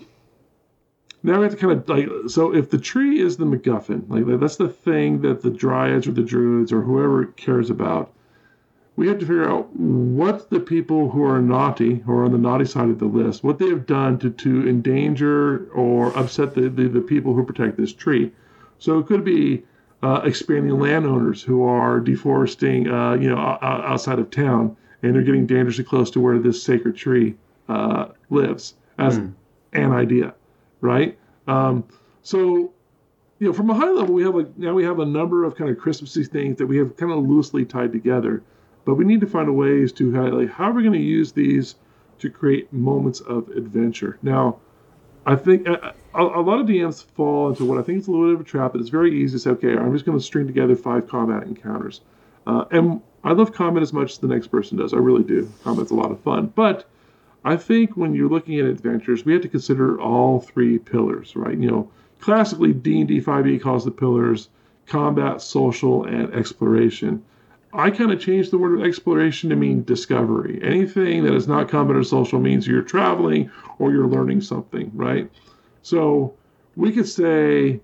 now 1.24 1.38
we 1.38 1.44
have 1.44 1.52
to 1.52 1.58
kind 1.58 1.74
of 1.74 1.88
like 1.88 2.10
so 2.28 2.54
if 2.54 2.70
the 2.72 2.78
tree 2.78 3.20
is 3.20 3.38
the 3.38 3.46
MacGuffin, 3.46 4.10
like 4.10 4.40
that's 4.40 4.56
the 4.56 4.70
thing 4.70 5.22
that 5.22 5.42
the 5.42 5.52
dryads 5.52 6.08
or 6.08 6.12
the 6.12 6.24
druids 6.24 6.72
or 6.72 6.82
whoever 6.82 7.26
cares 7.26 7.70
about. 7.70 8.12
We 8.98 9.08
have 9.08 9.20
to 9.20 9.26
figure 9.26 9.50
out 9.50 9.74
what 9.76 10.50
the 10.50 10.60
people 10.60 11.10
who 11.10 11.24
are 11.24 11.42
naughty, 11.42 12.00
who 12.00 12.12
are 12.12 12.26
on 12.26 12.34
the 12.34 12.38
naughty 12.38 12.66
side 12.66 12.90
of 12.90 13.00
the 13.00 13.06
list, 13.06 13.44
what 13.44 13.58
they 13.58 13.70
have 13.70 13.86
done 13.86 14.20
to, 14.20 14.30
to 14.30 14.68
endanger 14.68 15.70
or 15.74 16.16
upset 16.18 16.54
the, 16.56 16.70
the, 16.70 16.90
the 16.90 17.02
people 17.02 17.34
who 17.34 17.46
protect 17.46 17.78
this 17.78 17.94
tree. 17.94 18.32
So 18.80 19.00
it 19.00 19.08
could 19.08 19.24
be 19.24 19.64
uh, 20.04 20.22
expanding 20.26 20.78
landowners 20.78 21.42
who 21.42 21.64
are 21.64 22.00
deforesting, 22.00 22.90
uh, 22.90 23.14
you 23.14 23.30
know, 23.30 23.38
outside 23.38 24.20
of 24.20 24.30
town, 24.30 24.76
and 25.02 25.16
they're 25.16 25.24
getting 25.24 25.46
dangerously 25.46 25.86
close 25.86 26.12
to 26.12 26.20
where 26.20 26.38
this 26.38 26.62
sacred 26.62 26.96
tree 26.96 27.36
uh, 27.72 28.12
lives 28.30 28.76
as 28.98 29.18
an 29.18 29.92
idea, 29.92 30.34
right? 30.82 31.18
Um, 31.48 31.86
so, 32.22 32.74
you 33.40 33.48
know, 33.48 33.54
from 33.54 33.70
a 33.70 33.74
high 33.74 33.90
level, 33.90 34.14
we 34.14 34.24
have 34.24 34.36
like 34.36 34.58
now 34.58 34.74
we 34.74 34.84
have 34.84 35.00
a 35.00 35.06
number 35.06 35.44
of 35.44 35.56
kind 35.56 35.70
of 35.70 35.78
Christmassy 35.78 36.24
things 36.24 36.58
that 36.58 36.68
we 36.68 36.78
have 36.78 36.96
kind 36.98 37.12
of 37.12 37.20
loosely 37.20 37.66
tied 37.66 37.92
together, 37.92 38.44
but 38.86 38.96
we 38.96 39.06
need 39.06 39.22
to 39.22 39.28
find 39.28 39.56
ways 39.56 39.92
to 39.94 40.14
how, 40.14 40.28
like 40.28 40.50
how 40.50 40.66
are 40.66 40.74
we 40.74 40.84
going 40.84 40.94
to 40.94 41.00
use 41.00 41.32
these 41.32 41.76
to 42.20 42.30
create 42.30 42.72
moments 42.72 43.20
of 43.22 43.50
adventure. 43.50 44.20
Now, 44.22 44.60
I 45.26 45.36
think 45.36 45.68
a, 45.68 45.94
a, 46.14 46.22
a 46.24 46.42
lot 46.42 46.60
of 46.60 46.68
DMs 46.68 47.04
fall 47.04 47.50
into 47.50 47.66
what 47.66 47.78
I 47.78 47.82
think 47.82 48.00
is 48.00 48.08
a 48.08 48.12
little 48.12 48.28
bit 48.28 48.36
of 48.36 48.42
a 48.42 48.44
trap. 48.44 48.74
That 48.74 48.82
it's 48.82 48.90
very 48.90 49.24
easy 49.24 49.36
to 49.36 49.40
say, 49.40 49.50
okay, 49.52 49.76
I'm 49.78 49.94
just 49.94 50.06
going 50.06 50.18
to 50.18 50.24
string 50.24 50.46
together 50.46 50.76
five 50.76 51.08
combat 51.08 51.44
encounters, 51.44 52.02
uh, 52.46 52.66
and 52.72 53.02
I 53.24 53.32
love 53.32 53.54
combat 53.54 53.82
as 53.82 53.94
much 53.94 54.12
as 54.12 54.18
the 54.18 54.28
next 54.28 54.48
person 54.48 54.78
does. 54.78 54.94
I 54.94 54.98
really 54.98 55.24
do. 55.24 55.52
Combat's 55.64 55.92
a 55.92 55.96
lot 55.96 56.12
of 56.12 56.20
fun, 56.22 56.52
but 56.56 56.88
I 57.44 57.58
think 57.58 57.98
when 57.98 58.14
you're 58.14 58.30
looking 58.30 58.60
at 58.60 58.66
adventures, 58.66 59.26
we 59.26 59.34
have 59.34 59.42
to 59.42 59.48
consider 59.48 60.00
all 60.00 60.40
three 60.40 60.78
pillars, 60.78 61.36
right? 61.36 61.58
You 61.58 61.72
know, 61.72 61.92
classically 62.20 62.74
D&D 62.74 63.22
5e 63.22 63.62
calls 63.62 63.86
the 63.86 63.92
pillars 63.92 64.50
combat, 64.88 65.42
social, 65.42 66.04
and 66.04 66.34
exploration. 66.34 67.24
I 67.74 67.90
kind 67.90 68.12
of 68.12 68.20
changed 68.20 68.52
the 68.52 68.58
word 68.58 68.82
exploration 68.82 69.50
to 69.50 69.56
mean 69.56 69.84
discovery. 69.84 70.60
Anything 70.62 71.24
that 71.24 71.34
is 71.34 71.48
not 71.48 71.70
combat 71.70 71.96
or 71.96 72.04
social 72.04 72.40
means 72.40 72.68
you're 72.68 72.82
traveling 72.82 73.50
or 73.80 73.92
you're 73.92 74.08
learning 74.08 74.42
something, 74.42 74.92
right? 74.94 75.32
So 75.82 76.34
we 76.76 76.92
could 76.92 77.08
say, 77.08 77.80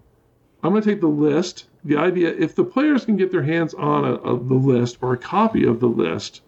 I'm 0.62 0.72
going 0.72 0.84
to 0.84 0.90
take 0.90 1.02
the 1.02 1.08
list. 1.08 1.68
The 1.86 1.98
idea, 1.98 2.36
if 2.38 2.56
the 2.56 2.66
players 2.66 3.06
can 3.06 3.16
get 3.16 3.32
their 3.32 3.44
hands 3.44 3.74
on 3.74 4.04
a, 4.04 4.16
a, 4.16 4.38
the 4.38 4.56
list 4.56 4.98
or 5.02 5.14
a 5.14 5.18
copy 5.18 5.66
of 5.66 5.80
the 5.80 5.88
list, 5.88 6.42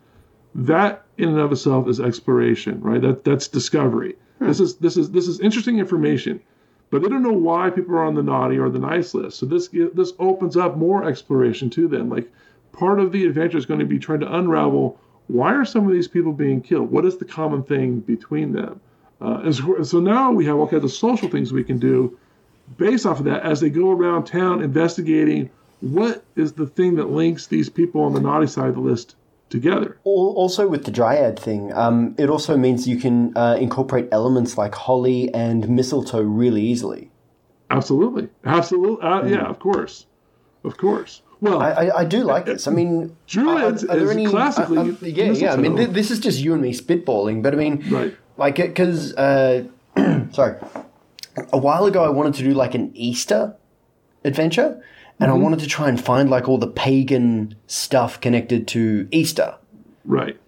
that 0.56 1.06
in 1.18 1.30
and 1.30 1.40
of 1.40 1.52
itself 1.52 1.88
is 1.88 2.00
exploration, 2.00 2.82
right? 2.82 3.02
That 3.02 3.24
that's 3.24 3.48
discovery. 3.48 4.16
This 4.40 4.60
is 4.60 4.78
this 4.78 4.98
is 4.98 5.12
this 5.12 5.28
is 5.28 5.40
interesting 5.40 5.80
information, 5.80 6.40
but 6.90 7.02
they 7.02 7.10
don't 7.10 7.24
know 7.24 7.34
why 7.34 7.70
people 7.70 7.96
are 7.96 8.06
on 8.06 8.16
the 8.16 8.24
naughty 8.24 8.58
or 8.58 8.70
the 8.70 8.80
nice 8.80 9.14
list. 9.14 9.38
So 9.40 9.46
this 9.46 9.68
this 9.68 10.14
opens 10.20 10.56
up 10.58 10.78
more 10.78 11.04
exploration 11.04 11.70
to 11.72 11.88
them. 11.88 12.10
Like 12.10 12.32
part 12.72 13.00
of 13.00 13.12
the 13.12 13.26
adventure 13.26 13.58
is 13.58 13.66
going 13.66 13.82
to 13.82 13.86
be 13.86 14.00
trying 14.00 14.22
to 14.22 14.36
unravel 14.36 15.00
why 15.30 15.54
are 15.54 15.64
some 15.64 15.86
of 15.86 15.94
these 15.94 16.08
people 16.08 16.34
being 16.34 16.60
killed? 16.60 16.90
What 16.90 17.06
is 17.06 17.18
the 17.18 17.26
common 17.26 17.62
thing 17.62 18.00
between 18.00 18.52
them? 18.52 18.82
Uh, 19.22 19.42
and 19.44 19.56
so, 19.56 19.84
so 19.84 20.00
now 20.00 20.32
we 20.32 20.46
have 20.46 20.58
all 20.58 20.68
kinds 20.68 20.84
of 20.84 20.92
social 20.92 21.30
things 21.30 21.54
we 21.54 21.64
can 21.64 21.78
do 21.78 22.18
based 22.78 23.06
off 23.06 23.20
of 23.20 23.26
that 23.26 23.44
as 23.44 23.60
they 23.60 23.70
go 23.70 23.92
around 23.92 24.24
town 24.26 24.64
investigating 24.64 25.50
what 25.82 26.24
is 26.36 26.54
the 26.54 26.66
thing 26.66 26.96
that 26.96 27.12
links 27.12 27.48
these 27.48 27.70
people 27.70 28.02
on 28.02 28.14
the 28.14 28.20
naughty 28.20 28.48
side 28.48 28.70
of 28.70 28.76
the 28.76 28.82
list 28.82 29.16
together. 29.50 29.98
Also, 30.04 30.68
with 30.68 30.86
the 30.86 30.92
dryad 30.92 31.40
thing, 31.40 31.74
um, 31.74 32.16
it 32.18 32.30
also 32.30 32.56
means 32.58 32.88
you 32.88 32.98
can 32.98 33.36
uh, 33.38 33.58
incorporate 33.60 34.08
elements 34.12 34.58
like 34.58 34.76
holly 34.76 35.34
and 35.34 35.68
mistletoe 35.70 36.22
really 36.22 36.62
easily. 36.62 37.12
Absolutely, 37.72 38.30
absolutely, 38.46 39.02
uh, 39.08 39.24
yeah, 39.26 39.46
of 39.46 39.60
course, 39.60 40.06
of 40.64 40.78
course. 40.78 41.22
Well, 41.42 41.62
I, 41.62 41.72
I, 41.72 42.00
I 42.00 42.06
do 42.06 42.24
like 42.24 42.46
this. 42.46 42.68
I 42.68 42.72
mean, 42.72 43.16
Druids 43.28 43.84
are- 43.86 43.92
are 43.92 44.00
there 44.00 44.12
any- 44.12 44.26
classically 44.28 44.78
uh, 44.78 44.84
uh, 44.84 44.96
yeah, 45.02 45.32
yeah. 45.32 45.54
I 45.54 45.58
mean, 45.58 45.78
th- 45.78 45.90
this 45.92 46.12
is 46.12 46.20
just 46.20 46.40
you 46.40 46.54
and 46.54 46.62
me 46.62 46.74
spitballing, 46.74 47.42
but 47.44 47.54
I 47.54 47.58
mean, 47.58 47.86
Right. 47.90 48.14
like, 48.38 48.56
because 48.58 49.14
uh, 49.16 49.64
sorry, 50.32 50.56
a 51.54 51.58
while 51.58 51.86
ago 51.86 52.04
I 52.04 52.10
wanted 52.10 52.34
to 52.36 52.44
do 52.44 52.54
like 52.54 52.76
an 52.76 52.92
Easter 52.94 53.56
adventure, 54.26 54.84
and 55.20 55.30
I 55.32 55.34
wanted 55.34 55.60
to 55.60 55.68
try 55.68 55.90
and 55.90 56.00
find 56.04 56.30
like 56.30 56.48
all 56.48 56.58
the 56.58 56.68
pagan 56.68 57.56
stuff 57.68 58.20
connected 58.22 58.68
to 58.70 59.08
Easter, 59.12 59.56
right, 60.06 60.40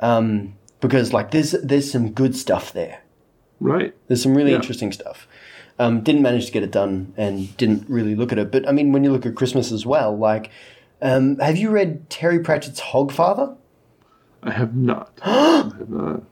um, 0.00 0.54
because 0.80 1.12
like 1.12 1.30
there's 1.30 1.52
there's 1.52 1.90
some 1.90 2.10
good 2.12 2.36
stuff 2.36 2.72
there. 2.72 3.00
right. 3.60 3.94
There's 4.06 4.22
some 4.22 4.34
really 4.36 4.50
Yeah. 4.50 4.56
interesting 4.56 4.92
stuff. 4.92 5.26
Um, 5.80 6.00
didn't 6.02 6.22
manage 6.22 6.46
to 6.46 6.52
get 6.52 6.62
it 6.64 6.70
done 6.72 7.12
and 7.16 7.56
didn't 7.56 7.88
really 7.88 8.14
look 8.16 8.32
at 8.32 8.38
it. 8.38 8.50
But 8.52 8.68
I 8.68 8.72
mean, 8.72 8.92
when 8.92 9.04
you 9.04 9.12
look 9.12 9.24
at 9.26 9.34
Christmas 9.36 9.70
as 9.72 9.86
well, 9.86 10.16
like, 10.16 10.50
um, 11.00 11.38
have 11.38 11.56
you 11.56 11.70
read 11.70 12.10
Terry 12.10 12.40
Pratchett's 12.40 12.80
Hogfather? 12.80 13.56
I 14.42 14.50
have 14.52 14.74
not. 14.74 15.18
I 15.22 15.70
have 15.78 15.88
not. 15.88 16.22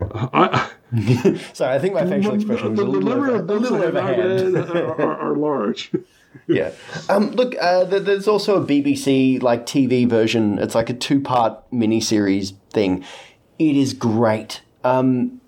I, 0.00 0.70
Sorry, 1.54 1.74
I 1.74 1.78
think 1.78 1.94
my 1.94 2.06
facial 2.06 2.34
expression 2.34 2.72
was 2.72 2.80
a 2.80 2.84
little, 2.84 3.12
over, 3.12 3.36
a 3.36 3.42
little 3.42 3.76
I 3.76 3.80
have 3.80 3.94
not 3.94 4.18
overhand. 4.18 4.56
are, 4.56 5.00
are, 5.00 5.16
are 5.30 5.36
large. 5.36 5.90
yeah. 6.46 6.72
Um, 7.08 7.30
look, 7.30 7.54
uh, 7.58 7.84
there's 7.84 8.28
also 8.28 8.62
a 8.62 8.66
BBC 8.66 9.42
like 9.42 9.64
TV 9.64 10.06
version. 10.08 10.58
It's 10.58 10.74
like 10.74 10.90
a 10.90 10.94
two-part 10.94 11.70
miniseries 11.70 12.54
thing. 12.70 13.04
It 13.58 13.76
is 13.76 13.94
great. 13.94 14.60
Um, 14.84 15.40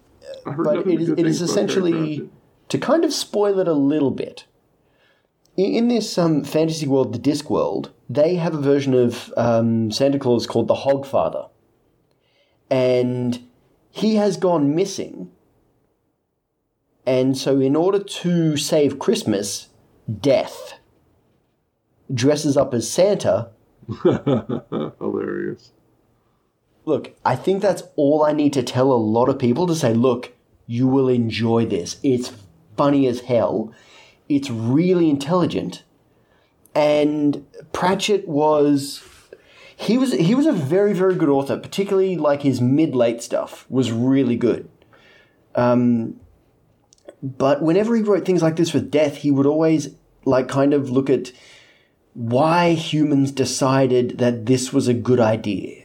but 0.45 0.79
it 0.79 0.85
good 0.85 1.19
it 1.19 1.27
is 1.27 1.43
essentially 1.43 2.29
to 2.69 2.79
kind 2.79 3.05
of 3.05 3.13
spoil 3.13 3.59
it 3.59 3.69
a 3.69 3.75
little 3.75 4.11
bit. 4.11 4.47
in, 5.57 5.75
in 5.75 5.89
this 5.89 6.17
um, 6.17 6.45
fantasy 6.45 6.87
world, 6.87 7.13
the 7.13 7.19
Discworld, 7.19 7.91
they 8.09 8.37
have 8.37 8.55
a 8.55 8.61
version 8.61 8.95
of 8.95 9.33
um, 9.37 9.91
Santa 9.91 10.19
Claus 10.19 10.47
called 10.47 10.69
the 10.69 10.75
Hogfather, 10.75 11.51
and 12.71 13.47
he 13.91 14.17
has 14.17 14.37
gone 14.37 14.75
missing. 14.75 15.31
And 17.07 17.37
so, 17.37 17.61
in 17.61 17.77
order 17.77 18.03
to 18.03 18.57
save 18.57 18.99
Christmas, 18.99 19.69
Death 20.21 20.75
dresses 22.13 22.57
up 22.57 22.75
as 22.75 22.91
Santa. 22.91 23.51
Hilarious. 24.03 25.73
Look, 26.85 27.15
I 27.25 27.37
think 27.37 27.63
that's 27.63 27.83
all 27.97 28.23
I 28.23 28.33
need 28.33 28.53
to 28.55 28.63
tell 28.63 28.93
a 28.93 28.95
lot 28.95 29.29
of 29.29 29.39
people 29.39 29.67
to 29.67 29.75
say, 29.75 29.95
look, 29.95 30.33
you 30.67 30.87
will 30.87 31.09
enjoy 31.09 31.65
this. 31.65 31.99
It's 32.03 32.33
funny 32.77 33.07
as 33.07 33.21
hell. 33.21 33.73
It's 34.29 34.51
really 34.51 35.09
intelligent. 35.09 35.83
And 36.75 37.47
Pratchett 37.73 38.29
was 38.29 39.03
he 39.77 39.97
was 39.97 40.13
he 40.13 40.35
was 40.35 40.47
a 40.47 40.53
very 40.53 40.93
very 40.93 41.15
good 41.15 41.29
author, 41.29 41.57
particularly 41.59 42.17
like 42.17 42.43
his 42.43 42.61
mid 42.61 42.95
late 42.95 43.23
stuff 43.23 43.67
was 43.71 43.93
really 43.93 44.37
good. 44.37 44.69
Um, 45.55 46.19
but 47.25 47.62
whenever 47.62 47.97
he 47.97 48.03
wrote 48.03 48.27
things 48.27 48.43
like 48.43 48.57
this 48.57 48.75
with 48.75 48.91
death, 48.91 49.16
he 49.16 49.31
would 49.31 49.47
always 49.47 49.95
like 50.27 50.47
kind 50.47 50.75
of 50.75 50.91
look 50.91 51.09
at 51.09 51.33
why 52.12 52.75
humans 52.75 53.33
decided 53.33 54.18
that 54.18 54.45
this 54.45 54.75
was 54.75 54.89
a 54.89 54.95
good 54.95 55.20
idea. 55.20 55.85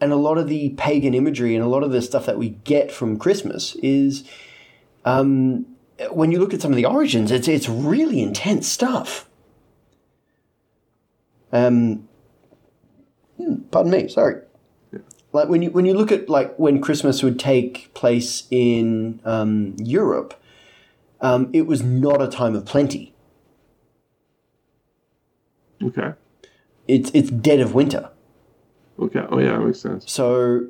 And 0.00 0.10
a 0.10 0.16
lot 0.16 0.38
of 0.38 0.48
the 0.48 0.70
pagan 0.70 1.12
imagery 1.12 1.54
and 1.54 1.62
a 1.62 1.68
lot 1.68 1.82
of 1.82 1.92
the 1.92 2.00
stuff 2.00 2.24
that 2.24 2.38
we 2.38 2.50
get 2.64 2.90
from 2.90 3.18
Christmas 3.18 3.76
is, 3.82 4.24
um, 5.04 5.66
when 6.10 6.32
you 6.32 6.38
look 6.38 6.54
at 6.54 6.62
some 6.62 6.72
of 6.72 6.76
the 6.76 6.86
origins, 6.86 7.30
it's 7.30 7.46
it's 7.46 7.68
really 7.68 8.22
intense 8.22 8.66
stuff. 8.66 9.28
Um, 11.52 12.08
hmm, 13.36 13.56
pardon 13.70 13.92
me, 13.92 14.08
sorry. 14.08 14.40
Like 15.34 15.48
when 15.50 15.60
you 15.60 15.70
when 15.70 15.84
you 15.84 15.92
look 15.92 16.10
at 16.10 16.30
like 16.30 16.56
when 16.56 16.80
Christmas 16.80 17.22
would 17.22 17.38
take 17.38 17.92
place 17.92 18.44
in 18.50 19.20
um, 19.26 19.76
Europe, 19.78 20.39
um, 21.20 21.50
it 21.52 21.66
was 21.66 21.82
not 21.82 22.22
a 22.22 22.28
time 22.28 22.54
of 22.54 22.64
plenty. 22.64 23.14
Okay. 25.82 26.12
It's 26.88 27.10
it's 27.14 27.30
dead 27.30 27.60
of 27.60 27.74
winter. 27.74 28.10
Okay. 28.98 29.24
Oh 29.30 29.38
yeah, 29.38 29.52
that 29.52 29.60
makes 29.60 29.80
sense. 29.80 30.10
So, 30.10 30.66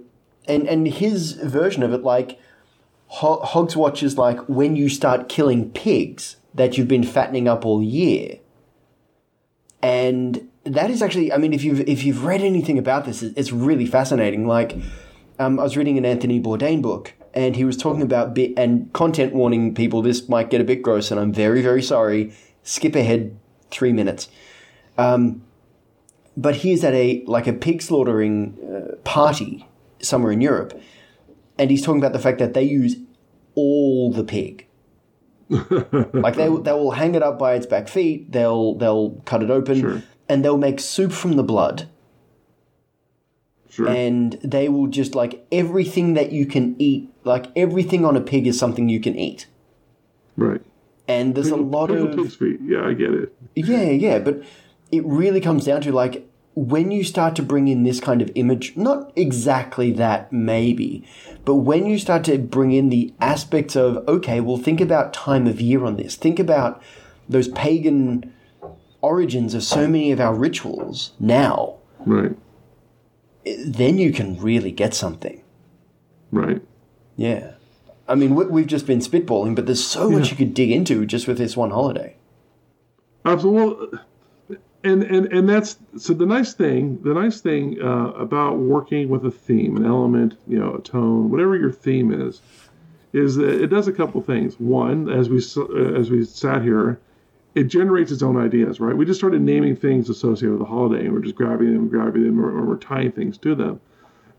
and 0.46 0.68
and 0.68 0.86
his 0.86 1.32
version 1.32 1.82
of 1.82 1.92
it, 1.92 2.02
like 2.02 2.38
Ho- 3.08 3.40
Hogswatch, 3.42 4.02
is 4.02 4.16
like 4.16 4.38
when 4.48 4.76
you 4.76 4.88
start 4.88 5.28
killing 5.28 5.70
pigs 5.70 6.36
that 6.54 6.76
you've 6.76 6.88
been 6.88 7.04
fattening 7.04 7.48
up 7.48 7.64
all 7.64 7.82
year, 7.82 8.38
and 9.82 10.48
that 10.64 10.90
is 10.90 11.02
actually, 11.02 11.32
I 11.32 11.38
mean, 11.38 11.52
if 11.52 11.64
you've 11.64 11.80
if 11.88 12.04
you've 12.04 12.24
read 12.24 12.42
anything 12.42 12.78
about 12.78 13.04
this, 13.04 13.22
it's 13.22 13.50
really 13.50 13.86
fascinating. 13.86 14.46
Like, 14.46 14.76
um, 15.38 15.58
I 15.58 15.62
was 15.62 15.76
reading 15.76 15.98
an 15.98 16.04
Anthony 16.04 16.40
Bourdain 16.40 16.82
book, 16.82 17.14
and 17.34 17.56
he 17.56 17.64
was 17.64 17.76
talking 17.76 18.02
about 18.02 18.34
bit 18.34 18.52
and 18.56 18.92
content 18.92 19.34
warning 19.34 19.74
people. 19.74 20.02
This 20.02 20.28
might 20.28 20.50
get 20.50 20.60
a 20.60 20.64
bit 20.64 20.82
gross, 20.82 21.10
and 21.10 21.20
I'm 21.20 21.32
very 21.32 21.62
very 21.62 21.82
sorry. 21.82 22.32
Skip 22.62 22.94
ahead 22.94 23.38
three 23.70 23.92
minutes. 23.92 24.28
Um, 24.98 25.42
but 26.36 26.56
he's 26.56 26.84
at 26.84 26.94
a 26.94 27.22
like 27.26 27.46
a 27.46 27.52
pig 27.52 27.82
slaughtering 27.82 28.56
uh, 28.64 28.96
party 29.04 29.66
somewhere 30.00 30.32
in 30.32 30.40
Europe, 30.40 30.80
and 31.58 31.70
he's 31.70 31.82
talking 31.82 32.00
about 32.00 32.12
the 32.12 32.18
fact 32.18 32.38
that 32.38 32.54
they 32.54 32.62
use 32.62 32.96
all 33.54 34.12
the 34.12 34.24
pig. 34.24 34.66
like 35.50 36.36
they 36.36 36.48
they 36.48 36.72
will 36.72 36.92
hang 36.92 37.14
it 37.14 37.22
up 37.22 37.38
by 37.38 37.54
its 37.54 37.66
back 37.66 37.88
feet. 37.88 38.30
They'll 38.32 38.74
they'll 38.76 39.20
cut 39.24 39.42
it 39.42 39.50
open, 39.50 39.80
Sure. 39.80 40.02
and 40.28 40.44
they'll 40.44 40.58
make 40.58 40.78
soup 40.80 41.12
from 41.12 41.32
the 41.32 41.42
blood. 41.42 41.88
Sure. 43.70 43.88
And 43.88 44.38
they 44.42 44.68
will 44.68 44.88
just 44.88 45.14
like 45.14 45.46
everything 45.52 46.14
that 46.14 46.32
you 46.32 46.44
can 46.46 46.76
eat. 46.78 47.08
Like 47.24 47.46
everything 47.56 48.04
on 48.04 48.16
a 48.16 48.20
pig 48.20 48.46
is 48.46 48.58
something 48.58 48.88
you 48.88 49.00
can 49.00 49.16
eat. 49.16 49.46
right. 50.36 50.62
And 51.08 51.34
there's 51.34 51.50
a 51.50 51.56
lot 51.56 51.90
of 51.90 52.14
pig's 52.14 52.36
feet. 52.36 52.60
Yeah, 52.62 52.86
I 52.86 52.92
get 52.92 53.12
it. 53.12 53.34
Yeah, 53.56 53.90
yeah, 53.90 54.20
but 54.20 54.44
it 54.92 55.04
really 55.04 55.40
comes 55.40 55.64
down 55.64 55.80
to 55.80 55.90
like 55.90 56.24
when 56.54 56.90
you 56.90 57.02
start 57.02 57.34
to 57.36 57.42
bring 57.42 57.66
in 57.68 57.82
this 57.82 58.00
kind 58.00 58.22
of 58.22 58.30
image, 58.36 58.76
not 58.76 59.12
exactly 59.16 59.90
that 59.92 60.32
maybe, 60.32 61.04
but 61.44 61.56
when 61.56 61.86
you 61.86 61.98
start 61.98 62.22
to 62.24 62.38
bring 62.38 62.70
in 62.72 62.90
the 62.90 63.12
aspects 63.20 63.74
of, 63.76 64.06
okay, 64.08 64.40
well, 64.40 64.56
think 64.56 64.80
about 64.80 65.12
time 65.12 65.46
of 65.46 65.60
year 65.60 65.84
on 65.84 65.96
this, 65.96 66.16
think 66.16 66.38
about 66.38 66.82
those 67.28 67.48
pagan 67.48 68.32
origins 69.00 69.54
of 69.54 69.62
so 69.62 69.86
many 69.88 70.12
of 70.12 70.20
our 70.20 70.34
rituals 70.34 71.12
now, 71.18 71.76
Right. 72.06 72.36
Then 73.64 73.98
you 73.98 74.12
can 74.12 74.38
really 74.40 74.70
get 74.72 74.94
something. 74.94 75.42
Right. 76.30 76.62
Yeah. 77.16 77.52
I 78.08 78.14
mean, 78.14 78.34
we- 78.34 78.46
we've 78.46 78.66
just 78.66 78.86
been 78.86 78.98
spitballing, 79.00 79.54
but 79.54 79.66
there's 79.66 79.84
so 79.84 80.10
much 80.10 80.30
you 80.30 80.36
could 80.36 80.54
dig 80.54 80.70
into 80.70 81.06
just 81.06 81.28
with 81.28 81.38
this 81.38 81.56
one 81.56 81.70
holiday. 81.70 82.16
Absolutely. 83.24 83.98
And, 84.82 85.02
and 85.02 85.26
and 85.30 85.46
that's 85.46 85.76
so 85.98 86.14
the 86.14 86.24
nice 86.24 86.54
thing 86.54 87.02
the 87.02 87.12
nice 87.12 87.42
thing 87.42 87.76
uh, 87.82 88.12
about 88.12 88.56
working 88.56 89.10
with 89.10 89.26
a 89.26 89.30
theme 89.30 89.76
an 89.76 89.84
element 89.84 90.38
you 90.48 90.58
know 90.58 90.76
a 90.76 90.80
tone 90.80 91.30
whatever 91.30 91.54
your 91.54 91.70
theme 91.70 92.10
is 92.10 92.40
is 93.12 93.36
that 93.36 93.62
it 93.62 93.66
does 93.66 93.88
a 93.88 93.92
couple 93.92 94.22
things 94.22 94.58
one 94.58 95.10
as 95.10 95.28
we 95.28 95.36
uh, 95.58 95.98
as 96.00 96.10
we 96.10 96.24
sat 96.24 96.62
here 96.62 96.98
it 97.60 97.68
generates 97.68 98.10
its 98.10 98.22
own 98.22 98.36
ideas 98.36 98.80
right 98.80 98.96
we 98.96 99.04
just 99.04 99.20
started 99.20 99.40
naming 99.40 99.76
things 99.76 100.08
associated 100.08 100.52
with 100.52 100.60
the 100.60 100.72
holiday 100.74 101.04
and 101.04 101.12
we're 101.12 101.20
just 101.20 101.36
grabbing 101.36 101.72
them 101.72 101.88
grabbing 101.88 102.24
them 102.24 102.40
or, 102.40 102.50
or 102.50 102.64
we're 102.64 102.76
tying 102.76 103.12
things 103.12 103.36
to 103.38 103.54
them 103.54 103.80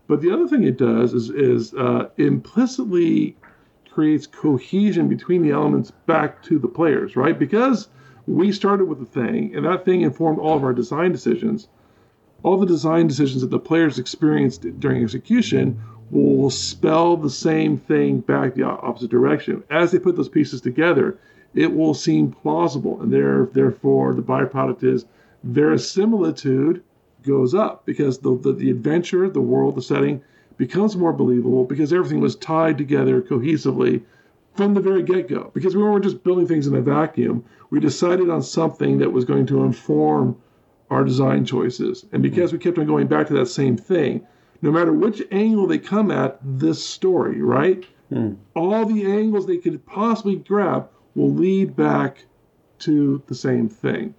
but 0.08 0.20
the 0.20 0.30
other 0.30 0.48
thing 0.48 0.64
it 0.64 0.76
does 0.76 1.14
is 1.14 1.30
is 1.30 1.74
uh, 1.74 2.08
implicitly 2.16 3.36
creates 3.92 4.26
cohesion 4.26 5.08
between 5.08 5.42
the 5.42 5.50
elements 5.50 5.90
back 6.06 6.42
to 6.42 6.58
the 6.58 6.68
players, 6.68 7.14
right? 7.14 7.38
Because 7.38 7.88
we 8.26 8.52
started 8.52 8.86
with 8.86 9.00
a 9.02 9.06
thing, 9.06 9.54
and 9.54 9.64
that 9.64 9.84
thing 9.84 10.00
informed 10.00 10.38
all 10.38 10.56
of 10.56 10.64
our 10.64 10.72
design 10.72 11.12
decisions. 11.12 11.68
All 12.42 12.56
the 12.56 12.66
design 12.66 13.06
decisions 13.06 13.42
that 13.42 13.50
the 13.50 13.58
players 13.58 13.98
experienced 13.98 14.66
during 14.80 15.02
execution 15.02 15.80
will 16.10 16.50
spell 16.50 17.16
the 17.16 17.30
same 17.30 17.78
thing 17.78 18.20
back 18.20 18.54
the 18.54 18.64
opposite 18.64 19.10
direction. 19.10 19.62
As 19.70 19.92
they 19.92 19.98
put 19.98 20.16
those 20.16 20.28
pieces 20.28 20.60
together, 20.60 21.18
it 21.54 21.74
will 21.74 21.94
seem 21.94 22.32
plausible, 22.32 23.00
and 23.02 23.12
there, 23.12 23.46
therefore, 23.52 24.14
the 24.14 24.22
byproduct 24.22 24.82
is 24.82 25.04
verisimilitude 25.44 26.82
goes 27.22 27.54
up 27.54 27.84
because 27.86 28.18
the, 28.18 28.36
the, 28.38 28.52
the 28.52 28.70
adventure, 28.70 29.28
the 29.28 29.40
world, 29.40 29.76
the 29.76 29.82
setting 29.82 30.22
becomes 30.56 30.96
more 30.96 31.12
believable 31.12 31.64
because 31.64 31.92
everything 31.92 32.20
was 32.20 32.36
tied 32.36 32.78
together 32.78 33.22
cohesively 33.22 34.02
from 34.54 34.74
the 34.74 34.80
very 34.80 35.02
get 35.02 35.28
go. 35.28 35.50
Because 35.54 35.74
we 35.74 35.82
weren't 35.82 36.04
just 36.04 36.22
building 36.24 36.46
things 36.46 36.66
in 36.66 36.74
a 36.74 36.82
vacuum, 36.82 37.44
we 37.70 37.80
decided 37.80 38.28
on 38.28 38.42
something 38.42 38.98
that 38.98 39.12
was 39.12 39.24
going 39.24 39.46
to 39.46 39.62
inform 39.62 40.36
our 40.90 41.04
design 41.04 41.44
choices. 41.44 42.04
And 42.12 42.22
because 42.22 42.52
we 42.52 42.58
kept 42.58 42.78
on 42.78 42.86
going 42.86 43.06
back 43.06 43.26
to 43.28 43.34
that 43.34 43.46
same 43.46 43.76
thing, 43.76 44.26
no 44.60 44.70
matter 44.70 44.92
which 44.92 45.22
angle 45.32 45.66
they 45.66 45.78
come 45.78 46.10
at 46.10 46.38
this 46.42 46.84
story, 46.84 47.40
right? 47.40 47.84
Hmm. 48.10 48.34
All 48.54 48.84
the 48.84 49.10
angles 49.10 49.46
they 49.46 49.56
could 49.56 49.84
possibly 49.86 50.36
grab 50.36 50.88
will 51.14 51.32
lead 51.32 51.76
back 51.76 52.24
to 52.80 53.22
the 53.26 53.34
same 53.34 53.68
thing. 53.68 54.14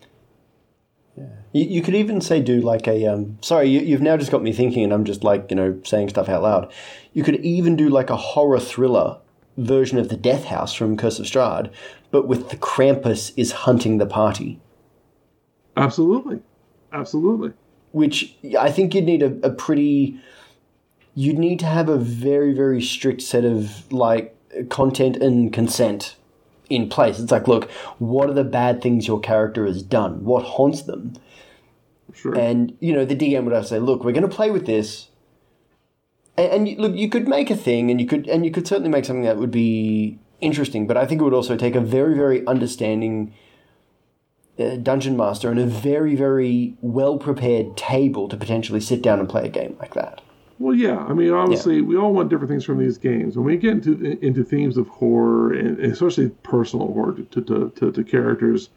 You, 1.52 1.66
you 1.66 1.82
could 1.82 1.94
even 1.94 2.22
say 2.22 2.41
do 2.41 2.60
like 2.62 2.88
a 2.88 3.06
um, 3.06 3.38
sorry 3.41 3.70
you, 3.70 3.82
you've 3.82 4.02
now 4.02 4.18
just 4.18 4.32
got 4.32 4.41
me 4.41 4.52
thinking 4.52 4.84
and 4.84 4.91
I'm 4.91 5.06
just 5.06 5.24
like 5.24 5.48
you 5.50 5.56
know 5.56 5.80
saying 5.84 6.10
stuff 6.10 6.28
out 6.30 6.41
loud. 6.41 6.72
You 7.14 7.24
could 7.24 7.36
even 7.38 7.76
do 7.76 7.89
like 7.89 8.10
a 8.10 8.18
horror 8.18 8.60
thriller 8.60 9.20
version 9.58 10.00
of 10.00 10.10
the 10.10 10.18
Death 10.18 10.46
House 10.46 10.74
from 10.74 10.98
Curse 10.98 11.20
of 11.20 11.26
Strahd, 11.28 11.72
but 12.10 12.28
with 12.28 12.50
the 12.50 12.58
Krampus 12.58 13.32
is 13.38 13.52
hunting 13.52 14.00
the 14.00 14.08
party, 14.08 14.60
Absolutely. 15.78 16.39
Absolutely. 16.91 17.54
which 17.91 18.36
I 18.60 18.72
think 18.72 18.96
you'd 18.96 19.06
need 19.06 19.22
a, 19.22 19.38
a 19.46 19.52
pretty 19.52 20.20
you'd 21.14 21.38
need 21.38 21.60
to 21.60 21.68
have 21.68 21.89
a 21.89 21.98
very 21.98 22.54
very 22.54 22.82
strict 22.82 23.22
set 23.22 23.46
of 23.46 23.91
like 23.91 24.36
content 24.70 25.18
and 25.18 25.54
consent 25.54 26.16
in 26.74 26.90
place. 26.90 27.20
It's 27.20 27.32
like 27.32 27.48
look, 27.48 27.70
what 28.00 28.30
are 28.30 28.34
the 28.34 28.44
bad 28.44 28.82
things 28.82 29.08
your 29.08 29.20
character 29.20 29.66
has 29.66 29.84
done? 29.84 30.24
What 30.24 30.44
haunts 30.44 30.84
them? 30.84 31.14
Sure. 32.14 32.38
And 32.38 32.78
you 32.80 32.94
know, 32.94 33.06
the 33.06 33.16
DM 33.16 33.44
would 33.46 33.54
have 33.54 33.64
to 33.64 33.70
say, 33.70 33.80
"Look, 33.80 34.04
we're 34.04 34.12
going 34.12 34.30
to 34.30 34.36
play 34.36 34.52
with 34.52 34.66
this." 34.66 35.10
And, 36.38 36.52
and 36.52 36.70
you, 36.70 36.76
look, 36.78 36.96
you 36.96 37.10
could 37.10 37.28
make 37.28 37.50
a 37.50 37.56
thing, 37.56 37.92
and 37.92 38.00
you 38.00 38.08
could, 38.08 38.28
and 38.28 38.46
you 38.46 38.52
could 38.52 38.68
certainly 38.68 38.90
make 38.90 39.06
something 39.06 39.24
that 39.24 39.38
would 39.38 39.52
be 39.52 40.20
interesting. 40.42 40.88
But 40.88 40.98
I 40.98 41.06
think 41.06 41.22
it 41.22 41.24
would 41.24 41.34
also 41.34 41.56
take 41.56 41.76
a 41.76 41.82
very, 41.82 42.16
very 42.16 42.46
understanding 42.46 43.34
uh, 44.60 44.76
dungeon 44.76 45.18
master 45.18 45.50
and 45.50 45.60
a 45.60 45.66
very, 45.66 46.16
very 46.16 46.76
well 46.82 47.18
prepared 47.18 47.76
table 47.78 48.28
to 48.30 48.38
potentially 48.38 48.80
sit 48.80 49.02
down 49.02 49.20
and 49.20 49.30
play 49.30 49.46
a 49.46 49.50
game 49.50 49.76
like 49.80 49.94
that. 49.96 50.22
Well, 50.60 50.76
yeah. 50.76 50.97
I 50.97 51.14
mean, 51.14 51.32
obviously, 51.32 51.82
we 51.82 51.97
all 51.97 52.14
want 52.14 52.30
different 52.30 52.49
things 52.49 52.64
from 52.64 52.78
these 52.80 52.97
games. 52.97 53.36
When 53.36 53.45
we 53.45 53.58
get 53.58 53.72
into 53.74 54.18
into 54.26 54.43
themes 54.43 54.78
of 54.78 54.88
horror, 54.88 55.54
and 55.54 55.80
especially 55.80 56.30
personal 56.43 56.88
horror 56.93 57.14
to 57.14 57.41
to, 57.41 57.70
to, 57.76 57.91
to 57.91 58.04
characters, 58.04 58.70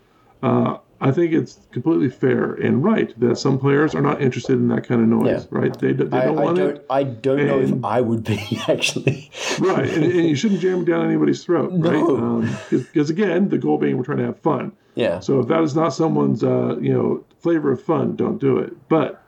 uh, 0.43 0.79
I 1.01 1.11
think 1.11 1.35
it's 1.35 1.61
completely 1.73 2.09
fair 2.09 2.55
and 2.55 2.83
right 2.83 3.13
that 3.21 3.37
some 3.37 3.59
players 3.59 3.95
are 3.95 4.01
not 4.01 4.23
interested 4.23 4.55
in 4.55 4.69
that 4.69 4.87
kind 4.89 5.03
of 5.03 5.09
noise, 5.09 5.43
Yeah. 5.43 5.59
right? 5.59 5.79
They, 5.79 5.93
they 5.93 6.05
don't 6.05 6.15
I, 6.15 6.25
I 6.25 6.31
want 6.31 6.57
don't. 6.57 6.71
it, 6.77 6.87
I 6.89 7.03
don't 7.05 7.47
know 7.47 7.61
if 7.61 7.85
I 7.85 8.01
would 8.01 8.25
be 8.25 8.59
actually. 8.69 9.31
right? 9.61 9.87
And, 9.91 10.05
and 10.05 10.29
you 10.29 10.35
shouldn't 10.35 10.61
jam 10.63 10.81
it 10.81 10.85
down 10.87 11.05
anybody's 11.07 11.45
throat, 11.45 11.73
No. 11.73 12.41
right? 12.41 12.59
Because 12.71 13.11
again, 13.11 13.51
the 13.51 13.59
goal 13.59 13.77
being 13.77 13.99
we're 13.99 14.05
trying 14.05 14.19
to 14.19 14.25
have 14.25 14.41
fun. 14.41 14.73
Yeah. 14.95 15.21
So 15.21 15.41
if 15.41 15.49
that 15.49 15.63
is 15.63 15.77
not 15.77 15.91
someone's, 15.91 16.43
uh, 16.43 16.79
you 16.81 16.95
know, 16.95 17.23
flavor 17.41 17.71
of 17.73 17.83
fun, 17.83 18.17
don't 18.17 18.39
do 18.41 18.57
it. 18.57 18.73
But, 18.89 19.23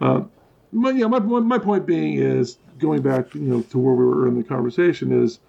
uh, 0.00 0.22
my, 0.72 0.90
yeah, 0.90 1.06
my, 1.06 1.18
my 1.18 1.58
point 1.58 1.86
being 1.86 2.14
is 2.14 2.58
going 2.78 3.02
back, 3.02 3.34
you 3.34 3.40
know, 3.40 3.62
to 3.62 3.78
where 3.78 3.94
we 3.94 4.04
were 4.04 4.28
in 4.28 4.36
the 4.36 4.44
conversation 4.44 5.24
is 5.24 5.40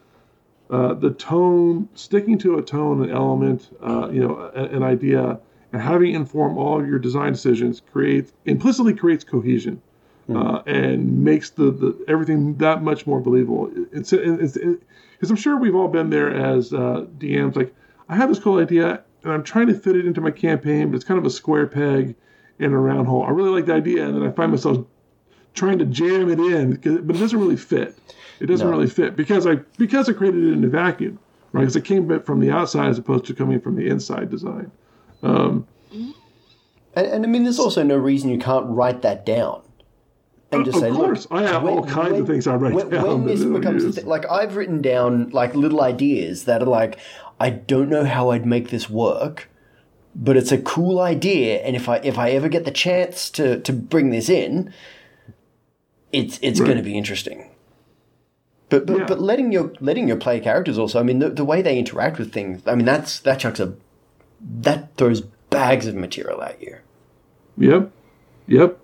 uh, 0.70 0.94
the 0.94 1.12
tone, 1.12 1.90
sticking 1.96 2.38
to 2.40 2.58
a 2.58 2.62
tone, 2.62 3.04
an 3.04 3.12
element, 3.12 3.76
uh, 3.82 4.10
you 4.12 4.20
know, 4.20 4.52
a, 4.54 4.64
an 4.66 4.84
idea, 4.84 5.40
and 5.72 5.82
having 5.82 6.14
it 6.14 6.16
inform 6.16 6.58
all 6.58 6.80
of 6.80 6.88
your 6.88 7.00
design 7.00 7.32
decisions 7.32 7.82
creates 7.92 8.32
implicitly 8.46 8.94
creates 8.94 9.24
cohesion. 9.24 9.82
Uh, 10.32 10.62
and 10.68 11.24
makes 11.24 11.50
the, 11.50 11.72
the 11.72 12.06
everything 12.08 12.54
that 12.58 12.84
much 12.84 13.08
more 13.08 13.20
believable. 13.20 13.68
It's 13.92 14.12
because 14.12 15.32
I'm 15.32 15.36
sure 15.36 15.58
we've 15.58 15.74
all 15.74 15.88
been 15.88 16.12
there 16.12 16.32
as 16.32 16.72
uh, 16.72 17.08
DMs. 17.18 17.56
Like, 17.56 17.74
I 18.10 18.16
have 18.16 18.30
this 18.30 18.38
cool 18.38 18.60
idea, 18.60 19.02
and 19.24 19.34
I'm 19.34 19.44
trying 19.44 19.66
to 19.70 19.74
fit 19.74 19.96
it 19.96 20.06
into 20.06 20.22
my 20.22 20.30
campaign, 20.30 20.92
but 20.92 20.98
it's 20.98 21.04
kind 21.04 21.18
of 21.18 21.26
a 21.26 21.32
square 21.32 21.66
peg 21.66 22.16
in 22.60 22.74
a 22.74 22.78
round 22.78 23.08
hole. 23.08 23.24
I 23.24 23.32
really 23.32 23.50
like 23.50 23.66
the 23.66 23.74
idea, 23.74 24.06
and 24.06 24.16
then 24.16 24.22
I 24.22 24.32
find 24.32 24.52
myself 24.52 24.86
trying 25.54 25.80
to 25.80 25.86
jam 25.86 26.30
it 26.30 26.40
in, 26.40 26.76
but 27.06 27.16
it 27.16 27.20
doesn't 27.20 27.40
really 27.40 27.58
fit. 27.58 27.98
It 28.40 28.46
doesn't 28.46 28.66
No. 28.68 28.72
really 28.72 28.88
fit 28.90 29.16
because 29.16 29.46
I 29.46 29.56
because 29.78 30.08
I 30.10 30.14
created 30.14 30.44
it 30.44 30.54
in 30.54 30.64
a 30.64 30.68
vacuum, 30.68 31.20
right? 31.52 31.62
Because 31.62 31.76
it 31.76 31.84
came 31.86 32.20
from 32.22 32.40
the 32.40 32.52
outside 32.52 32.90
as 32.90 32.98
opposed 32.98 33.26
to 33.26 33.34
coming 33.34 33.60
from 33.60 33.76
the 33.76 33.88
inside 33.90 34.30
design. 34.30 34.72
Um, 35.24 35.66
And, 36.96 37.06
and 37.08 37.24
I 37.26 37.28
mean, 37.28 37.44
there's 37.44 37.60
also 37.60 37.84
no 37.84 37.98
reason 37.98 38.30
you 38.30 38.40
can't 38.40 38.66
write 38.68 39.02
that 39.04 39.26
down 39.26 39.62
and 40.52 40.66
just 40.66 40.78
of 40.78 40.82
say, 40.84 40.92
course, 40.92 41.28
look, 41.30 41.40
I 41.40 41.44
have 41.48 41.64
all 41.66 41.84
kinds 41.84 42.14
when- 42.14 42.22
of 42.22 42.28
things 42.28 42.48
I 42.48 42.56
write 42.56 42.74
when, 42.74 42.90
down. 42.90 43.04
when 43.08 43.26
this 43.26 43.44
becomes 43.44 43.84
a 43.84 43.88
use. 43.88 44.04
like 44.06 44.26
I've 44.30 44.56
written 44.56 44.82
down 44.82 45.30
like 45.30 45.54
little 45.56 45.82
ideas 45.82 46.46
that 46.46 46.62
are 46.64 46.66
like 46.66 46.98
I 47.40 47.50
don't 47.52 47.90
know 47.90 48.04
how 48.06 48.32
I'd 48.32 48.46
make 48.46 48.70
this 48.70 48.90
work, 48.90 49.50
but 50.16 50.36
it's 50.36 50.52
a 50.52 50.58
cool 50.58 51.00
idea, 51.00 51.58
and 51.60 51.76
if 51.76 51.88
I 51.88 51.98
if 51.98 52.18
I 52.18 52.32
ever 52.32 52.50
get 52.50 52.66
the 52.66 52.72
chance 52.72 53.30
to 53.32 53.60
to 53.60 53.72
bring 53.72 54.10
this 54.10 54.28
in, 54.30 54.74
it's 56.12 56.40
it's 56.42 56.60
Right. 56.60 56.66
going 56.68 56.78
to 56.78 56.84
be 56.84 56.98
interesting. 56.98 57.50
But 58.70 58.86
but, 58.86 58.98
Yeah. 59.00 59.06
but 59.08 59.20
letting 59.20 59.52
your 59.52 59.72
letting 59.80 60.08
your 60.08 60.18
play 60.18 60.40
characters 60.40 60.78
also, 60.78 61.00
I 61.00 61.04
mean, 61.04 61.20
the, 61.20 61.30
the 61.30 61.46
way 61.46 61.62
they 61.62 61.78
interact 61.80 62.20
with 62.20 62.32
things, 62.32 62.62
I 62.68 62.76
mean, 62.76 62.86
that's 62.86 63.20
that 63.22 63.40
chucks 63.40 63.60
a 63.60 63.74
that 64.62 64.96
throws 64.96 65.22
bags 65.50 65.88
of 65.88 65.96
material 65.96 66.42
at 66.44 66.62
you, 66.62 66.76
Yep, 67.58 67.92
yep. 68.48 68.78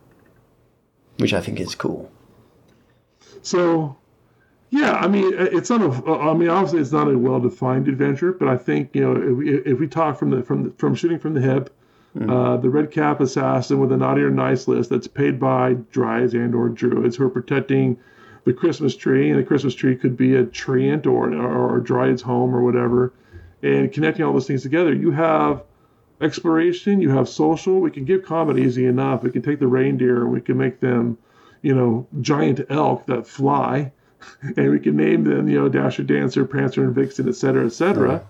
which 1.17 1.34
I 1.34 1.39
think 1.41 1.59
is 1.59 1.76
cool. 1.76 2.11
So, 3.41 3.95
yeah, 4.71 4.93
I 4.93 5.07
mean, 5.07 5.32
it's 5.38 5.69
not 5.69 5.82
a. 5.82 6.11
I 6.11 6.34
mean, 6.34 6.49
obviously, 6.49 6.80
it's 6.82 6.91
not 6.91 7.07
a 7.07 7.17
well-defined 7.17 7.88
adventure, 7.88 8.34
but 8.34 8.47
I 8.47 8.57
think 8.57 8.89
you 8.95 9.01
know, 9.01 9.15
if 9.15 9.38
we, 9.38 9.57
if 9.71 9.80
we 9.80 9.88
talk 9.88 10.17
from 10.17 10.32
the 10.32 10.41
from 10.43 10.63
the, 10.63 10.69
from 10.71 10.95
shooting 10.95 11.19
from 11.19 11.36
the 11.36 11.41
hip, 11.41 11.71
uh, 12.16 12.57
the 12.57 12.70
red 12.70 12.91
cap 12.91 13.20
assassin 13.20 13.80
with 13.80 13.91
a 13.91 13.97
naughty 13.97 14.22
or 14.22 14.32
nice 14.32 14.68
list 14.68 14.89
that's 14.89 15.07
paid 15.07 15.39
by 15.39 15.74
dryads 15.91 16.34
and 16.34 16.55
or 16.55 16.70
druids 16.70 17.18
who 17.18 17.26
are 17.26 17.30
protecting 17.30 17.97
the 18.45 18.53
Christmas 18.53 18.95
tree, 18.95 19.30
and 19.30 19.39
the 19.39 19.43
Christmas 19.43 19.76
tree 19.76 19.95
could 19.95 20.16
be 20.16 20.36
a 20.36 20.45
treant 20.45 21.05
or 21.05 21.34
or 21.34 21.78
a 21.78 21.84
dryad's 21.84 22.22
home 22.22 22.55
or 22.55 22.63
whatever, 22.63 23.11
and 23.63 23.91
connecting 23.91 24.24
all 24.24 24.34
those 24.34 24.47
things 24.47 24.63
together, 24.63 24.93
you 24.93 25.11
have 25.11 25.63
exploration, 26.22 27.01
you 27.01 27.09
have 27.09 27.28
social. 27.28 27.82
We 27.82 27.91
can 27.91 28.05
give 28.05 28.24
combat 28.24 28.57
easy 28.57 28.86
enough. 28.86 29.24
We 29.24 29.32
can 29.32 29.41
take 29.41 29.59
the 29.59 29.68
reindeer 29.68 30.22
and 30.24 30.32
we 30.32 30.41
can 30.41 30.57
make 30.57 30.80
them 30.80 31.18
you 31.66 31.74
know, 31.74 32.05
giant 32.22 32.61
elk 32.70 33.07
that 33.07 33.26
fly, 33.26 33.91
and 34.55 34.70
we 34.70 34.80
can 34.80 34.95
name 34.95 35.24
them, 35.24 35.47
you 35.47 35.59
know, 35.59 35.68
Dasher, 35.68 36.03
Dancer, 36.03 36.45
Prancer, 36.45 36.84
and 36.84 36.93
Vixen, 36.93 37.28
et 37.28 37.36
cetera, 37.36 37.66
et 37.66 37.74
cetera. 37.74 38.24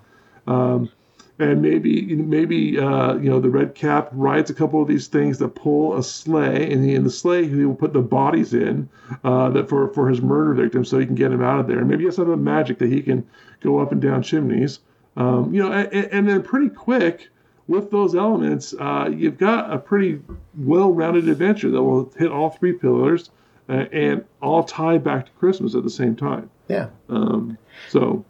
Um, 0.47 0.89
and 1.38 1.61
maybe, 1.61 2.15
maybe, 2.15 2.79
uh, 2.79 3.15
you 3.15 3.29
know, 3.29 3.39
the 3.41 3.49
red 3.49 3.75
cap 3.75 4.09
rides 4.13 4.49
a 4.49 4.53
couple 4.53 4.81
of 4.81 4.88
these 4.88 5.07
things 5.07 5.38
that 5.39 5.49
pull 5.49 5.97
a 5.97 6.03
sleigh, 6.03 6.71
and 6.71 6.89
in 6.89 7.03
the 7.03 7.09
sleigh 7.09 7.47
he 7.47 7.65
will 7.65 7.75
put 7.75 7.91
the 7.91 8.01
bodies 8.01 8.53
in 8.53 8.88
uh, 9.23 9.49
that 9.49 9.67
for 9.67 9.89
for 9.89 10.07
his 10.09 10.21
murder 10.21 10.53
victims, 10.53 10.89
so 10.89 10.97
he 10.97 11.05
can 11.05 11.15
get 11.15 11.31
him 11.31 11.43
out 11.43 11.59
of 11.59 11.67
there. 11.67 11.79
And 11.79 11.89
maybe 11.89 12.03
he 12.03 12.05
has 12.05 12.15
some 12.15 12.43
magic 12.43 12.77
that 12.79 12.89
he 12.89 13.01
can 13.01 13.27
go 13.59 13.79
up 13.79 13.91
and 13.91 14.01
down 14.01 14.23
chimneys. 14.23 14.79
Um, 15.17 15.53
you 15.53 15.61
know, 15.61 15.71
and, 15.71 15.93
and 15.93 16.29
then 16.29 16.41
pretty 16.41 16.69
quick 16.69 17.29
with 17.67 17.89
those 17.91 18.15
elements, 18.15 18.73
uh, 18.79 19.09
you've 19.13 19.38
got 19.38 19.73
a 19.73 19.77
pretty 19.77 20.21
well-rounded 20.57 21.27
adventure 21.27 21.71
that 21.71 21.81
will 21.81 22.11
hit 22.17 22.31
all 22.31 22.49
three 22.49 22.73
pillars 22.73 23.31
uh, 23.69 23.86
and 23.91 24.23
all 24.41 24.63
tie 24.63 24.97
back 24.97 25.25
to 25.25 25.31
Christmas 25.33 25.73
at 25.73 25.83
the 25.83 25.89
same 25.89 26.15
time. 26.15 26.49
Yeah. 26.67 26.89
Um, 27.09 27.57
so, 27.89 28.23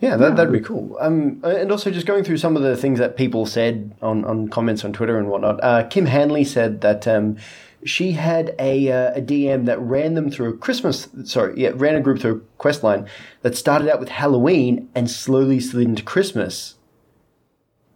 Yeah, 0.00 0.16
that, 0.16 0.36
that'd 0.36 0.52
be 0.52 0.60
cool. 0.60 0.96
Um, 0.98 1.40
and 1.44 1.70
also 1.70 1.90
just 1.90 2.06
going 2.06 2.24
through 2.24 2.38
some 2.38 2.56
of 2.56 2.62
the 2.62 2.76
things 2.76 2.98
that 2.98 3.16
people 3.16 3.44
said 3.44 3.94
on, 4.00 4.24
on 4.24 4.48
comments 4.48 4.82
on 4.82 4.94
Twitter 4.94 5.18
and 5.18 5.28
whatnot. 5.28 5.62
Uh, 5.62 5.84
Kim 5.88 6.06
Hanley 6.06 6.42
said 6.42 6.80
that 6.80 7.06
um, 7.06 7.36
she 7.84 8.12
had 8.12 8.54
a, 8.58 8.90
uh, 8.90 9.18
a 9.18 9.20
DM 9.20 9.66
that 9.66 9.78
ran 9.78 10.14
them 10.14 10.30
through 10.30 10.50
a 10.50 10.56
Christmas, 10.56 11.08
sorry, 11.24 11.60
yeah, 11.60 11.72
ran 11.74 11.96
a 11.96 12.00
group 12.00 12.18
through 12.18 12.36
a 12.36 12.40
quest 12.56 12.82
line 12.82 13.06
that 13.42 13.54
started 13.54 13.90
out 13.90 14.00
with 14.00 14.08
Halloween 14.08 14.88
and 14.94 15.10
slowly 15.10 15.60
slid 15.60 15.86
into 15.86 16.02
Christmas. 16.02 16.76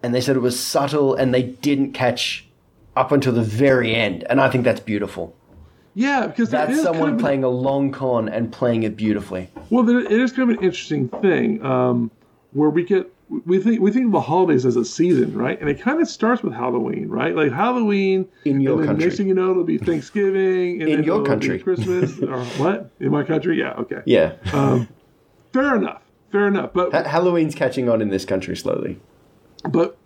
And 0.02 0.14
they 0.14 0.20
said 0.20 0.36
it 0.36 0.40
was 0.40 0.61
subtle 0.61 1.14
and 1.14 1.32
they 1.32 1.42
didn't 1.42 1.92
catch 1.92 2.46
up 2.94 3.12
until 3.12 3.32
the 3.32 3.42
very 3.42 3.94
end. 3.94 4.24
And 4.28 4.42
I 4.42 4.50
think 4.50 4.64
that's 4.64 4.80
beautiful. 4.80 5.34
Yeah, 5.95 6.26
because 6.26 6.51
that 6.51 6.68
That's 6.68 6.82
someone 6.82 7.18
playing 7.18 7.45
a 7.45 7.49
long 7.49 7.90
con 7.92 8.28
and 8.28 8.53
playing 8.53 8.82
it 8.82 8.97
beautifully. 8.97 9.49
well, 9.70 9.88
it 9.88 10.11
is 10.12 10.32
kind 10.32 10.51
of 10.51 10.59
an 10.59 10.64
interesting 10.64 11.09
thing 11.09 11.64
um, 11.64 12.11
where 12.53 12.70
we 12.70 12.84
get 12.84 13.11
we 13.47 13.59
think 13.59 13.80
we 13.80 13.90
think 13.90 14.07
of 14.07 14.12
the 14.12 14.20
holidays 14.20 14.66
as 14.66 14.76
a 14.76 14.84
season, 14.84 15.36
right? 15.36 15.59
And 15.61 15.68
it 15.70 15.80
kind 15.80 16.01
of 16.01 16.09
starts 16.09 16.42
with 16.42 16.53
Halloween, 16.53 17.09
right? 17.09 17.34
Like 17.34 17.53
Halloween 17.53 18.28
In 18.45 18.61
your 18.61 18.78
and 18.78 18.86
country. 18.86 19.05
Next 19.07 19.16
thing 19.16 19.28
you 19.28 19.34
know, 19.34 19.51
it'll 19.51 19.64
be 19.64 19.78
Thanksgiving. 19.78 20.82
And 20.82 20.90
In 20.90 20.97
then 20.99 21.05
your 21.05 21.24
country. 21.24 21.59
Christmas 21.66 22.20
or 22.22 22.45
what? 22.62 22.90
In 23.01 23.11
my 23.11 23.24
country? 23.24 23.59
Yeah. 23.59 23.72
Okay. 23.74 24.03
Yeah. 24.05 24.34
Fair 25.53 25.76
enough. 25.76 26.03
Fair 26.32 26.49
enough. 26.49 26.72
But 26.74 26.92
Ha- 26.92 27.05
Halloween's 27.09 27.55
catching 27.55 27.88
on 27.88 28.03
in 28.03 28.09
this 28.11 28.24
country 28.24 28.57
slowly. 28.57 29.01
but 29.68 29.97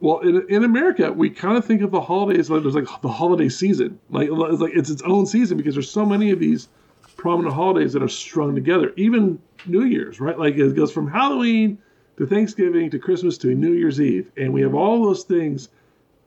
well 0.00 0.18
in, 0.20 0.44
in 0.48 0.64
america 0.64 1.12
we 1.12 1.30
kind 1.30 1.56
of 1.56 1.64
think 1.64 1.82
of 1.82 1.90
the 1.90 2.00
holidays 2.00 2.50
like 2.50 2.62
there's 2.62 2.74
like 2.74 2.88
the 3.02 3.08
holiday 3.08 3.48
season. 3.48 3.98
Like 4.10 4.28
it's 4.30 4.60
like 4.60 4.72
it's 4.74 4.90
its 4.90 5.02
own 5.02 5.26
season 5.26 5.56
because 5.56 5.74
there's 5.74 5.90
so 5.90 6.04
many 6.04 6.30
of 6.30 6.38
these 6.38 6.68
prominent 7.16 7.54
holidays 7.54 7.92
that 7.92 8.02
are 8.02 8.08
strung 8.08 8.54
together. 8.54 8.92
Even 8.96 9.38
new 9.66 9.84
year's 9.84 10.20
right? 10.20 10.38
Like 10.38 10.56
it 10.56 10.74
goes 10.74 10.92
from 10.92 11.10
halloween 11.10 11.78
to 12.16 12.26
thanksgiving 12.26 12.90
to 12.90 12.98
christmas 12.98 13.38
to 13.38 13.54
new 13.54 13.72
year's 13.72 14.00
eve. 14.00 14.30
And 14.36 14.52
we 14.52 14.62
have 14.62 14.74
all 14.74 15.04
those 15.04 15.24
things 15.24 15.68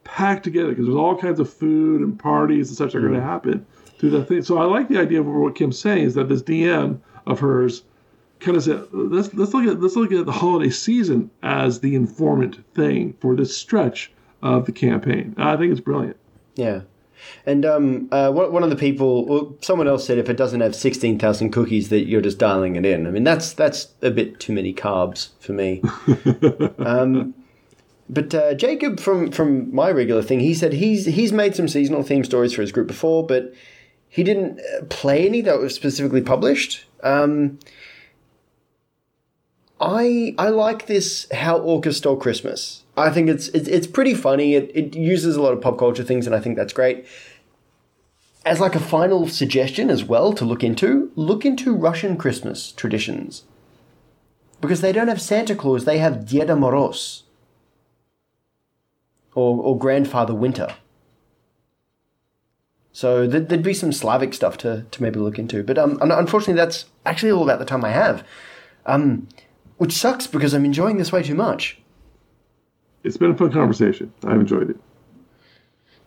packed 0.04 0.44
together 0.44 0.70
because 0.70 0.86
there's 0.86 0.98
all 0.98 1.18
kinds 1.18 1.40
of 1.40 1.52
food 1.52 2.02
and 2.02 2.18
parties 2.20 2.70
and 2.70 2.78
such 2.78 2.92
that 2.92 2.98
are 3.00 3.02
going 3.02 3.14
to 3.14 3.20
mm. 3.20 3.24
happen 3.24 3.66
through 3.98 4.12
that 4.12 4.28
thing. 4.28 4.44
So 4.44 4.58
i 4.58 4.66
like 4.66 4.90
the 4.90 5.00
idea 5.00 5.22
of 5.22 5.26
what 5.28 5.56
kim's 5.56 5.80
saying 5.80 6.04
is 6.04 6.14
that 6.16 6.30
this 6.30 6.44
dm 6.44 7.00
of 7.26 7.40
hers 7.40 7.84
kind 8.44 8.58
of 8.58 8.64
said, 8.64 8.88
let's 8.92 9.34
let's 9.34 9.54
look 9.54 9.66
at 9.66 9.82
let's 9.82 9.96
look 9.96 10.12
at 10.12 10.26
the 10.26 10.32
holiday 10.32 10.70
season 10.70 11.32
as 11.42 11.80
the 11.80 11.96
informant 11.96 12.64
thing 12.74 13.14
for 13.20 13.36
this 13.36 13.56
stretch 13.56 14.12
of 14.42 14.66
the 14.66 14.72
campaign. 14.72 15.34
I 15.38 15.58
think 15.58 15.72
it's 15.72 15.82
brilliant. 15.82 16.18
Yeah. 16.56 16.82
And 17.46 17.66
um, 17.66 18.10
uh, 18.12 18.32
one 18.32 18.64
of 18.64 18.70
the 18.70 18.76
people, 18.76 19.26
well, 19.26 19.56
someone 19.62 19.88
else 19.88 20.06
said 20.06 20.18
if 20.18 20.30
it 20.30 20.36
doesn't 20.36 20.60
have 20.60 20.76
16,000 20.76 21.52
cookies, 21.52 21.88
that 21.88 22.06
you're 22.06 22.20
just 22.20 22.38
dialing 22.38 22.76
it 22.76 22.86
in. 22.86 23.08
I 23.08 23.12
mean, 23.12 23.24
that's 23.24 23.54
that's 23.54 23.90
a 24.02 24.12
bit 24.12 24.40
too 24.40 24.54
many 24.54 24.74
carbs 24.74 25.30
for 25.40 25.54
me. 25.54 25.82
um, 26.86 27.34
but 28.10 28.34
uh, 28.36 28.54
Jacob 28.54 29.00
from, 29.00 29.32
from 29.32 29.74
my 29.74 29.90
regular 29.90 30.22
thing, 30.22 30.42
he 30.42 30.54
said 30.54 30.74
he's 30.74 31.06
he's 31.06 31.32
made 31.32 31.56
some 31.56 31.68
seasonal 31.68 32.04
theme 32.04 32.24
stories 32.24 32.54
for 32.54 32.62
his 32.62 32.72
group 32.72 32.88
before, 32.88 33.26
but 33.26 33.54
he 34.10 34.24
didn't 34.24 34.60
uh, 34.60 34.86
play 34.86 35.26
any 35.26 35.42
that 35.42 35.60
were 35.60 35.70
specifically 35.70 36.22
published. 36.22 36.86
Um, 37.02 37.60
I 39.84 40.34
I 40.38 40.48
like 40.48 40.88
this 40.88 41.28
how 41.32 41.60
Orcs 41.60 41.96
stole 41.96 42.16
Christmas. 42.16 42.84
I 42.96 43.10
think 43.10 43.30
it's 43.30 43.50
it's, 43.50 43.68
it's 43.68 43.88
pretty 43.88 44.14
funny. 44.14 44.56
It, 44.56 44.72
it 44.74 44.96
uses 44.96 45.36
a 45.36 45.42
lot 45.42 45.54
of 45.54 45.62
pop 45.62 45.78
culture 45.78 46.04
things, 46.04 46.26
and 46.26 46.36
I 46.36 46.40
think 46.40 46.56
that's 46.56 46.74
great. 46.74 47.06
As 48.46 48.60
like 48.60 48.76
a 48.76 48.80
final 48.80 49.28
suggestion 49.28 49.90
as 49.90 50.04
well 50.04 50.34
to 50.34 50.46
look 50.46 50.64
into, 50.64 51.12
look 51.16 51.46
into 51.46 51.76
Russian 51.76 52.18
Christmas 52.18 52.72
traditions. 52.72 53.44
Because 54.62 54.82
they 54.82 54.94
don't 54.94 55.10
have 55.10 55.22
Santa 55.22 55.56
Claus, 55.56 55.86
they 55.86 55.98
have 55.98 56.26
Deda 56.26 56.58
Moroz. 56.58 57.24
Or, 59.36 59.62
or 59.62 59.78
Grandfather 59.78 60.34
Winter. 60.34 60.76
So 62.92 63.26
there'd, 63.26 63.50
there'd 63.50 63.64
be 63.64 63.74
some 63.74 63.92
Slavic 63.92 64.34
stuff 64.34 64.58
to, 64.60 64.86
to 64.92 65.02
maybe 65.02 65.20
look 65.20 65.40
into. 65.40 65.64
But 65.64 65.78
um, 65.78 65.98
unfortunately, 66.02 66.54
that's 66.54 66.86
actually 67.06 67.32
all 67.32 67.44
about 67.44 67.60
the 67.60 67.66
time 67.66 67.84
I 67.84 67.92
have. 67.92 68.26
Um, 68.86 69.28
which 69.78 69.94
sucks 69.94 70.28
because 70.28 70.54
I'm 70.54 70.66
enjoying 70.66 70.98
this 70.98 71.12
way 71.12 71.24
too 71.24 71.36
much. 71.36 71.80
it's 73.04 73.18
been 73.18 73.32
a 73.32 73.36
fun 73.36 73.52
conversation. 73.52 74.14
I've 74.24 74.40
enjoyed 74.40 74.70
it. 74.70 74.78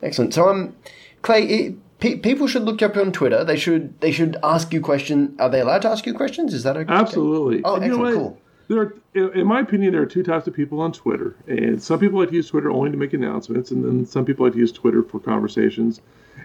Excellent. 0.03 0.35
So, 0.35 0.49
um, 0.49 0.75
Clay, 1.23 1.43
it, 1.45 1.99
pe- 2.01 2.17
people 2.19 2.47
should 2.47 2.63
look 2.63 2.81
you 2.81 2.87
up 2.87 2.97
on 2.97 3.13
Twitter. 3.13 3.45
They 3.45 3.57
should 3.57 3.99
they 4.01 4.13
should 4.13 4.37
ask 4.43 4.73
you 4.73 4.81
questions. 4.81 5.39
Are 5.41 5.49
they 5.49 5.61
allowed 5.61 5.83
to 5.83 5.89
ask 5.89 6.07
you 6.07 6.15
questions? 6.15 6.55
Is 6.55 6.63
that 6.65 6.77
okay? 6.77 6.93
Absolutely. 6.93 7.63
Oh, 7.65 7.77
And 7.77 7.85
you 7.85 7.99
know 7.99 8.13
Cool. 8.13 8.41
There 8.69 8.81
are, 8.81 9.33
in 9.33 9.47
my 9.47 9.61
opinion, 9.61 9.93
there 9.93 10.03
are 10.03 10.07
two 10.07 10.25
types 10.25 10.49
of 10.49 10.55
people 10.55 10.81
on 10.81 10.91
Twitter, 10.91 11.37
and 11.47 11.81
some 11.81 12.01
people 12.01 12.19
like 12.19 12.31
to 12.31 12.35
use 12.35 12.51
Twitter 12.51 12.69
only 12.69 12.91
to 12.91 12.97
make 12.97 13.13
announcements, 13.13 13.71
and 13.71 13.85
then 13.85 14.05
some 14.05 14.25
people 14.25 14.45
like 14.45 14.55
to 14.55 14.59
use 14.59 14.73
Twitter 14.73 15.05
for 15.05 15.21
conversations, 15.21 16.01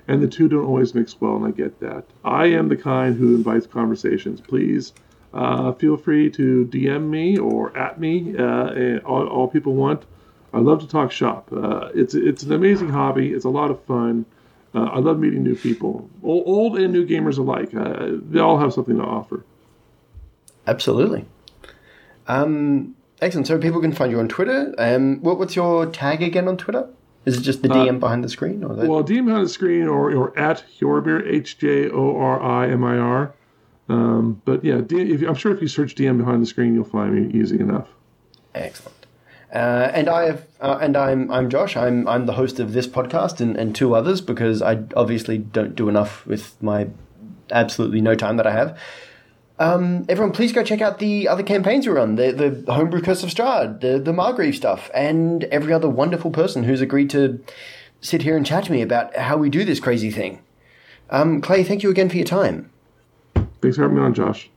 and 0.07 0.21
the 0.21 0.27
two 0.27 0.47
don't 0.47 0.65
always 0.65 0.93
mix 0.93 1.19
well, 1.19 1.35
and 1.35 1.45
I 1.47 1.49
get 1.49 1.79
that. 1.79 2.03
I 2.23 2.45
am 2.45 2.69
the 2.69 2.77
kind 2.77 3.15
who 3.15 3.35
invites 3.35 3.65
conversations. 3.65 4.39
Please 4.39 4.93
uh, 5.33 5.71
feel 5.73 5.97
free 5.97 6.29
to 6.31 6.65
DM 6.65 7.09
me 7.09 7.37
or 7.37 7.75
at 7.77 7.99
me, 7.99 8.35
uh, 8.37 8.99
all, 8.99 9.27
all 9.27 9.47
people 9.47 9.73
want. 9.73 10.05
I 10.53 10.59
love 10.59 10.81
to 10.81 10.87
talk 10.87 11.11
shop. 11.11 11.49
Uh, 11.55 11.89
it's 11.95 12.13
it's 12.13 12.43
an 12.43 12.51
amazing 12.51 12.89
hobby. 12.89 13.31
It's 13.31 13.45
a 13.45 13.49
lot 13.49 13.71
of 13.71 13.81
fun. 13.85 14.25
Uh, 14.73 14.83
I 14.83 14.99
love 14.99 15.19
meeting 15.19 15.43
new 15.43 15.55
people, 15.55 16.09
old, 16.23 16.43
old 16.45 16.77
and 16.77 16.93
new 16.93 17.05
gamers 17.05 17.37
alike. 17.37 17.73
Uh, 17.73 18.19
they 18.29 18.39
all 18.39 18.57
have 18.57 18.73
something 18.73 18.97
to 18.97 19.03
offer. 19.03 19.45
Absolutely. 20.67 21.25
Um, 22.27 22.95
excellent. 23.21 23.47
So 23.47 23.57
people 23.59 23.81
can 23.81 23.91
find 23.91 24.11
you 24.11 24.19
on 24.19 24.27
Twitter. 24.27 24.73
Um, 24.77 25.21
what, 25.21 25.37
what's 25.39 25.55
your 25.55 25.85
tag 25.87 26.21
again 26.21 26.47
on 26.47 26.57
Twitter? 26.57 26.87
Is 27.25 27.37
it 27.37 27.41
just 27.41 27.61
the 27.61 27.67
DM 27.67 27.99
behind 27.99 28.23
the 28.23 28.29
screen, 28.29 28.63
or 28.63 28.75
that? 28.75 28.87
Well, 28.87 29.03
DM 29.03 29.25
behind 29.25 29.45
the 29.45 29.49
screen 29.49 29.87
or, 29.87 30.11
or 30.11 30.37
at 30.39 30.63
Hjorimir, 30.79 31.31
H 31.31 31.57
J 31.59 31.89
O 31.89 32.17
R 32.17 32.41
I 32.41 32.69
M 32.69 32.83
I 32.83 32.97
R. 32.97 33.33
Um, 33.91 34.41
but 34.45 34.63
yeah, 34.63 34.81
if, 34.89 35.21
I'm 35.21 35.35
sure 35.35 35.53
if 35.53 35.61
you 35.61 35.67
search 35.67 35.95
DM 35.95 36.17
behind 36.17 36.41
the 36.41 36.45
screen, 36.45 36.73
you'll 36.73 36.85
find 36.85 37.13
me 37.13 37.39
easy 37.39 37.59
enough. 37.59 37.89
Excellent. 38.55 39.05
Uh, 39.53 39.91
and 39.93 40.07
I 40.07 40.27
have, 40.27 40.47
uh, 40.61 40.77
and 40.81 40.95
I'm, 40.95 41.29
I'm 41.29 41.49
Josh. 41.49 41.75
I'm, 41.75 42.07
I'm 42.07 42.25
the 42.25 42.33
host 42.33 42.59
of 42.61 42.71
this 42.71 42.87
podcast 42.87 43.41
and, 43.41 43.57
and 43.57 43.75
two 43.75 43.93
others 43.93 44.21
because 44.21 44.61
I 44.61 44.83
obviously 44.95 45.37
don't 45.37 45.75
do 45.75 45.89
enough 45.89 46.25
with 46.25 46.55
my 46.63 46.87
absolutely 47.51 47.99
no 47.99 48.15
time 48.15 48.37
that 48.37 48.47
I 48.47 48.51
have. 48.51 48.79
Um, 49.59 50.05
everyone, 50.07 50.31
please 50.31 50.53
go 50.53 50.63
check 50.63 50.81
out 50.81 50.99
the 50.99 51.27
other 51.27 51.43
campaigns 51.43 51.85
we 51.85 51.93
run: 51.93 52.15
the 52.15 52.31
the 52.31 52.73
Homebrew 52.73 53.01
Curse 53.01 53.21
of 53.21 53.29
Strahd, 53.29 53.81
the 53.81 53.99
the 53.99 54.11
Margreve 54.11 54.55
stuff, 54.55 54.89
and 54.91 55.43
every 55.45 55.71
other 55.71 55.87
wonderful 55.87 56.31
person 56.31 56.63
who's 56.63 56.81
agreed 56.81 57.11
to 57.11 57.43
sit 57.99 58.23
here 58.23 58.35
and 58.35 58.43
chat 58.43 58.63
to 58.63 58.71
me 58.71 58.81
about 58.81 59.15
how 59.15 59.37
we 59.37 59.51
do 59.51 59.63
this 59.63 59.79
crazy 59.79 60.09
thing. 60.09 60.41
Um, 61.11 61.41
Clay, 61.41 61.63
thank 61.63 61.83
you 61.83 61.91
again 61.91 62.09
for 62.09 62.15
your 62.15 62.25
time. 62.25 62.70
Thanks 63.61 63.77
for 63.77 63.83
having 63.83 63.97
me 63.97 64.03
on, 64.03 64.13
Josh. 64.13 64.49